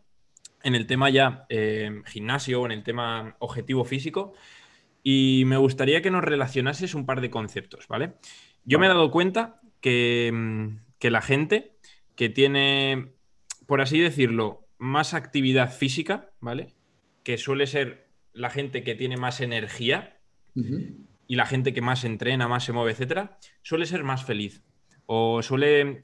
en 0.63 0.73
el 0.73 0.87
tema 0.87 1.09
ya 1.09 1.45
eh, 1.49 2.01
gimnasio, 2.05 2.65
en 2.65 2.71
el 2.71 2.83
tema 2.83 3.35
objetivo 3.39 3.83
físico. 3.83 4.33
Y 5.03 5.43
me 5.47 5.57
gustaría 5.57 6.01
que 6.01 6.11
nos 6.11 6.23
relacionases 6.23 6.95
un 6.95 7.05
par 7.05 7.19
de 7.19 7.29
conceptos, 7.29 7.89
¿vale? 7.89 8.13
Yo 8.63 8.79
me 8.79 8.85
he 8.85 8.89
dado 8.89 9.11
cuenta 9.11 9.59
que, 9.81 10.31
mm, 10.33 10.77
que 10.97 11.11
la 11.11 11.21
gente 11.21 11.77
que 12.15 12.29
tiene, 12.29 13.11
por 13.65 13.81
así 13.81 13.99
decirlo, 13.99 14.65
más 14.77 15.13
actividad 15.13 15.73
física, 15.73 16.31
¿vale? 16.39 16.73
Que 17.23 17.37
suele 17.37 17.67
ser 17.67 18.07
la 18.31 18.49
gente 18.49 18.83
que 18.83 18.95
tiene 18.95 19.17
más 19.17 19.41
energía 19.41 20.21
y 21.27 21.35
la 21.35 21.45
gente 21.45 21.73
que 21.73 21.81
más 21.81 22.03
entrena, 22.03 22.47
más 22.47 22.63
se 22.63 22.73
mueve, 22.73 22.91
etcétera, 22.91 23.37
suele 23.61 23.85
ser 23.85 24.03
más 24.03 24.23
feliz 24.23 24.63
o 25.05 25.41
suele, 25.41 26.01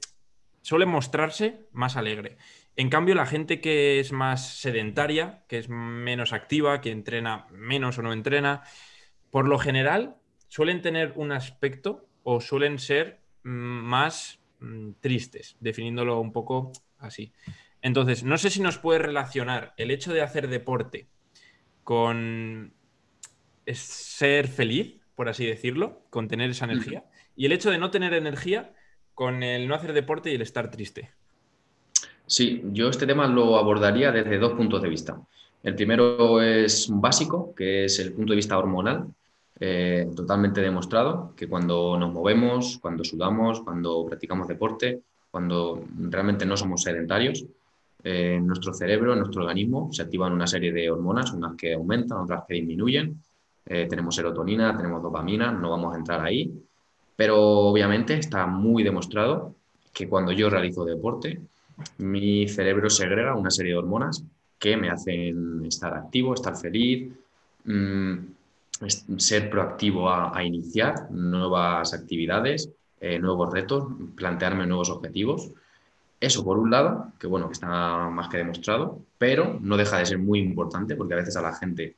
suele 0.62 0.86
mostrarse 0.86 1.66
más 1.72 1.96
alegre. 1.96 2.36
En 2.76 2.90
cambio, 2.90 3.14
la 3.14 3.26
gente 3.26 3.60
que 3.60 4.00
es 4.00 4.12
más 4.12 4.58
sedentaria, 4.58 5.44
que 5.48 5.58
es 5.58 5.68
menos 5.68 6.32
activa, 6.32 6.80
que 6.80 6.90
entrena 6.90 7.46
menos 7.52 7.98
o 7.98 8.02
no 8.02 8.12
entrena, 8.12 8.62
por 9.30 9.48
lo 9.48 9.58
general 9.58 10.16
suelen 10.48 10.82
tener 10.82 11.12
un 11.16 11.32
aspecto 11.32 12.08
o 12.22 12.40
suelen 12.40 12.78
ser 12.78 13.20
mm, 13.44 13.48
más 13.48 14.40
mm, 14.60 14.92
tristes, 15.00 15.56
definiéndolo 15.60 16.20
un 16.20 16.32
poco 16.32 16.72
así. 16.98 17.32
Entonces, 17.80 18.24
no 18.24 18.38
sé 18.38 18.50
si 18.50 18.60
nos 18.60 18.78
puede 18.78 18.98
relacionar 18.98 19.74
el 19.76 19.90
hecho 19.90 20.12
de 20.12 20.22
hacer 20.22 20.48
deporte 20.48 21.08
con 21.82 22.74
ser 23.66 24.48
feliz, 24.48 25.03
por 25.14 25.28
así 25.28 25.46
decirlo, 25.46 26.00
con 26.10 26.28
tener 26.28 26.50
esa 26.50 26.64
energía, 26.64 27.04
y 27.36 27.46
el 27.46 27.52
hecho 27.52 27.70
de 27.70 27.78
no 27.78 27.90
tener 27.90 28.14
energía 28.14 28.72
con 29.14 29.42
el 29.42 29.68
no 29.68 29.74
hacer 29.74 29.92
deporte 29.92 30.30
y 30.30 30.34
el 30.34 30.42
estar 30.42 30.70
triste. 30.70 31.10
Sí, 32.26 32.62
yo 32.72 32.88
este 32.88 33.06
tema 33.06 33.26
lo 33.26 33.56
abordaría 33.56 34.10
desde 34.10 34.38
dos 34.38 34.54
puntos 34.54 34.82
de 34.82 34.88
vista. 34.88 35.20
El 35.62 35.74
primero 35.74 36.42
es 36.42 36.88
básico, 36.90 37.54
que 37.54 37.84
es 37.84 37.98
el 37.98 38.12
punto 38.12 38.32
de 38.32 38.36
vista 38.36 38.58
hormonal, 38.58 39.06
eh, 39.60 40.08
totalmente 40.14 40.60
demostrado, 40.60 41.32
que 41.36 41.48
cuando 41.48 41.98
nos 41.98 42.12
movemos, 42.12 42.78
cuando 42.80 43.04
sudamos, 43.04 43.60
cuando 43.60 44.04
practicamos 44.04 44.48
deporte, 44.48 45.00
cuando 45.30 45.84
realmente 46.10 46.44
no 46.44 46.56
somos 46.56 46.82
sedentarios, 46.82 47.44
eh, 48.02 48.38
nuestro 48.42 48.74
cerebro, 48.74 49.16
nuestro 49.16 49.42
organismo, 49.42 49.90
se 49.92 50.02
activan 50.02 50.32
una 50.32 50.46
serie 50.46 50.72
de 50.72 50.90
hormonas, 50.90 51.32
unas 51.32 51.56
que 51.56 51.72
aumentan, 51.72 52.18
otras 52.18 52.44
que 52.46 52.54
disminuyen. 52.54 53.22
Eh, 53.66 53.86
tenemos 53.88 54.14
serotonina, 54.14 54.76
tenemos 54.76 55.02
dopamina, 55.02 55.50
no 55.50 55.70
vamos 55.70 55.94
a 55.94 55.98
entrar 55.98 56.20
ahí, 56.24 56.52
pero 57.16 57.40
obviamente 57.40 58.14
está 58.14 58.46
muy 58.46 58.82
demostrado 58.82 59.54
que 59.92 60.08
cuando 60.08 60.32
yo 60.32 60.50
realizo 60.50 60.84
deporte, 60.84 61.40
mi 61.98 62.48
cerebro 62.48 62.90
segrega 62.90 63.34
una 63.34 63.50
serie 63.50 63.72
de 63.72 63.78
hormonas 63.78 64.24
que 64.58 64.76
me 64.76 64.90
hacen 64.90 65.64
estar 65.66 65.94
activo, 65.94 66.34
estar 66.34 66.56
feliz, 66.56 67.12
mm, 67.64 68.14
ser 69.16 69.50
proactivo 69.50 70.10
a, 70.10 70.42
iniciar 70.44 71.10
nuevas 71.10 71.94
actividades, 71.94 72.70
eh, 73.00 73.18
nuevos 73.18 73.52
retos, 73.52 73.84
plantearme 74.16 74.66
nuevos 74.66 74.90
objetivos. 74.90 75.50
Eso 76.20 76.44
por 76.44 76.58
un 76.58 76.70
lado, 76.70 77.12
que 77.18 77.26
bueno, 77.26 77.50
está 77.50 78.08
más 78.10 78.28
que 78.28 78.38
demostrado, 78.38 79.00
pero 79.18 79.58
no 79.60 79.76
deja 79.76 79.98
de 79.98 80.06
ser 80.06 80.18
muy 80.18 80.40
importante 80.40 80.96
porque 80.96 81.14
a 81.14 81.18
veces 81.18 81.36
a 81.36 81.42
la 81.42 81.54
gente 81.54 81.96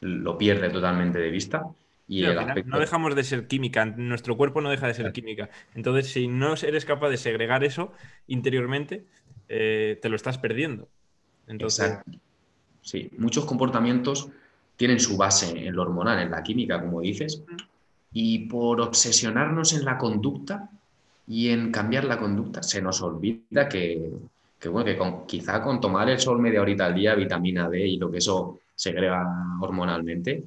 lo 0.00 0.38
pierde 0.38 0.70
totalmente 0.70 1.18
de 1.18 1.30
vista. 1.30 1.66
Y 2.06 2.22
No 2.64 2.78
dejamos 2.78 3.14
de 3.14 3.22
ser 3.22 3.46
química, 3.46 3.84
nuestro 3.84 4.36
cuerpo 4.36 4.60
no 4.62 4.70
deja 4.70 4.86
de 4.86 4.94
ser 4.94 5.12
química. 5.12 5.50
Entonces, 5.74 6.10
si 6.10 6.26
no 6.26 6.54
eres 6.54 6.86
capaz 6.86 7.10
de 7.10 7.18
segregar 7.18 7.64
eso 7.64 7.92
interiormente, 8.26 9.04
eh, 9.48 9.98
te 10.00 10.08
lo 10.08 10.16
estás 10.16 10.38
perdiendo. 10.38 10.88
Entonces... 11.46 11.98
Sí, 12.80 13.10
muchos 13.18 13.44
comportamientos 13.44 14.30
tienen 14.76 14.98
su 14.98 15.18
base 15.18 15.66
en 15.66 15.74
lo 15.74 15.82
hormonal, 15.82 16.20
en 16.20 16.30
la 16.30 16.42
química, 16.42 16.80
como 16.80 17.02
dices, 17.02 17.42
y 18.12 18.46
por 18.46 18.80
obsesionarnos 18.80 19.74
en 19.74 19.84
la 19.84 19.98
conducta 19.98 20.70
y 21.26 21.50
en 21.50 21.70
cambiar 21.70 22.04
la 22.04 22.18
conducta, 22.18 22.62
se 22.62 22.80
nos 22.80 23.02
olvida 23.02 23.68
que, 23.68 24.10
bueno, 24.70 24.84
que 24.86 24.96
con, 24.96 25.26
quizá 25.26 25.60
con 25.62 25.80
tomar 25.80 26.08
el 26.08 26.18
sol 26.18 26.40
media 26.40 26.62
horita 26.62 26.86
al 26.86 26.94
día, 26.94 27.14
vitamina 27.14 27.68
D 27.68 27.86
y 27.86 27.98
lo 27.98 28.10
que 28.10 28.18
eso 28.18 28.60
segrega 28.78 29.26
hormonalmente, 29.60 30.44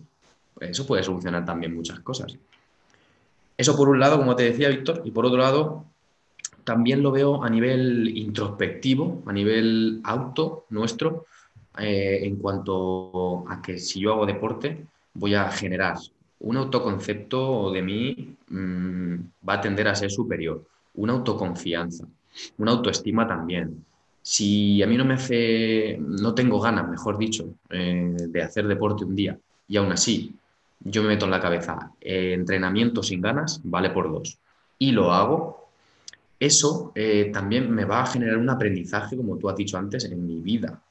eso 0.62 0.88
puede 0.88 1.04
solucionar 1.04 1.44
también 1.44 1.76
muchas 1.76 2.00
cosas. 2.00 2.38
Eso 3.58 3.76
por 3.76 3.90
un 3.90 4.00
lado, 4.00 4.18
como 4.18 4.36
te 4.36 4.44
decía 4.44 4.70
Víctor, 4.70 5.02
y 5.04 5.12
por 5.12 5.26
otro 5.26 5.40
lado, 5.40 5.86
también 6.64 7.04
lo 7.04 7.12
veo 7.12 7.44
a 7.44 7.50
nivel 7.50 8.18
introspectivo, 8.18 9.22
a 9.26 9.34
nivel 9.34 10.00
auto 10.04 10.66
nuestro, 10.70 11.26
eh, 11.78 12.22
en 12.24 12.38
cuanto 12.38 13.44
a 13.50 13.62
que 13.62 13.78
si 13.78 14.00
yo 14.00 14.14
hago 14.14 14.26
deporte, 14.26 14.86
voy 15.14 15.36
a 15.36 15.52
generar 15.52 15.98
un 16.40 16.58
autoconcepto 16.58 17.70
de 17.72 17.82
mí, 17.82 18.36
mm, 18.48 19.16
va 19.48 19.56
a 19.56 19.62
tender 19.62 19.90
a 19.90 19.96
ser 19.96 20.10
superior, 20.10 20.64
una 20.96 21.14
autoconfianza, 21.14 22.08
una 22.58 22.72
autoestima 22.72 23.28
también. 23.28 23.86
Si 24.22 24.82
a 24.84 24.88
mí 24.88 24.98
no 24.98 25.06
me 25.06 25.16
hace, 25.16 25.98
no 26.00 26.34
tengo 26.34 26.60
ganas, 26.60 26.88
mejor 26.88 27.18
dicho, 27.18 27.56
eh, 27.70 28.16
de 28.30 28.42
hacer 28.42 28.68
deporte 28.68 29.04
un 29.04 29.16
día 29.16 29.38
y 29.68 29.78
aún 29.78 29.92
así 29.92 30.36
yo 30.80 31.02
me 31.04 31.10
meto 31.10 31.26
en 31.26 31.32
la 31.32 31.40
cabeza, 31.40 31.92
eh, 32.02 32.34
entrenamiento 32.34 33.04
sin 33.04 33.22
ganas 33.22 33.62
vale 33.64 33.90
por 33.92 34.12
dos 34.12 34.38
y 34.78 34.92
lo 34.92 35.12
hago, 35.12 35.70
eso 36.40 36.92
también 37.32 37.70
me 37.70 37.86
va 37.86 38.02
a 38.02 38.08
generar 38.08 38.38
un 38.38 38.50
aprendizaje, 38.50 39.16
como 39.16 39.38
tú 39.38 39.48
has 39.48 39.56
dicho 39.56 39.78
antes, 39.78 40.06
en 40.06 40.26
mi 40.26 40.40
vida 40.40 40.82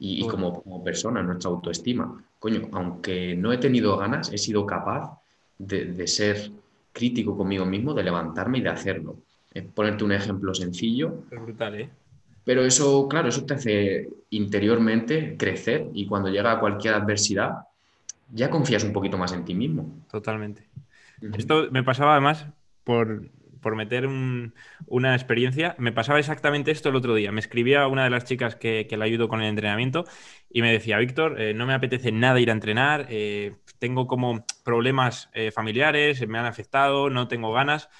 y, 0.00 0.26
como, 0.26 0.60
como, 0.60 0.82
persona, 0.82 1.22
nuestra 1.22 1.50
autoestima. 1.50 2.20
Coño, 2.38 2.68
aunque 2.72 3.36
no 3.36 3.52
he 3.52 3.58
tenido 3.58 3.96
ganas, 3.96 4.32
he 4.32 4.38
sido 4.38 4.66
capaz 4.66 5.20
de, 5.58 6.06
ser 6.06 6.50
crítico 6.92 7.36
conmigo 7.36 7.64
mismo, 7.64 7.94
de 7.94 8.02
levantarme 8.02 8.58
y 8.58 8.62
de 8.62 8.70
hacerlo. 8.70 9.16
ponerte 9.74 10.04
un 10.04 10.12
ejemplo 10.12 10.54
sencillo. 10.54 11.24
brutal, 11.30 11.74
¿eh? 11.80 11.90
Pero 12.48 12.64
eso, 12.64 13.06
claro, 13.08 13.28
eso 13.28 13.44
te 13.44 13.52
hace 13.52 14.08
interiormente 14.30 15.36
crecer 15.36 15.88
y 15.92 16.06
cuando 16.06 16.30
llega 16.30 16.58
cualquier 16.58 16.94
adversidad, 16.94 17.50
ya 18.32 18.48
confías 18.48 18.84
un 18.84 18.94
poquito 18.94 19.18
más 19.18 19.34
en 19.34 19.44
ti 19.44 19.54
mismo. 19.54 19.98
Totalmente. 20.10 20.66
Esto 21.36 21.68
me 21.70 21.82
pasaba 21.82 22.12
además 22.12 22.46
por, 22.84 23.28
por 23.60 23.76
meter 23.76 24.08
una 24.86 25.14
experiencia, 25.14 25.76
me 25.76 25.92
pasaba 25.92 26.20
exactamente 26.20 26.70
esto 26.70 26.88
el 26.88 26.96
otro 26.96 27.14
día. 27.14 27.32
Me 27.32 27.40
escribía 27.40 27.86
una 27.86 28.04
de 28.04 28.08
las 28.08 28.24
chicas 28.24 28.56
que, 28.56 28.86
que 28.88 28.96
la 28.96 29.04
ayudo 29.04 29.28
con 29.28 29.42
el 29.42 29.48
entrenamiento 29.48 30.06
y 30.48 30.62
me 30.62 30.72
decía, 30.72 30.96
Víctor, 30.96 31.38
eh, 31.38 31.52
no 31.52 31.66
me 31.66 31.74
apetece 31.74 32.12
nada 32.12 32.40
ir 32.40 32.48
a 32.48 32.54
entrenar, 32.54 33.08
eh, 33.10 33.56
tengo 33.78 34.06
como 34.06 34.46
problemas 34.64 35.28
eh, 35.34 35.50
familiares, 35.50 36.26
me 36.26 36.38
han 36.38 36.46
afectado, 36.46 37.10
no 37.10 37.28
tengo 37.28 37.52
ganas, 37.52 37.90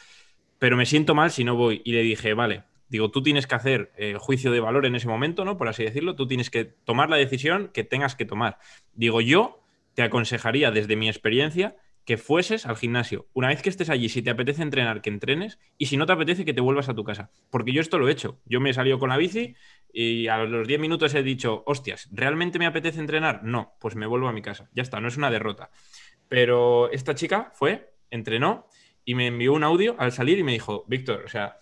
pero 0.59 0.79
me 0.79 0.87
siento 0.87 1.15
mal 1.15 1.31
si 1.31 1.45
no 1.45 1.55
voy. 1.55 1.83
Y 1.85 1.93
le 1.93 2.01
dije, 2.01 2.33
vale, 2.33 2.65
digo, 2.89 3.11
tú 3.11 3.23
tienes 3.23 3.47
que 3.47 3.55
hacer 3.55 3.93
juicio 4.19 4.51
de 4.51 4.61
valor 4.61 4.87
en 4.87 4.95
ese 4.95 5.09
momento, 5.09 5.45
¿no? 5.45 5.57
Por 5.57 5.69
así 5.69 5.85
decirlo, 5.85 6.17
tú 6.17 6.27
tienes 6.27 6.51
que 6.51 6.65
tomar 6.65 7.11
la 7.11 7.17
decisión 7.17 7.71
que 7.73 7.85
tengas 7.85 8.17
que 8.17 8.25
tomar. 8.25 8.59
Digo, 8.95 9.21
yo 9.21 9.63
te 9.95 10.03
aconsejaría 10.03 10.71
desde 10.71 10.97
mi 10.97 11.09
experiencia 11.09 11.77
que 12.05 12.17
fueses 12.17 12.65
al 12.65 12.77
gimnasio. 12.77 13.27
Una 13.35 13.49
vez 13.49 13.61
que 13.61 13.69
estés 13.69 13.91
allí, 13.91 14.09
si 14.09 14.23
te 14.23 14.31
apetece 14.31 14.63
entrenar, 14.63 15.03
que 15.03 15.11
entrenes, 15.11 15.59
y 15.77 15.87
si 15.87 15.99
no 15.99 16.07
te 16.07 16.13
apetece, 16.15 16.47
que 16.47 16.55
te 16.55 16.63
vuelvas 16.63 16.89
a 16.89 16.95
tu 16.95 17.05
casa. 17.05 17.31
Porque 17.51 17.73
yo 17.73 17.83
esto 17.83 17.99
lo 17.99 18.09
he 18.09 18.13
hecho. 18.13 18.41
Yo 18.47 18.61
me 18.61 18.71
he 18.71 18.73
salido 18.73 18.99
con 18.99 19.11
la 19.11 19.19
bici 19.19 19.57
y 19.93 20.29
a 20.29 20.39
los 20.39 20.67
10 20.67 20.81
minutos 20.81 21.15
he 21.15 21.23
dicho, 21.23 21.65
hostias, 21.67 22.09
¿realmente 22.11 22.59
me 22.59 22.65
apetece 22.65 22.99
entrenar? 22.99 23.45
No, 23.45 23.75
pues 23.79 23.95
me 23.95 24.07
vuelvo 24.07 24.27
a 24.27 24.33
mi 24.33 24.41
casa. 24.41 24.71
Ya 24.73 24.83
está, 24.83 25.01
no 25.01 25.09
es 25.09 25.19
una 25.19 25.31
derrota. 25.31 25.71
Pero 26.31 26.91
esta 26.93 27.15
chica 27.15 27.53
fue, 27.53 27.93
entrenó 28.11 28.69
y 29.05 29.15
me 29.15 29.27
envió 29.27 29.53
un 29.53 29.65
audio 29.65 29.95
al 29.99 30.13
salir 30.13 30.39
y 30.39 30.45
me 30.45 30.53
dijo, 30.53 30.85
Víctor, 30.89 31.25
o 31.27 31.29
sea, 31.29 31.59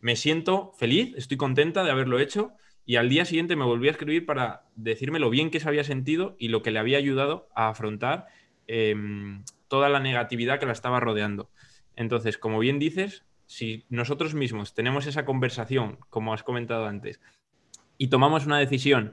me 0.00 0.16
siento 0.16 0.72
feliz, 0.78 1.14
estoy 1.16 1.36
contenta 1.36 1.84
de 1.84 1.90
haberlo 1.90 2.18
hecho. 2.18 2.52
Y 2.86 2.96
al 2.96 3.08
día 3.08 3.24
siguiente 3.24 3.54
me 3.56 3.64
volví 3.64 3.88
a 3.88 3.92
escribir 3.92 4.26
para 4.26 4.64
decirme 4.74 5.20
lo 5.20 5.30
bien 5.30 5.50
que 5.50 5.60
se 5.60 5.68
había 5.68 5.84
sentido 5.84 6.34
y 6.38 6.48
lo 6.48 6.62
que 6.62 6.70
le 6.70 6.78
había 6.78 6.98
ayudado 6.98 7.48
a 7.54 7.68
afrontar 7.68 8.26
em, 8.66 9.44
toda 9.68 9.88
la 9.88 10.00
negatividad 10.00 10.58
que 10.58 10.66
la 10.66 10.72
estaba 10.72 10.98
rodeando. 10.98 11.50
Entonces, 11.94 12.38
como 12.38 12.58
bien 12.58 12.78
dices, 12.78 13.24
si 13.46 13.84
nosotros 13.90 14.34
mismos 14.34 14.74
tenemos 14.74 15.06
esa 15.06 15.24
conversación, 15.24 15.98
como 16.08 16.32
has 16.32 16.42
comentado 16.42 16.86
antes, 16.86 17.20
y 17.98 18.08
tomamos 18.08 18.46
una 18.46 18.58
decisión 18.58 19.12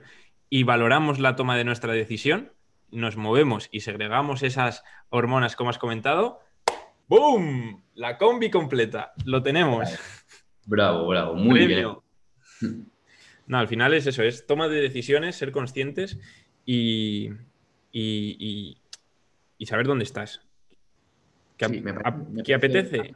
y 0.50 0.64
valoramos 0.64 1.20
la 1.20 1.36
toma 1.36 1.58
de 1.58 1.66
nuestra 1.66 1.94
decisión, 1.94 2.54
nos 2.90 3.18
movemos 3.18 3.68
y 3.72 3.82
segregamos 3.82 4.44
esas 4.44 4.84
hormonas, 5.10 5.56
como 5.56 5.70
has 5.70 5.78
comentado, 5.78 6.40
¡boom! 7.08 7.84
La 7.96 8.18
combi 8.18 8.50
completa, 8.50 9.14
lo 9.26 9.44
tenemos. 9.44 9.90
Bravo, 10.68 11.08
bravo, 11.08 11.34
muy 11.34 11.66
bien. 11.66 11.88
No, 13.48 13.60
al 13.60 13.70
final 13.70 13.94
es 13.94 14.06
eso, 14.06 14.24
es 14.24 14.46
toma 14.46 14.68
de 14.68 14.82
decisiones, 14.82 15.38
ser 15.38 15.54
conscientes 15.54 16.20
y, 16.66 17.30
y, 17.94 18.78
y 19.58 19.66
saber 19.66 19.88
dónde 19.88 20.04
estás. 20.04 20.42
Que, 21.56 22.54
apetece. 22.54 23.16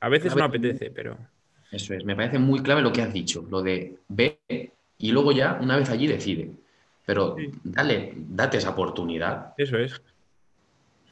A 0.00 0.08
veces 0.08 0.34
no 0.34 0.44
apetece, 0.44 0.90
pero. 0.90 1.18
Eso 1.70 1.94
es, 1.94 2.04
me 2.04 2.14
parece 2.14 2.38
muy 2.38 2.62
clave 2.62 2.80
lo 2.80 2.92
que 2.92 3.02
has 3.02 3.12
dicho, 3.12 3.46
lo 3.50 3.60
de 3.60 3.98
ve 4.08 4.38
y 4.98 5.10
luego 5.10 5.32
ya, 5.32 5.58
una 5.60 5.76
vez 5.76 5.90
allí, 5.90 6.06
decide. 6.06 6.52
Pero 7.04 7.36
dale, 7.64 8.14
date 8.16 8.58
esa 8.58 8.70
oportunidad. 8.70 9.52
Eso 9.58 9.78
es. 9.78 10.00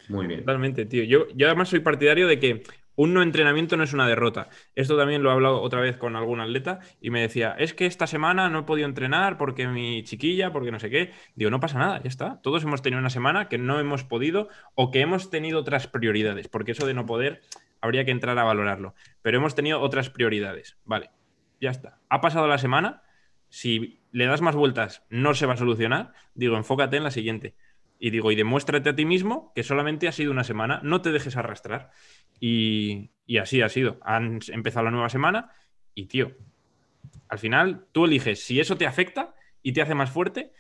Muy 0.08 0.26
bien. 0.26 0.40
Totalmente, 0.40 0.86
tío. 0.86 1.04
Yo, 1.04 1.26
yo 1.34 1.46
además 1.46 1.68
soy 1.68 1.80
partidario 1.80 2.26
de 2.26 2.38
que 2.38 2.62
un 2.96 3.14
no 3.14 3.22
entrenamiento 3.22 3.76
no 3.76 3.84
es 3.84 3.92
una 3.92 4.06
derrota. 4.06 4.48
Esto 4.74 4.96
también 4.96 5.22
lo 5.22 5.30
he 5.30 5.32
hablado 5.32 5.60
otra 5.60 5.80
vez 5.80 5.96
con 5.96 6.16
algún 6.16 6.40
atleta 6.40 6.80
y 7.00 7.10
me 7.10 7.20
decía, 7.20 7.54
es 7.58 7.74
que 7.74 7.86
esta 7.86 8.06
semana 8.06 8.48
no 8.48 8.60
he 8.60 8.62
podido 8.62 8.88
entrenar 8.88 9.36
porque 9.36 9.66
mi 9.66 10.02
chiquilla, 10.04 10.52
porque 10.52 10.70
no 10.70 10.78
sé 10.78 10.90
qué. 10.90 11.12
Digo, 11.34 11.50
no 11.50 11.60
pasa 11.60 11.78
nada, 11.78 12.02
ya 12.02 12.08
está. 12.08 12.40
Todos 12.42 12.62
hemos 12.64 12.82
tenido 12.82 13.00
una 13.00 13.10
semana 13.10 13.48
que 13.48 13.58
no 13.58 13.80
hemos 13.80 14.04
podido 14.04 14.48
o 14.74 14.90
que 14.90 15.00
hemos 15.00 15.30
tenido 15.30 15.60
otras 15.60 15.86
prioridades, 15.86 16.48
porque 16.48 16.72
eso 16.72 16.86
de 16.86 16.94
no 16.94 17.06
poder 17.06 17.40
habría 17.80 18.04
que 18.04 18.12
entrar 18.12 18.38
a 18.38 18.44
valorarlo. 18.44 18.94
Pero 19.22 19.38
hemos 19.38 19.54
tenido 19.54 19.80
otras 19.80 20.10
prioridades. 20.10 20.78
Vale, 20.84 21.10
ya 21.60 21.70
está. 21.70 22.00
Ha 22.08 22.20
pasado 22.20 22.46
la 22.48 22.58
semana. 22.58 23.02
Si 23.48 24.00
le 24.10 24.26
das 24.26 24.40
más 24.40 24.56
vueltas, 24.56 25.04
no 25.10 25.34
se 25.34 25.46
va 25.46 25.54
a 25.54 25.56
solucionar. 25.56 26.12
Digo, 26.34 26.56
enfócate 26.56 26.96
en 26.96 27.04
la 27.04 27.10
siguiente. 27.10 27.54
Y 27.98 28.10
digo, 28.10 28.32
y 28.32 28.36
demuéstrate 28.36 28.90
a 28.90 28.96
ti 28.96 29.04
mismo 29.04 29.52
que 29.54 29.62
solamente 29.62 30.08
ha 30.08 30.12
sido 30.12 30.30
una 30.30 30.44
semana, 30.44 30.80
no 30.82 31.00
te 31.00 31.12
dejes 31.12 31.36
arrastrar. 31.36 31.90
Y, 32.40 33.10
así 33.40 33.62
ha 33.62 33.68
sido. 33.68 33.98
Han 34.02 34.40
empezado 34.48 34.84
la 34.84 34.90
nueva 34.90 35.08
semana 35.08 35.52
y, 35.94 36.06
tío, 36.06 36.32
al 37.28 37.38
final 37.38 37.86
tú 37.92 38.04
eliges 38.04 38.42
si 38.42 38.60
eso 38.60 38.76
te 38.76 38.86
afecta 38.86 39.34
y 39.62 39.72
te 39.72 39.82
hace 39.82 39.94
más 39.94 40.10
fuerte 40.10 40.52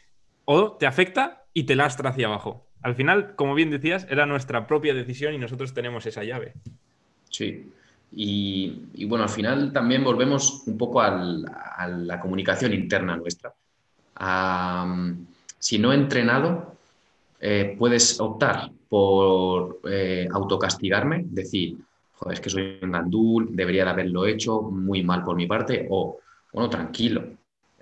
o 0.44 0.72
te 0.72 0.86
afecta 0.86 1.44
y 1.52 1.64
te 1.64 1.76
lastra 1.76 2.10
hacia 2.10 2.26
abajo. 2.26 2.68
Al 2.82 2.94
final, 2.94 3.34
como 3.34 3.54
bien 3.54 3.70
decías, 3.70 4.06
era 4.10 4.26
nuestra 4.26 4.66
propia 4.66 4.94
decisión 4.94 5.34
y 5.34 5.38
nosotros 5.38 5.74
tenemos 5.74 6.06
esa 6.06 6.24
llave. 6.24 6.54
Sí. 7.30 7.70
Y, 8.16 9.04
bueno, 9.06 9.24
al 9.24 9.30
final 9.30 9.72
también 9.72 10.04
volvemos 10.04 10.62
un 10.66 10.78
poco 10.78 11.00
a 11.00 11.88
la 11.88 12.20
comunicación 12.20 12.72
interna 12.72 13.16
nuestra. 13.16 13.52
si 15.58 15.78
no 15.78 15.92
he 15.92 15.96
entrenado, 15.96 16.73
eh, 17.46 17.76
puedes 17.78 18.18
optar 18.20 18.70
por 18.88 19.80
eh, 19.90 20.26
autocastigarme, 20.32 21.26
decir, 21.26 21.76
joder, 22.14 22.32
es 22.32 22.40
que 22.40 22.48
soy 22.48 22.78
un 22.80 22.92
gandul, 22.92 23.54
debería 23.54 23.84
de 23.84 23.90
haberlo 23.90 24.24
hecho, 24.24 24.62
muy 24.62 25.02
mal 25.02 25.22
por 25.22 25.36
mi 25.36 25.46
parte, 25.46 25.86
o, 25.90 26.20
bueno, 26.54 26.70
tranquilo, 26.70 27.22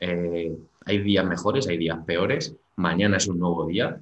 eh, 0.00 0.52
hay 0.84 0.98
días 0.98 1.24
mejores, 1.24 1.68
hay 1.68 1.76
días 1.76 1.96
peores, 2.04 2.56
mañana 2.74 3.18
es 3.18 3.28
un 3.28 3.38
nuevo 3.38 3.64
día, 3.66 4.00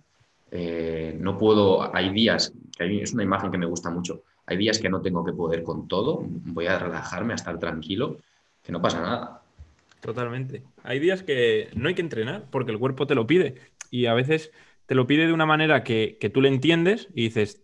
no 1.19 1.37
puedo, 1.37 1.95
hay 1.95 2.09
días, 2.09 2.55
que 2.79 3.03
es 3.03 3.13
una 3.13 3.25
imagen 3.25 3.51
que 3.51 3.59
me 3.59 3.67
gusta 3.67 3.91
mucho, 3.91 4.23
hay 4.47 4.57
días 4.57 4.79
que 4.79 4.89
no 4.89 5.03
tengo 5.03 5.23
que 5.23 5.35
poder 5.35 5.63
con 5.63 5.89
todo, 5.89 6.25
voy 6.25 6.69
a 6.69 6.79
relajarme, 6.79 7.35
a 7.35 7.37
estar 7.37 7.59
tranquilo, 7.59 8.17
que 8.63 8.73
no 8.73 8.81
pasa 8.81 9.03
nada. 9.03 9.43
Totalmente. 10.01 10.63
Hay 10.85 11.01
días 11.01 11.23
que 11.23 11.69
no 11.75 11.89
hay 11.89 11.95
que 11.95 12.01
entrenar 12.01 12.47
porque 12.51 12.73
el 12.73 12.79
cuerpo 12.79 13.07
te 13.07 13.15
lo 13.15 13.27
pide 13.27 13.57
y 13.91 14.07
a 14.07 14.15
veces 14.15 14.51
te 14.91 14.97
lo 14.97 15.07
pide 15.07 15.29
de 15.29 15.33
una 15.33 15.47
manera 15.47 15.85
que, 15.85 16.19
tú 16.35 16.41
le 16.41 16.49
entiendes 16.49 17.07
y 17.15 17.23
dices, 17.23 17.63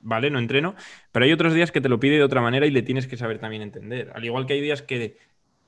vale, 0.00 0.30
no 0.30 0.38
entreno, 0.38 0.74
pero 1.12 1.26
hay 1.26 1.32
otros 1.34 1.52
días 1.52 1.70
que 1.70 1.82
te 1.82 1.90
lo 1.90 2.00
pide 2.00 2.16
de 2.16 2.22
otra 2.22 2.40
manera 2.40 2.64
y 2.64 2.70
le 2.70 2.80
tienes 2.80 3.06
que 3.06 3.18
saber 3.18 3.40
también 3.40 3.60
entender. 3.60 4.10
Al 4.14 4.24
igual 4.24 4.46
que 4.46 4.54
hay 4.54 4.62
días 4.62 4.80
que 4.80 5.18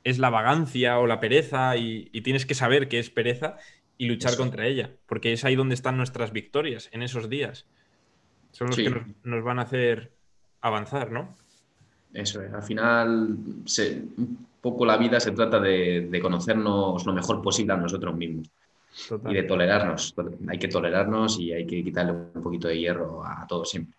es 0.03 0.19
la 0.19 0.31
vagancia 0.31 0.99
o 0.99 1.07
la 1.07 1.21
pereza 1.21 1.77
y, 1.77 2.09
tienes 2.23 2.47
que 2.47 2.55
saber 2.55 2.89
que 2.89 2.99
es 2.99 3.11
pereza 3.11 3.59
y 3.99 4.07
luchar 4.07 4.39
contra 4.39 4.67
ella, 4.67 4.93
porque 5.05 5.35
es 5.35 5.45
ahí 5.45 5.57
donde 5.57 5.75
están 5.75 5.99
nuestras 5.99 6.33
victorias, 6.33 6.89
en 6.93 7.03
esos 7.03 7.29
días. 7.29 7.67
Son 8.53 8.69
los 8.69 8.77
que 8.77 9.05
nos, 9.25 9.45
van 9.45 9.59
a 9.59 9.63
hacer 9.63 10.11
avanzar, 10.63 11.13
¿no? 11.13 11.37
Eso 12.15 12.41
es, 12.41 12.51
al 12.51 12.63
final 12.63 13.37
un 14.17 14.49
poco 14.63 14.87
la 14.87 14.97
vida 14.97 15.21
se 15.21 15.33
trata 15.33 15.61
de 15.61 16.19
conocernos 16.23 17.05
lo 17.05 17.13
mejor 17.13 17.43
posible 17.43 17.75
a 17.75 17.77
nosotros 17.77 18.17
mismos 18.17 18.51
y 19.29 19.35
de 19.35 19.43
tolerarnos. 19.43 20.15
Hay 20.49 20.59
que 20.59 20.69
tolerarnos 20.69 21.39
y 21.39 21.53
hay 21.53 21.67
que 21.67 21.83
quitarle 21.83 22.13
un 22.13 22.43
poquito 22.43 22.69
de 22.69 22.79
hierro 22.79 23.25
a 23.25 23.47
todo 23.47 23.65
siempre. 23.65 23.97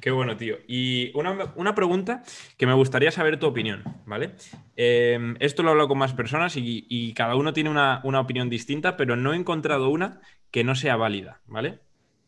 Qué 0.00 0.10
bueno, 0.10 0.36
tío. 0.36 0.58
Y 0.66 1.12
una, 1.14 1.74
pregunta 1.74 2.22
que 2.58 2.66
me 2.66 2.74
gustaría 2.74 3.10
saber 3.10 3.38
tu 3.38 3.46
opinión, 3.46 3.82
¿vale? 4.04 4.32
Eh, 4.76 5.34
esto 5.40 5.62
lo 5.62 5.68
he 5.68 5.72
hablado 5.72 5.88
con 5.88 5.98
más 5.98 6.12
personas 6.12 6.56
y, 6.56 7.12
cada 7.14 7.36
uno 7.36 7.52
tiene 7.52 7.70
una, 7.70 8.02
opinión 8.20 8.50
distinta, 8.50 8.96
pero 8.96 9.16
no 9.16 9.32
he 9.32 9.36
encontrado 9.36 9.88
una 9.88 10.20
que 10.50 10.64
no 10.64 10.74
sea 10.74 10.96
válida, 10.96 11.40
¿vale? 11.46 11.78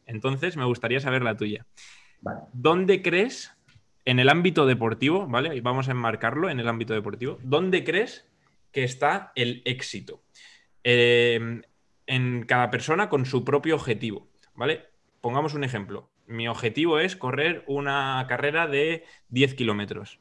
Entonces 0.06 0.56
me 0.56 0.64
gustaría 0.64 1.00
saber 1.00 1.22
la 1.22 1.37
tuya. 1.37 1.66
¿Dónde 2.52 3.02
crees, 3.02 3.52
en 4.04 4.20
el 4.20 4.28
ámbito 4.28 4.64
deportivo, 4.64 5.26
¿vale? 5.26 5.54
Y 5.54 5.61
vamos 5.61 5.88
a 5.88 5.90
enmarcarlo 5.90 6.48
en 6.48 6.61
el 6.61 6.68
ámbito 6.68 6.94
deportivo, 6.94 7.38
¿dónde 7.42 7.85
crees 7.85 8.26
que 8.72 8.85
está 8.85 9.32
el 9.35 9.62
éxito? 9.64 10.22
Eh, 10.82 11.61
en 12.07 12.45
cada 12.45 12.71
persona 12.71 13.09
con 13.09 13.27
su 13.27 13.45
propio 13.45 13.75
objetivo, 13.75 14.29
¿vale? 14.55 14.87
Pongamos 15.21 15.55
un 15.55 15.64
ejemplo. 15.64 16.11
Mi 16.27 16.49
objetivo 16.49 16.99
es 16.99 17.16
correr 17.16 17.64
una 17.66 18.25
carrera 18.29 18.66
de 18.66 19.05
10 19.29 19.55
kilómetros. 19.55 20.19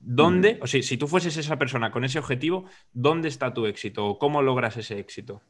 ¿Dónde, 0.00 0.58
o 0.60 0.66
sea, 0.66 0.82
si 0.82 0.98
tú 0.98 1.06
fueses 1.06 1.36
esa 1.36 1.58
persona 1.58 1.90
con 1.90 2.04
ese 2.04 2.18
objetivo, 2.18 2.66
¿dónde 2.92 3.28
está 3.28 3.54
tu 3.54 3.66
éxito 3.66 4.06
o 4.06 4.18
cómo 4.18 4.42
logras 4.42 4.76
ese 4.76 4.98
éxito? 4.98 5.40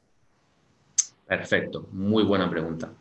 Perfecto, 1.27 1.89
muy 1.91 2.23
buena 2.23 2.49
pregunta. 2.49 2.93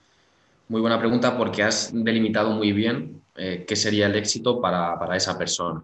Muy 0.69 0.81
buena 0.81 0.97
pregunta 0.97 1.37
porque 1.37 1.61
has 1.61 1.91
delimitado 1.93 2.51
muy 2.51 2.71
bien 2.71 3.21
eh, 3.35 3.65
qué 3.67 3.75
sería 3.75 4.07
el 4.07 4.15
éxito 4.15 4.59
para, 4.61 4.97
para, 4.97 5.15
esa 5.15 5.37
persona. 5.37 5.83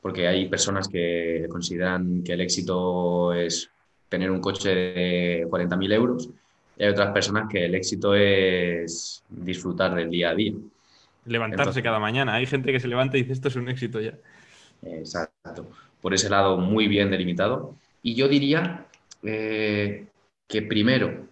Porque 0.00 0.26
hay 0.26 0.48
personas 0.48 0.88
que 0.88 1.46
consideran 1.48 2.24
que 2.24 2.32
el 2.32 2.40
éxito 2.40 3.32
es 3.32 3.70
tener 4.14 4.30
un 4.30 4.40
coche 4.40 4.68
de 4.68 5.46
40.000 5.50 5.92
euros 5.92 6.28
y 6.78 6.84
hay 6.84 6.90
otras 6.90 7.12
personas 7.12 7.48
que 7.50 7.64
el 7.64 7.74
éxito 7.74 8.14
es 8.14 9.24
disfrutar 9.28 9.92
del 9.94 10.08
día 10.08 10.30
a 10.30 10.34
día. 10.36 10.52
Levantarse 11.26 11.82
cada 11.82 11.98
mañana. 11.98 12.34
Hay 12.34 12.46
gente 12.46 12.70
que 12.70 12.78
se 12.78 12.86
levanta 12.86 13.16
y 13.16 13.22
dice 13.22 13.32
esto 13.32 13.48
es 13.48 13.56
un 13.56 13.68
éxito 13.68 14.00
ya. 14.00 14.14
Exacto. 14.82 15.66
Por 16.00 16.14
ese 16.14 16.30
lado 16.30 16.58
muy 16.58 16.86
bien 16.86 17.10
delimitado. 17.10 17.74
Y 18.02 18.14
yo 18.14 18.28
diría 18.28 18.86
eh, 19.24 20.06
que 20.46 20.62
primero 20.62 21.26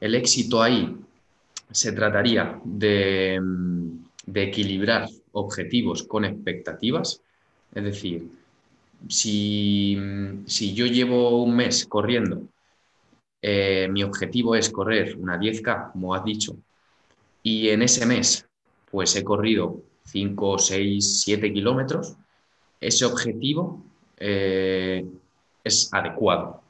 el 0.00 0.14
éxito 0.14 0.62
ahí 0.62 0.96
se 1.70 1.92
trataría 1.92 2.58
de, 2.64 3.38
de 4.24 4.42
equilibrar 4.42 5.08
objetivos 5.32 6.04
con 6.04 6.24
expectativas. 6.24 7.20
Es 7.74 7.84
decir, 7.84 8.28
si, 9.08 9.96
yo 10.74 10.86
llevo 10.86 11.42
un 11.42 11.56
mes 11.56 11.86
corriendo, 11.86 12.42
eh, 13.42 13.88
mi 13.90 14.02
objetivo 14.02 14.54
es 14.54 14.70
correr 14.70 15.16
una 15.18 15.38
10K, 15.38 15.92
como 15.92 16.14
has 16.14 16.24
dicho, 16.24 16.56
y 17.42 17.68
en 17.68 17.82
ese 17.82 18.06
mes 18.06 18.46
pues 18.90 19.16
he 19.16 19.24
corrido 19.24 19.82
5, 20.04 20.58
6, 20.58 21.22
7 21.24 21.52
kilómetros, 21.52 22.16
ese 22.80 23.04
objetivo 23.04 23.82
eh, 24.16 25.04
es 25.64 25.92
adecuado. 25.92 26.62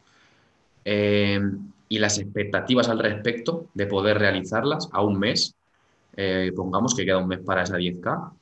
Eh, 0.85 1.41
y 1.89 1.99
las 1.99 2.19
expectativas 2.19 2.89
al 2.89 2.99
respecto 2.99 3.69
de 3.75 3.87
poder 3.87 4.19
realizarlas 4.19 4.89
a 4.93 5.03
un 5.03 5.19
mes, 5.19 5.55
pongamos 6.57 6.95
que 6.95 7.05
queda 7.05 7.19
un 7.19 7.29
mes 7.29 7.41
para 7.41 7.63
esa 7.63 7.77
10K, 7.77 8.33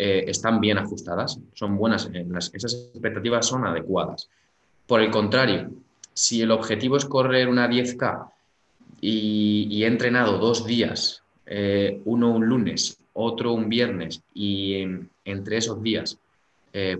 eh, 0.00 0.30
están 0.30 0.60
bien 0.60 0.78
ajustadas, 0.78 1.40
son 1.54 1.76
buenas, 1.76 2.08
eh, 2.14 2.24
esas 2.52 2.90
expectativas 2.94 3.44
son 3.44 3.66
adecuadas. 3.66 4.30
Por 4.86 5.00
el 5.00 5.10
contrario, 5.10 5.70
si 6.14 6.40
el 6.40 6.52
objetivo 6.52 6.96
es 6.96 7.04
correr 7.04 7.48
una 7.48 7.68
10K 7.68 8.30
y, 9.00 9.82
he 9.82 9.88
entrenado 9.88 10.38
dos 10.38 10.64
días, 10.64 11.24
eh, 11.46 12.00
uno 12.04 12.30
un 12.30 12.46
lunes, 12.46 12.96
otro 13.12 13.52
un 13.52 13.68
viernes, 13.68 14.22
y 14.32 14.86
entre 15.24 15.56
esos 15.56 15.82
días 15.82 16.16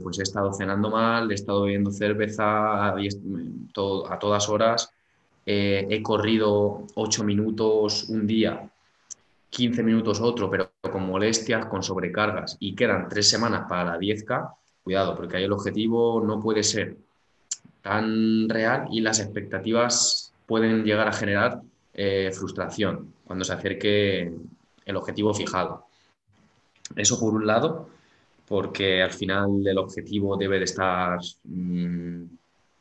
pues 0.02 0.18
he 0.18 0.24
estado 0.24 0.52
cenando 0.52 0.90
mal, 0.90 1.30
he 1.30 1.34
estado 1.34 1.62
bebiendo 1.62 1.92
cerveza 1.92 2.88
a, 2.88 2.96
a 2.96 4.18
todas 4.18 4.48
horas, 4.48 4.90
he 5.46 6.02
corrido 6.02 6.84
ocho 6.96 7.22
minutos 7.22 8.08
un 8.08 8.26
día 8.26 8.68
15 9.50 9.82
minutos 9.82 10.20
otro, 10.20 10.50
pero 10.50 10.72
con 10.80 11.06
molestias, 11.06 11.66
con 11.66 11.82
sobrecargas 11.82 12.56
y 12.60 12.74
quedan 12.74 13.08
tres 13.08 13.28
semanas 13.28 13.66
para 13.68 13.84
la 13.84 13.98
10K, 13.98 14.54
cuidado, 14.82 15.14
porque 15.14 15.36
ahí 15.36 15.44
el 15.44 15.52
objetivo 15.52 16.22
no 16.24 16.40
puede 16.40 16.62
ser 16.62 16.96
tan 17.82 18.48
real 18.48 18.86
y 18.90 19.00
las 19.00 19.20
expectativas 19.20 20.32
pueden 20.46 20.84
llegar 20.84 21.08
a 21.08 21.12
generar 21.12 21.60
eh, 21.94 22.30
frustración 22.32 23.12
cuando 23.24 23.44
se 23.44 23.52
acerque 23.52 24.32
el 24.84 24.96
objetivo 24.96 25.34
fijado. 25.34 25.86
Eso 26.96 27.20
por 27.20 27.34
un 27.34 27.46
lado, 27.46 27.88
porque 28.46 29.02
al 29.02 29.12
final 29.12 29.66
el 29.66 29.78
objetivo 29.78 30.36
debe 30.36 30.58
de 30.58 30.64
estar... 30.64 31.18
Mm, 31.44 32.24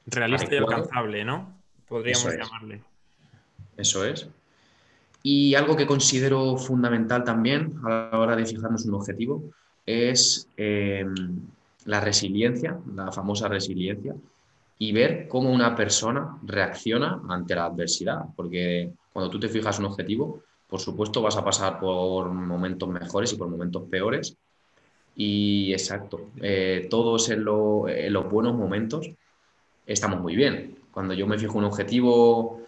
Realista 0.06 0.56
y 0.56 0.58
alcanzable, 0.58 1.26
¿no? 1.26 1.58
Podríamos 1.88 2.34
llamarle. 2.34 2.82
Eso 3.76 4.06
es. 4.06 4.30
Y 5.30 5.56
algo 5.56 5.76
que 5.76 5.86
considero 5.86 6.56
fundamental 6.56 7.26
también 7.26 7.74
a 7.84 8.10
la 8.14 8.18
hora 8.18 8.34
de 8.34 8.46
fijarnos 8.46 8.86
un 8.86 8.94
objetivo 8.94 9.44
es 9.86 10.48
em, 10.56 11.14
la 11.84 12.00
resiliencia, 12.00 12.80
la 12.96 13.12
famosa 13.12 13.50
resiliencia, 13.50 14.16
y 14.80 14.94
ver 14.94 15.28
cómo 15.28 15.52
una 15.52 15.76
persona 15.76 16.38
reacciona 16.44 17.20
ante 17.28 17.56
la 17.56 17.66
adversidad. 17.66 18.22
Porque 18.38 18.94
cuando 19.12 19.30
tú 19.30 19.38
te 19.38 19.50
fijas 19.50 19.80
un 19.80 19.88
objetivo, 19.88 20.44
por 20.66 20.80
supuesto 20.80 21.22
vas 21.22 21.36
a 21.36 21.44
pasar 21.44 21.78
por 21.78 22.32
momentos 22.32 22.88
mejores 22.88 23.34
y 23.34 23.36
por 23.36 23.50
momentos 23.50 23.84
peores. 23.90 24.38
Y 25.18 25.74
exacto, 25.74 26.22
eh, 26.42 26.88
todos 26.90 27.28
en, 27.32 27.44
los 27.44 28.32
buenos 28.32 28.56
momentos 28.56 29.10
estamos 29.86 30.22
muy 30.22 30.38
bien. 30.38 30.78
Cuando 30.90 31.14
yo 31.14 31.28
me 31.28 31.38
fijo 31.38 31.58
un 31.58 31.66
objetivo, 31.66 32.62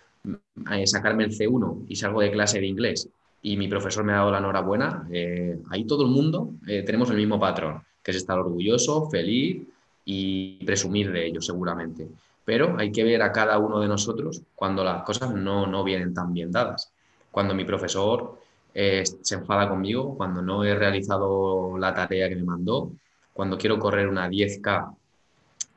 eh, 0.72 0.88
sacarme 0.88 1.26
el 1.26 1.32
C1 1.32 1.86
y 1.88 1.96
salgo 1.96 2.22
de 2.22 2.32
clase 2.32 2.60
de 2.60 2.68
inglés 2.68 3.10
y 3.42 3.58
mi 3.58 3.68
profesor 3.68 4.04
me 4.04 4.14
ha 4.14 4.18
dado 4.18 4.32
la 4.32 4.40
enhorabuena, 4.40 5.08
eh, 5.12 5.60
ahí 5.70 5.86
todo 5.86 6.04
el 6.04 6.12
mundo 6.12 6.56
tenemos 6.66 7.10
el 7.10 7.18
mismo 7.18 7.40
patrón, 7.40 7.82
que 8.04 8.12
es 8.12 8.18
estar 8.18 8.38
orgulloso, 8.38 9.10
feliz 9.10 9.66
y 10.04 10.64
presumir 10.66 11.12
de 11.12 11.28
ello 11.28 11.42
seguramente. 11.42 12.08
Pero 12.44 12.76
hay 12.78 12.92
que 12.92 13.04
ver 13.04 13.22
a 13.22 13.32
cada 13.32 13.58
uno 13.58 13.80
de 13.80 13.88
nosotros 13.88 14.42
cuando 14.56 14.84
las 14.84 15.04
cosas 15.04 15.34
no, 15.34 15.68
no 15.68 15.84
vienen 15.84 16.14
tan 16.14 16.34
bien 16.34 16.52
dadas. 16.52 16.92
Cuando 17.32 17.54
mi 17.54 17.64
profesor 17.64 18.40
eh, 18.74 19.04
se 19.22 19.36
enfada 19.36 19.68
conmigo 19.68 20.16
cuando 20.16 20.42
no 20.42 20.64
he 20.64 20.76
realizado 20.76 21.78
la 21.78 21.94
tarea 21.94 22.30
que 22.30 22.36
me 22.36 22.44
mandó, 22.44 22.92
cuando 23.34 23.58
quiero 23.58 23.80
correr 23.80 24.08
una 24.08 24.30
10K 24.30 24.96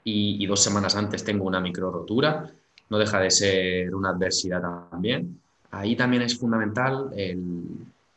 y, 0.05 0.46
dos 0.46 0.62
semanas 0.62 0.96
antes 0.96 1.24
tengo 1.24 1.44
una 1.44 1.61
micro 1.61 1.90
rotura, 1.90 2.50
no 2.90 2.99
deja 2.99 3.21
de 3.21 3.31
ser 3.31 3.95
una 3.95 4.11
adversidad 4.11 4.62
también. 4.90 5.40
Ahí 5.71 5.97
también 5.97 6.23
es 6.23 6.38
fundamental 6.38 7.11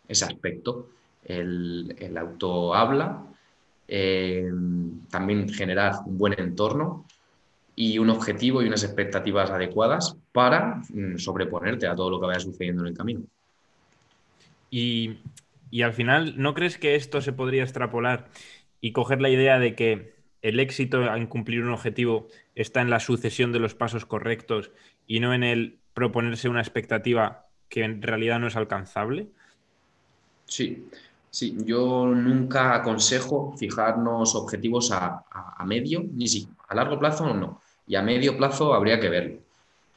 ese 0.07 0.25
aspecto, 0.25 0.89
el, 1.23 1.95
el 1.97 2.17
auto 2.17 2.75
habla, 2.75 3.23
eh, 3.87 4.51
también 5.11 5.47
generar 5.49 5.93
un 6.05 6.17
buen 6.17 6.39
entorno 6.39 7.05
y 7.75 7.99
un 7.99 8.09
objetivo 8.09 8.61
y 8.61 8.67
unas 8.67 8.83
expectativas 8.83 9.51
adecuadas 9.51 10.17
para 10.31 10.81
mm, 10.89 11.17
sobreponerte 11.17 11.87
a 11.87 11.95
todo 11.95 12.09
lo 12.09 12.19
que 12.19 12.27
vaya 12.27 12.39
sucediendo 12.39 12.81
en 12.81 12.87
el 12.87 12.97
camino. 12.97 13.21
Y, 14.71 15.19
al 15.83 15.93
final, 15.93 16.33
¿no 16.37 16.53
crees 16.53 16.77
que 16.77 16.95
esto 16.95 17.21
se 17.21 17.31
podría 17.31 17.63
extrapolar 17.63 18.29
y 18.81 18.91
coger 18.91 19.21
la 19.21 19.29
idea 19.29 19.59
de 19.59 19.75
que 19.75 20.14
el 20.45 20.59
éxito 20.59 21.03
en 21.03 21.25
cumplir 21.25 21.63
un 21.63 21.71
objetivo 21.71 22.27
está 22.53 22.81
en 22.81 22.91
la 22.91 22.99
sucesión 22.99 23.51
de 23.51 23.57
los 23.57 23.73
pasos 23.73 24.05
correctos 24.05 24.69
y 25.07 25.19
no 25.19 25.33
en 25.33 25.43
el 25.43 25.79
proponerse 25.95 26.49
una 26.49 26.61
expectativa 26.61 27.47
que 27.67 27.83
en 27.83 27.99
realidad 27.99 28.39
no 28.39 28.45
es 28.45 28.55
alcanzable? 28.55 29.27
Sí, 30.45 30.87
sí, 31.31 31.57
yo 31.65 32.05
nunca 32.05 32.75
aconsejo 32.75 33.55
fijarnos 33.57 34.35
objetivos 34.35 34.91
a, 34.91 35.25
medio, 35.65 36.05
ni 36.13 36.27
si 36.27 36.47
a 36.67 36.75
largo 36.75 36.99
plazo 36.99 37.33
no, 37.33 37.59
y 37.87 37.95
a 37.95 38.03
medio 38.03 38.37
plazo 38.37 38.75
habría 38.75 38.99
que 38.99 39.09
verlo. 39.09 39.39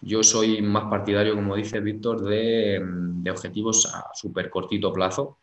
Yo 0.00 0.22
soy 0.22 0.62
más 0.62 0.84
partidario, 0.84 1.34
como 1.34 1.56
dice 1.56 1.80
Víctor, 1.80 2.22
de, 2.22 2.82
objetivos 3.30 3.84
a 3.94 4.14
súper 4.14 4.48
cortito 4.48 4.94
plazo, 4.94 5.36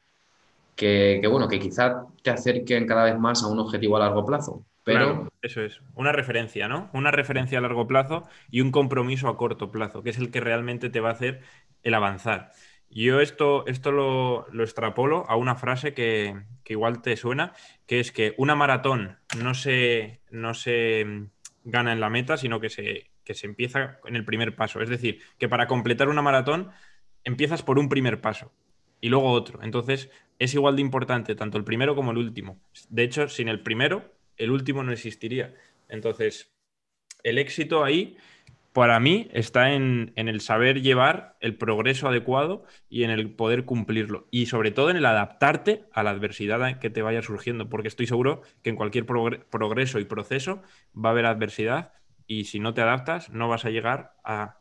que, 0.75 1.21
bueno, 1.29 1.47
que 1.47 1.59
quizá 1.59 2.07
te 2.23 2.31
acerquen 2.31 2.87
cada 2.87 3.03
vez 3.03 3.19
más 3.19 3.43
a 3.43 3.47
un 3.47 3.59
objetivo 3.59 3.97
a 3.97 3.99
largo 3.99 4.25
plazo. 4.25 4.65
Pero... 4.85 5.29
eso 5.41 5.61
es, 5.61 5.81
una 5.95 6.11
referencia, 6.11 6.67
¿no? 6.67 6.89
Una 6.93 7.11
referencia 7.11 7.57
a 7.57 7.61
largo 7.61 7.87
plazo 7.87 8.23
y 8.51 8.61
un 8.61 8.71
compromiso 8.71 9.27
a 9.27 9.35
corto 9.35 9.71
plazo, 9.71 10.03
que 10.03 10.11
es 10.11 10.17
el 10.19 10.31
que 10.31 10.39
realmente 10.39 10.89
te 10.89 10.99
va 10.99 11.09
a 11.09 11.13
hacer 11.13 11.41
el 11.83 11.95
avanzar. 11.95 12.51
Yo 12.89 13.19
esto, 13.19 13.65
esto 13.65 13.91
lo, 13.91 14.45
extrapolo 14.63 15.25
a 15.27 15.35
una 15.35 15.55
frase 15.55 15.93
que, 15.93 16.39
que, 16.63 16.73
igual 16.73 17.01
te 17.01 17.17
suena, 17.17 17.53
que 17.87 17.99
es 17.99 18.11
que 18.11 18.35
una 18.37 18.55
maratón 18.55 19.17
no 19.37 19.55
se, 19.55 20.21
no 20.29 20.53
se 20.53 21.27
gana 21.63 21.91
en 21.91 21.99
la 21.99 22.11
meta, 22.11 22.37
sino 22.37 22.59
que 22.59 22.69
se, 22.69 23.09
que 23.25 23.33
se 23.33 23.47
empieza 23.47 23.99
en 24.05 24.15
el 24.15 24.23
primer 24.23 24.55
paso. 24.55 24.81
Es 24.81 24.89
decir, 24.89 25.19
que 25.37 25.49
para 25.49 25.67
completar 25.67 26.07
una 26.09 26.21
maratón 26.21 26.69
empiezas 27.23 27.63
por 27.63 27.79
un 27.79 27.89
primer 27.89 28.21
paso 28.21 28.53
y 29.01 29.09
luego 29.09 29.31
otro. 29.31 29.61
Entonces, 29.63 30.09
es 30.39 30.53
igual 30.53 30.75
de 30.75 30.83
importante 30.83 31.35
tanto 31.35 31.57
el 31.57 31.63
primero 31.63 31.95
como 31.95 32.11
el 32.11 32.17
último. 32.17 32.61
De 32.89 33.03
hecho, 33.03 33.27
sin 33.27 33.49
el 33.49 33.61
primero, 33.61 34.14
el 34.37 34.51
último 34.51 34.83
no 34.83 34.91
existiría. 34.91 35.53
Entonces, 35.89 36.53
el 37.23 37.37
éxito 37.37 37.83
ahí, 37.83 38.17
para 38.73 38.99
mí, 38.99 39.29
está 39.33 39.73
en, 39.73 40.11
en, 40.15 40.27
el 40.27 40.41
saber 40.41 40.81
llevar 40.81 41.37
el 41.39 41.55
progreso 41.55 42.07
adecuado 42.07 42.63
y 42.89 43.03
en 43.03 43.09
el 43.11 43.31
poder 43.31 43.65
cumplirlo. 43.65 44.27
Y 44.31 44.47
sobre 44.47 44.71
todo 44.71 44.89
en 44.89 44.97
el 44.97 45.05
adaptarte 45.05 45.85
a 45.93 46.03
la 46.03 46.11
adversidad 46.11 46.79
que 46.79 46.89
te 46.89 47.01
vaya 47.01 47.21
surgiendo, 47.21 47.69
porque 47.69 47.87
estoy 47.87 48.07
seguro 48.07 48.41
que 48.63 48.69
en 48.69 48.75
cualquier 48.75 49.05
progreso 49.05 49.99
y 49.99 50.05
proceso 50.05 50.61
va 50.93 51.09
a 51.09 51.11
haber 51.13 51.25
adversidad 51.25 51.93
y 52.27 52.45
si 52.45 52.59
no 52.59 52.73
te 52.73 52.81
adaptas 52.81 53.29
no 53.29 53.47
vas 53.47 53.65
a 53.65 53.69
llegar 53.69 54.13
a 54.23 54.57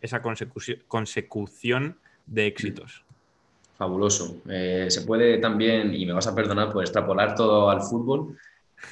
esa 0.00 0.22
consecución 0.22 1.98
de 2.26 2.46
éxitos. 2.46 3.04
Fabuloso. 3.76 4.40
Eh, 4.48 4.86
se 4.88 5.02
puede 5.02 5.38
también, 5.38 5.94
y 5.94 6.06
me 6.06 6.12
vas 6.12 6.26
a 6.26 6.34
perdonar 6.34 6.72
por 6.72 6.82
extrapolar 6.82 7.34
todo 7.34 7.70
al 7.70 7.82
fútbol, 7.82 8.36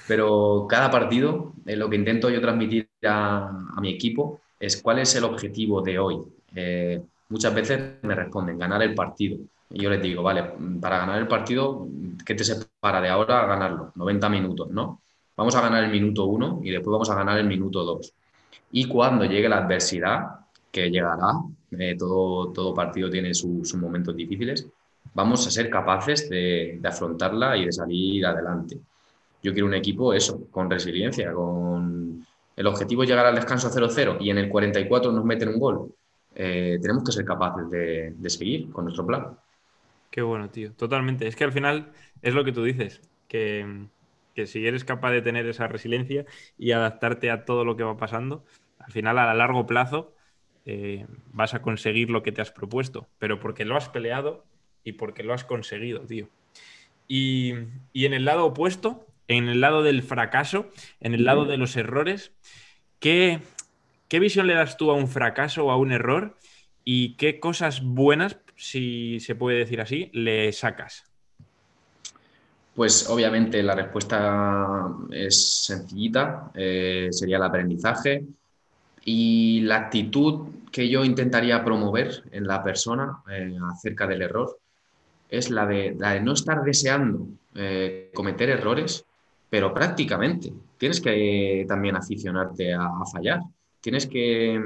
pero 0.09 0.67
cada 0.69 0.91
partido, 0.91 1.53
eh, 1.67 1.77
lo 1.77 1.89
que 1.89 1.97
intento 1.97 2.31
yo 2.31 2.41
transmitir 2.41 2.89
a, 3.07 3.51
mi 3.81 3.91
equipo 3.91 4.41
es 4.59 4.81
cuál 4.81 4.99
es 5.01 5.15
el 5.17 5.25
objetivo 5.25 5.83
de 5.83 5.99
hoy. 5.99 6.23
Eh, 6.55 7.03
muchas 7.29 7.55
veces 7.55 7.95
me 8.03 8.15
responden, 8.15 8.59
ganar 8.59 8.83
el 8.83 8.95
partido. 8.95 9.39
Y 9.71 9.83
yo 9.83 9.91
les 9.91 10.03
digo, 10.03 10.23
vale, 10.23 10.45
para 10.81 10.99
ganar 10.99 11.19
el 11.19 11.29
partido, 11.29 11.87
¿qué 12.25 12.35
te 12.35 12.45
separa 12.45 13.01
de 13.01 13.09
ahora 13.09 13.43
a 13.43 13.47
ganarlo? 13.47 13.93
90 13.95 14.29
minutos, 14.29 14.71
¿no? 14.71 15.01
Vamos 15.37 15.55
a 15.57 15.61
ganar 15.61 15.83
el 15.85 15.91
minuto 15.91 16.27
uno 16.27 16.61
y 16.63 16.71
después 16.71 16.93
vamos 16.93 17.11
a 17.11 17.15
ganar 17.15 17.39
el 17.39 17.47
minuto 17.47 17.83
dos. 17.85 18.15
Y 18.71 18.87
cuando 18.87 19.25
llegue 19.25 19.49
la 19.49 19.59
adversidad, 19.59 20.45
que 20.71 20.91
llegará, 20.91 21.33
eh, 21.79 21.97
todo, 21.97 22.53
todo 22.53 22.75
partido 22.75 23.09
tiene 23.11 23.33
sus 23.35 23.75
momentos 23.75 24.15
difíciles, 24.17 24.69
vamos 25.15 25.47
a 25.47 25.51
ser 25.51 25.71
capaces 25.71 26.29
de, 26.29 26.81
afrontarla 26.85 27.57
y 27.57 27.67
de 27.67 27.73
salir 27.73 28.27
adelante. 28.27 28.81
Yo 29.45 29.53
quiero 29.53 29.69
un 29.69 29.75
equipo, 29.75 30.13
eso, 30.13 30.49
con 30.51 30.69
resiliencia, 30.69 31.33
con 31.33 32.27
el 32.57 32.67
objetivo 32.67 33.05
es 33.05 33.09
llegar 33.09 33.27
al 33.27 33.37
descanso 33.37 33.71
0-0 33.71 34.17
y 34.21 34.31
en 34.31 34.39
el 34.39 34.49
44 34.49 35.13
nos 35.13 35.25
meten 35.25 35.51
un 35.51 35.61
gol. 35.61 35.95
Eh, 36.35 36.79
tenemos 36.83 37.05
que 37.05 37.13
ser 37.13 37.25
capaces 37.25 37.71
de, 37.71 38.31
seguir 38.31 38.73
con 38.73 38.85
nuestro 38.85 39.07
plan. 39.07 39.39
Qué 40.11 40.23
bueno, 40.23 40.51
tío. 40.51 40.73
Totalmente. 40.73 41.29
Es 41.29 41.37
que 41.37 41.45
al 41.45 41.53
final 41.53 41.93
es 42.23 42.35
lo 42.35 42.43
que 42.43 42.51
tú 42.51 42.65
dices, 42.65 43.01
que 43.29 43.87
que 44.35 44.47
si 44.47 44.67
eres 44.67 44.85
capaz 44.85 45.13
de 45.13 45.23
tener 45.23 45.47
esa 45.47 45.69
resiliencia 45.69 46.27
y 46.59 46.73
adaptarte 46.73 47.31
a 47.31 47.45
todo 47.45 47.65
lo 47.65 47.77
que 47.77 47.85
va 47.85 47.97
pasando, 47.97 48.45
al 48.79 48.93
final 48.93 49.19
a 49.19 49.33
largo 49.33 49.67
plazo 49.67 50.15
eh, 50.67 51.07
vas 51.33 51.55
a 51.55 51.63
conseguir 51.63 52.11
lo 52.11 52.23
que 52.23 52.33
te 52.33 52.43
has 52.43 52.51
propuesto, 52.51 53.07
pero 53.19 53.39
porque 53.39 53.65
lo 53.65 53.77
has 53.77 53.89
peleado 53.89 54.45
y 54.83 54.93
porque 54.93 55.23
lo 55.23 55.33
has 55.33 55.45
conseguido, 55.45 56.01
tío. 56.01 56.29
Y, 57.07 57.53
en 57.95 58.15
el 58.15 58.25
lado 58.25 58.47
opuesto, 58.47 59.07
en 59.29 59.49
el 59.49 59.61
lado 59.61 59.83
del 59.83 60.03
fracaso, 60.03 60.71
en 61.01 61.15
el 61.15 61.25
lado 61.25 61.45
de 61.45 61.57
los 61.57 61.77
errores, 61.77 62.33
¿qué, 63.01 63.41
¿qué 64.09 64.19
visión 64.21 64.47
le 64.47 64.55
das 64.55 64.77
tú 64.77 64.91
a 64.91 64.95
un 64.95 65.09
fracaso 65.09 65.67
o 65.67 65.71
a 65.71 65.77
un 65.77 65.93
error 65.93 66.37
y 66.85 67.17
qué 67.17 67.41
cosas 67.41 67.83
buenas, 67.83 68.39
si 68.57 69.21
se 69.21 69.35
puede 69.35 69.59
decir 69.59 69.81
así, 69.81 70.11
le 70.13 70.53
sacas? 70.53 71.05
Pues 72.75 73.09
obviamente 73.09 73.63
la 73.63 73.75
respuesta 73.75 74.89
es 75.11 75.65
sencillita, 75.65 76.51
eh, 76.55 77.09
sería 77.13 77.37
el 77.37 77.45
aprendizaje 77.45 78.25
y 79.05 79.61
la 79.61 79.77
actitud 79.77 80.49
que 80.73 80.89
yo 80.89 81.05
intentaría 81.05 81.65
promover 81.65 82.25
en 82.33 82.47
la 82.49 82.65
persona 82.65 83.23
eh, 83.31 83.57
acerca 83.73 84.09
del 84.09 84.23
error 84.23 84.59
es 85.29 85.51
la 85.51 85.67
de, 85.67 85.95
no 86.23 86.33
estar 86.33 86.63
deseando 86.65 87.29
eh, 87.55 88.11
cometer 88.15 88.51
errores, 88.51 89.05
pero 89.55 89.73
prácticamente. 89.73 90.53
Tienes 90.77 91.01
que 91.01 91.65
también 91.69 91.95
aficionarte 91.95 92.75
a, 92.75 92.91
fallar, 93.13 93.39
tienes 93.81 94.05
que, 94.09 94.61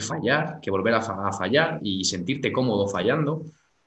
fallar, 0.00 0.60
que 0.62 0.70
volver 0.70 0.94
a 0.94 1.32
fallar 1.32 1.80
y 1.82 2.04
sentirte 2.04 2.52
cómodo 2.52 2.86
fallando 2.86 3.42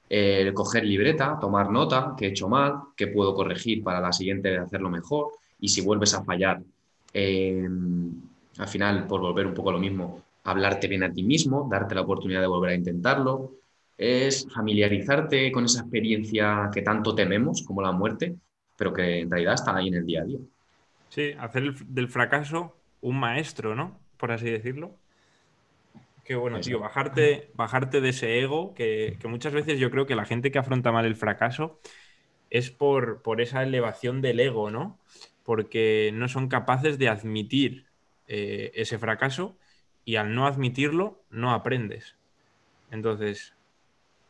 el 0.06 0.52
coger 0.52 0.84
libreta, 0.84 1.38
tomar 1.40 1.70
nota, 1.70 2.12
que 2.14 2.26
he 2.26 2.28
hecho 2.28 2.46
mal, 2.46 2.74
que 2.94 3.06
puedo 3.06 3.34
corregir 3.34 3.82
para 3.82 3.98
la 3.98 4.12
siguiente 4.12 4.50
vez 4.50 4.60
hacerlo 4.60 4.90
mejor. 4.90 5.28
Y 5.60 5.68
si 5.70 5.80
vuelves 5.80 6.12
a 6.12 6.22
fallar, 6.22 6.60
eh, 7.14 7.66
al 8.58 8.68
final, 8.68 9.06
por 9.06 9.22
volver 9.22 9.46
un 9.46 9.54
poco 9.54 9.70
a 9.70 9.72
lo 9.72 9.78
mismo, 9.78 10.20
hablarte 10.44 10.88
bien 10.88 11.04
a 11.04 11.10
ti 11.10 11.22
mismo, 11.22 11.68
darte 11.70 11.94
la 11.94 12.02
oportunidad 12.02 12.42
de 12.42 12.48
volver 12.48 12.72
a 12.72 12.74
intentarlo, 12.74 13.52
es 13.96 14.46
familiarizarte 14.54 15.50
con 15.50 15.64
esa 15.64 15.80
experiencia 15.80 16.68
que 16.70 16.82
tanto 16.82 17.14
tememos 17.14 17.62
como 17.62 17.80
la 17.80 17.92
muerte, 17.92 18.36
pero 18.76 18.92
que 18.92 19.20
en 19.20 19.30
realidad 19.30 19.54
está 19.54 19.76
ahí 19.76 19.88
en 19.88 19.94
el 19.94 20.06
día 20.06 20.22
a 20.22 20.24
día. 20.24 20.38
Sí, 21.08 21.32
hacer 21.38 21.74
del 21.74 22.08
fracaso 22.08 22.76
un 23.00 23.18
maestro, 23.18 23.74
¿no? 23.74 23.98
Por 24.16 24.32
así 24.32 24.50
decirlo. 24.50 24.94
Qué 26.24 26.34
bueno, 26.34 26.60
tío. 26.60 26.80
Bajarte, 26.80 27.50
bajarte 27.54 28.00
de 28.00 28.08
ese 28.08 28.40
ego, 28.40 28.74
que, 28.74 29.16
muchas 29.24 29.52
veces 29.52 29.78
yo 29.78 29.90
creo 29.90 30.06
que 30.06 30.16
la 30.16 30.24
gente 30.24 30.50
que 30.50 30.58
afronta 30.58 30.90
mal 30.90 31.06
el 31.06 31.14
fracaso 31.14 31.80
es 32.50 32.70
por, 32.70 33.22
por 33.22 33.40
esa 33.40 33.62
elevación 33.62 34.20
del 34.22 34.40
ego, 34.40 34.70
¿no? 34.70 34.98
Porque 35.44 36.10
no 36.12 36.26
son 36.26 36.48
capaces 36.48 36.98
de 36.98 37.08
admitir 37.08 37.86
eh, 38.26 38.72
ese 38.74 38.98
fracaso 38.98 39.56
y 40.04 40.16
al 40.16 40.34
no 40.34 40.46
admitirlo, 40.46 41.22
no 41.30 41.52
aprendes. 41.52 42.16
Entonces, 42.90 43.54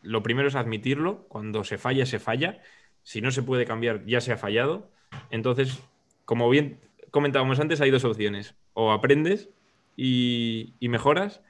lo 0.02 0.22
primero 0.22 0.48
es 0.48 0.54
admitirlo. 0.54 1.26
Cuando 1.28 1.64
se 1.64 1.78
falla, 1.78 2.04
se 2.04 2.18
falla. 2.18 2.62
Si 3.06 3.20
no 3.20 3.30
se 3.30 3.44
puede 3.44 3.66
cambiar, 3.66 4.04
ya 4.04 4.20
se 4.20 4.32
ha 4.32 4.36
fallado. 4.36 4.90
Entonces, 5.30 5.78
como 6.24 6.50
bien 6.50 6.80
comentábamos 7.12 7.60
antes, 7.60 7.80
hay 7.80 7.92
dos 7.92 8.04
opciones. 8.04 8.56
O 8.74 8.90
aprendes 8.90 9.48
y, 9.96 10.74
mejoras, 10.80 11.40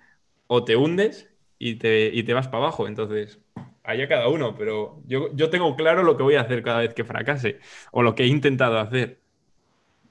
o 0.48 0.64
te 0.64 0.76
hundes 0.76 1.30
y 1.58 1.76
te, 1.76 2.10
y 2.12 2.24
te 2.24 2.34
vas 2.34 2.48
para 2.48 2.64
abajo. 2.64 2.86
Entonces, 2.86 3.38
allá 3.84 4.06
cada 4.06 4.28
uno, 4.28 4.54
pero 4.54 5.00
yo, 5.06 5.34
yo 5.34 5.48
tengo 5.48 5.74
claro 5.76 6.02
lo 6.02 6.18
que 6.18 6.24
voy 6.24 6.34
a 6.34 6.42
hacer 6.42 6.62
cada 6.62 6.80
vez 6.80 6.92
que 6.92 7.04
fracase 7.04 7.58
o 7.90 8.02
lo 8.02 8.14
que 8.14 8.24
he 8.24 8.26
intentado 8.26 8.78
hacer. 8.78 9.18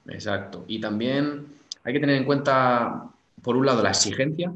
Exacto. 0.08 0.64
Y 0.66 0.80
también 0.80 1.46
hay 1.84 1.92
que 1.92 2.00
tener 2.00 2.16
en 2.16 2.24
cuenta, 2.24 3.04
por 3.40 3.54
un 3.54 3.66
lado, 3.66 3.84
la 3.84 3.90
exigencia 3.90 4.52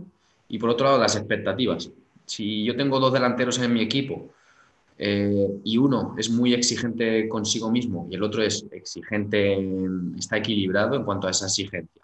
y 0.49 0.59
por 0.59 0.71
otro 0.71 0.87
lado, 0.87 0.99
las 0.99 1.15
expectativas. 1.15 1.89
Si 2.27 2.65
yo 2.65 2.75
tengo 2.75 2.99
dos 2.99 3.13
delanteros 3.13 3.61
en 3.61 3.73
mi 3.73 3.81
equipo 3.81 4.33
eh, 5.03 5.49
y 5.65 5.79
uno 5.79 6.15
es 6.19 6.29
muy 6.29 6.53
exigente 6.53 7.27
consigo 7.27 7.71
mismo 7.71 8.07
y 8.11 8.17
el 8.17 8.23
otro 8.23 8.43
es 8.43 8.67
exigente, 8.71 9.59
está 10.19 10.37
equilibrado 10.37 10.95
en 10.95 11.05
cuanto 11.05 11.27
a 11.27 11.31
esa 11.31 11.47
exigencia. 11.47 12.03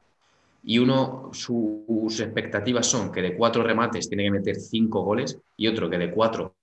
Y 0.64 0.78
uno, 0.78 1.28
sus 1.34 2.18
expectativas 2.20 2.86
son 2.86 3.12
que 3.12 3.20
de 3.20 3.36
cuatro 3.36 3.62
remates 3.62 4.08
tiene 4.08 4.24
que 4.24 4.30
meter 4.30 4.56
cinco 4.56 5.02
goles 5.02 5.38
y 5.58 5.68
otro 5.68 5.90
que 5.90 5.98
de 5.98 6.10
cuatro 6.10 6.54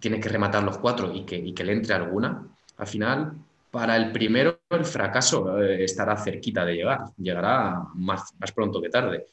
tiene 0.00 0.18
que 0.18 0.28
rematar 0.28 0.64
los 0.64 0.78
cuatro 0.78 1.14
y 1.14 1.22
que, 1.22 1.36
y 1.36 1.52
que 1.52 1.62
le 1.62 1.72
entre 1.72 1.94
alguna. 1.94 2.48
Al 2.76 2.86
final, 2.88 3.34
para 3.70 3.96
el 3.96 4.10
primero, 4.10 4.58
el 4.70 4.84
fracaso 4.84 5.62
eh, 5.62 5.84
estará 5.84 6.16
cerquita 6.16 6.64
de 6.64 6.74
llegar, 6.74 6.98
llegará 7.16 7.80
más, 7.94 8.34
más 8.40 8.50
pronto 8.50 8.82
que 8.82 8.88
tarde. 8.88 9.24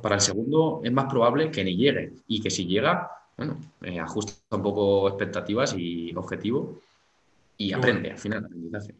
Para 0.00 0.14
el 0.14 0.20
segundo, 0.20 0.82
es 0.84 0.92
más 0.92 1.06
probable 1.06 1.50
que 1.50 1.64
ni 1.64 1.76
llegue 1.76 2.12
y 2.28 2.40
que 2.40 2.50
si 2.50 2.64
llega, 2.64 3.10
bueno, 3.36 3.58
eh, 3.82 4.00
ajusta 4.00 4.56
un 4.56 4.62
poco 4.62 5.08
expectativas 5.08 5.74
y 5.76 6.14
objetivo 6.14 6.80
y 7.56 7.72
aprende 7.72 8.10
al 8.10 8.18
final 8.18 8.44
aprendizaje. 8.44 8.94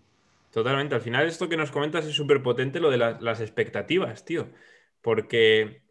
Totalmente. 0.50 0.94
Al 0.94 1.00
final, 1.00 1.26
esto 1.26 1.48
que 1.48 1.56
nos 1.56 1.70
comentas 1.70 2.04
es 2.06 2.14
súper 2.14 2.42
potente, 2.42 2.80
lo 2.80 2.90
de 2.90 2.98
las 2.98 3.40
expectativas, 3.40 4.24
tío. 4.24 4.48
Porque 5.02 5.82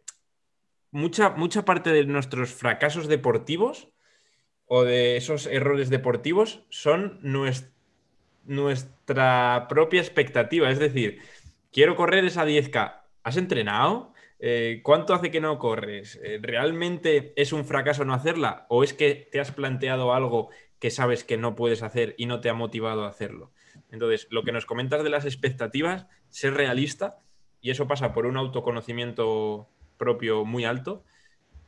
mucha, 0.91 1.31
mucha 1.31 1.65
parte 1.65 1.91
de 1.91 2.05
nuestros 2.05 2.53
fracasos 2.53 3.07
deportivos 3.07 3.89
o 4.65 4.83
de 4.83 5.17
esos 5.17 5.47
errores 5.47 5.89
deportivos 5.89 6.63
son 6.69 7.19
nuestros 7.21 7.73
nuestra 8.45 9.67
propia 9.69 10.01
expectativa. 10.01 10.69
Es 10.69 10.79
decir, 10.79 11.19
quiero 11.71 11.95
correr 11.95 12.25
esa 12.25 12.45
10K. 12.45 13.01
¿Has 13.23 13.37
entrenado? 13.37 14.12
Eh, 14.45 14.81
¿Cuánto 14.83 15.13
hace 15.13 15.31
que 15.31 15.39
no 15.39 15.57
corres? 15.57 16.19
Eh, 16.21 16.37
¿Realmente 16.41 17.31
es 17.37 17.53
un 17.53 17.63
fracaso 17.63 18.03
no 18.03 18.13
hacerla? 18.13 18.65
¿O 18.67 18.83
es 18.83 18.93
que 18.93 19.29
te 19.31 19.39
has 19.39 19.53
planteado 19.53 20.13
algo 20.13 20.49
que 20.79 20.91
sabes 20.91 21.23
que 21.23 21.37
no 21.37 21.55
puedes 21.55 21.81
hacer 21.81 22.13
y 22.17 22.25
no 22.25 22.41
te 22.41 22.49
ha 22.49 22.53
motivado 22.53 23.05
a 23.05 23.07
hacerlo? 23.07 23.53
Entonces, 23.89 24.27
lo 24.31 24.43
que 24.43 24.51
nos 24.51 24.65
comentas 24.65 25.01
de 25.01 25.09
las 25.09 25.23
expectativas, 25.23 26.07
ser 26.27 26.55
realista, 26.55 27.19
y 27.61 27.71
eso 27.71 27.87
pasa 27.87 28.11
por 28.11 28.25
un 28.25 28.35
autoconocimiento 28.35 29.69
propio 29.97 30.43
muy 30.43 30.65
alto, 30.65 31.05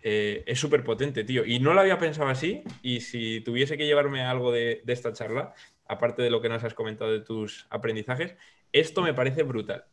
eh, 0.01 0.43
es 0.45 0.59
súper 0.59 0.83
potente, 0.83 1.23
tío. 1.23 1.45
Y 1.45 1.59
no 1.59 1.73
lo 1.73 1.79
había 1.79 1.97
pensado 1.97 2.27
así, 2.27 2.63
y 2.81 2.99
si 2.99 3.39
tuviese 3.39 3.77
que 3.77 3.85
llevarme 3.85 4.23
algo 4.23 4.51
de 4.51 4.83
esta 4.85 5.13
charla, 5.13 5.53
aparte 5.87 6.23
de 6.23 6.29
lo 6.29 6.41
que 6.41 6.49
nos 6.49 6.65
has 6.65 6.73
comentado 6.73 7.13
de 7.13 7.21
tus 7.21 7.67
aprendizajes, 7.69 8.35
esto 8.73 9.01
me 9.01 9.13
parece 9.13 9.43
brutal. 9.43 9.85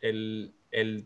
El, 0.00 0.54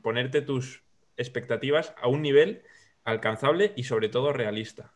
ponerte 0.03 0.43
tus 0.43 0.83
expectativas 1.23 1.95
a 2.01 2.09
un 2.09 2.23
nivel 2.23 2.62
alcanzable 3.05 3.73
y 3.77 3.85
sobre 3.85 4.09
todo 4.09 4.33
realista. 4.33 4.93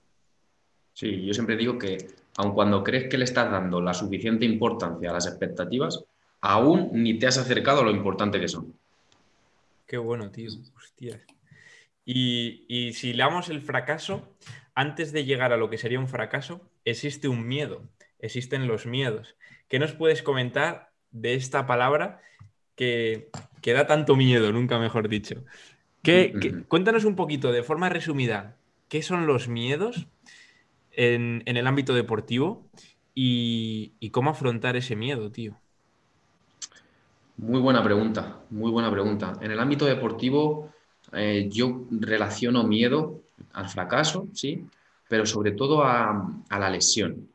Sí, 0.92 1.24
yo 1.24 1.34
siempre 1.34 1.56
digo 1.56 1.78
que 1.78 1.98
aun 2.36 2.52
cuando 2.52 2.82
crees 2.82 3.08
que 3.08 3.18
le 3.18 3.24
estás 3.24 3.50
dando 3.50 3.80
la 3.80 3.94
suficiente 3.94 4.44
importancia 4.44 5.10
a 5.10 5.14
las 5.14 5.26
expectativas, 5.26 6.04
aún 6.40 6.90
ni 6.92 7.18
te 7.18 7.26
has 7.26 7.38
acercado 7.38 7.80
a 7.80 7.84
lo 7.84 7.90
importante 7.90 8.40
que 8.40 8.48
son. 8.48 8.74
Qué 9.86 9.98
bueno, 9.98 10.30
tío. 10.30 10.50
Hostia. 10.76 11.20
Y, 12.04 12.64
y 12.68 12.92
si 12.92 13.12
damos 13.12 13.48
el 13.48 13.62
fracaso, 13.62 14.34
antes 14.74 15.12
de 15.12 15.24
llegar 15.24 15.52
a 15.52 15.56
lo 15.56 15.70
que 15.70 15.78
sería 15.78 15.98
un 15.98 16.08
fracaso, 16.08 16.60
existe 16.84 17.28
un 17.28 17.46
miedo 17.46 17.82
existen 18.18 18.66
los 18.66 18.86
miedos. 18.86 19.36
¿Qué 19.68 19.78
nos 19.78 19.92
puedes 19.92 20.22
comentar 20.22 20.90
de 21.10 21.34
esta 21.34 21.66
palabra 21.66 22.20
que, 22.74 23.30
da 23.64 23.86
tanto 23.86 24.16
miedo, 24.16 24.52
nunca 24.52 24.78
mejor 24.78 25.08
dicho? 25.08 25.44
Cuéntanos 26.68 27.04
un 27.04 27.16
poquito, 27.16 27.52
de 27.52 27.62
forma 27.62 27.88
resumida, 27.88 28.56
¿qué 28.88 29.02
son 29.02 29.26
los 29.26 29.48
miedos 29.48 30.06
en, 30.92 31.42
el 31.46 31.66
ámbito 31.66 31.94
deportivo 31.94 32.66
y, 33.14 33.92
cómo 34.10 34.30
afrontar 34.30 34.76
ese 34.76 34.96
miedo, 34.96 35.30
tío? 35.30 35.56
Muy 37.36 37.60
buena 37.60 37.82
pregunta, 37.82 38.40
muy 38.50 38.70
buena 38.70 38.90
pregunta. 38.90 39.34
En 39.40 39.50
el 39.50 39.60
ámbito 39.60 39.84
deportivo, 39.84 40.72
eh, 41.12 41.48
yo 41.50 41.84
relaciono 41.90 42.64
miedo 42.64 43.20
al 43.52 43.68
fracaso, 43.68 44.26
sí, 44.32 44.64
pero 45.08 45.26
sobre 45.26 45.52
todo 45.52 45.84
a 45.84 46.38
la 46.50 46.70
lesión 46.70 47.28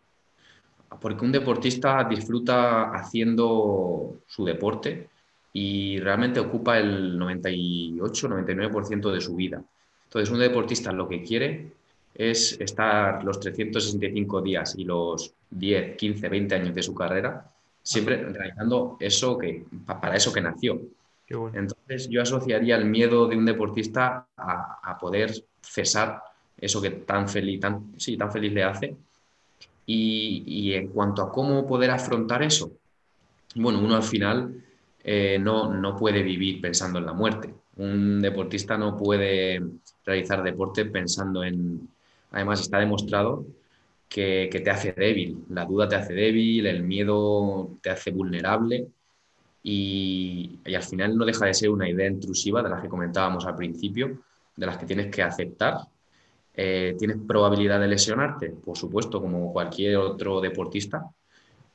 porque 1.00 1.26
un 1.26 1.32
deportista 1.32 2.04
disfruta 2.04 2.92
haciendo 2.92 4.22
su 4.28 4.46
deporte 4.46 5.10
y 5.54 6.00
realmente 6.00 6.40
ocupa 6.40 6.80
el 6.80 7.20
98-99% 7.20 9.12
de 9.12 9.22
su 9.22 9.36
vida. 9.36 9.62
Entonces, 10.06 10.32
un 10.32 10.40
deportista 10.40 10.92
lo 10.92 11.08
que 11.08 11.24
quiere 11.24 11.72
es 12.14 12.60
estar 12.60 13.24
los 13.24 13.40
365 13.40 14.42
días 14.42 14.76
y 14.78 14.84
los 14.84 15.34
10, 15.50 15.98
15, 15.98 16.30
20 16.30 16.56
años 16.56 16.76
de 16.76 16.84
su 16.84 16.94
carrera 16.94 17.52
siempre 17.84 18.18
realizando 18.18 18.98
eso 19.00 19.38
que, 19.38 19.66
para 19.86 20.16
eso 20.16 20.32
que 20.32 20.42
nació. 20.42 20.82
Entonces, 21.30 22.10
yo 22.10 22.22
asociaría 22.22 22.76
el 22.76 22.86
miedo 22.86 23.28
de 23.28 23.38
un 23.38 23.46
deportista 23.46 24.28
a, 24.36 24.98
poder 25.00 25.32
cesar 25.62 26.22
eso 26.58 26.82
que 26.82 26.90
tan 26.90 27.30
feliz, 27.30 27.60
tan, 27.62 27.94
sí, 27.98 28.18
tan 28.18 28.32
feliz 28.32 28.52
le 28.52 28.64
hace 28.64 28.96
y, 29.86 30.74
en 30.74 30.90
cuanto 30.90 31.22
a 31.22 31.32
cómo 31.32 31.66
poder 31.66 31.92
afrontar 31.92 32.44
eso, 32.44 32.72
bueno, 33.56 33.80
uno 33.80 33.96
al 33.96 34.04
final 34.04 34.62
eh, 35.04 35.38
no, 35.40 35.74
no 35.74 35.96
puede 35.96 36.24
vivir 36.24 36.62
pensando 36.62 37.00
en 37.00 37.06
la 37.06 37.14
muerte. 37.14 37.54
Un 37.78 38.22
deportista 38.22 38.78
no 38.78 38.98
puede 38.98 39.62
realizar 40.06 40.44
deporte 40.44 40.86
pensando 40.86 41.44
en... 41.44 41.90
Además, 42.32 42.62
está 42.62 42.80
demostrado 42.80 43.46
que, 44.08 44.50
te 44.52 44.70
hace 44.70 44.94
débil. 44.94 45.46
La 45.50 45.66
duda 45.66 45.88
te 45.88 45.96
hace 45.96 46.14
débil, 46.14 46.66
el 46.68 46.84
miedo 46.84 47.78
te 47.82 47.90
hace 47.90 48.12
vulnerable 48.12 48.88
y, 49.64 50.60
y, 50.66 50.76
al 50.76 50.84
final 50.84 51.18
no 51.18 51.26
deja 51.26 51.46
de 51.46 51.54
ser 51.54 51.70
una 51.70 51.90
idea 51.90 52.08
intrusiva 52.08 52.64
de 52.64 52.70
las 52.70 52.82
que 52.82 52.90
comentábamos 52.90 53.46
al 53.46 53.56
principio, 53.56 54.22
de 54.56 54.66
las 54.66 54.78
que 54.78 54.86
tienes 54.86 55.08
que 55.14 55.24
aceptar 55.24 55.78
eh, 56.54 56.96
¿Tienes 56.98 57.18
probabilidad 57.28 57.80
de 57.80 57.88
lesionarte? 57.88 58.50
Por 58.50 58.78
supuesto, 58.78 59.22
como 59.22 59.54
cualquier 59.54 59.98
otro 59.98 60.42
deportista, 60.42 61.10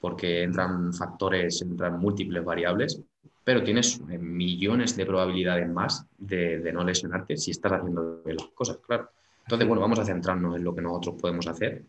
porque 0.00 0.42
entran 0.42 0.92
factores, 0.92 1.62
entran 1.62 1.98
múltiples 1.98 2.44
variables, 2.44 3.00
pero 3.46 3.62
tienes 3.62 4.00
eh, 4.10 4.18
millones 4.18 4.96
de 4.96 5.06
probabilidades 5.06 5.68
más 5.68 6.04
de, 6.18 6.58
no 6.72 6.82
lesionarte 6.82 7.36
si 7.36 7.52
estás 7.52 7.74
haciendo 7.74 8.20
las 8.24 8.48
cosas, 8.48 8.78
claro. 8.84 9.08
Entonces, 9.44 9.68
bueno, 9.68 9.80
vamos 9.80 10.00
a 10.00 10.04
centrarnos 10.04 10.56
en 10.56 10.64
lo 10.64 10.74
que 10.74 10.82
nosotros 10.82 11.14
podemos 11.20 11.46
hacer 11.46 11.84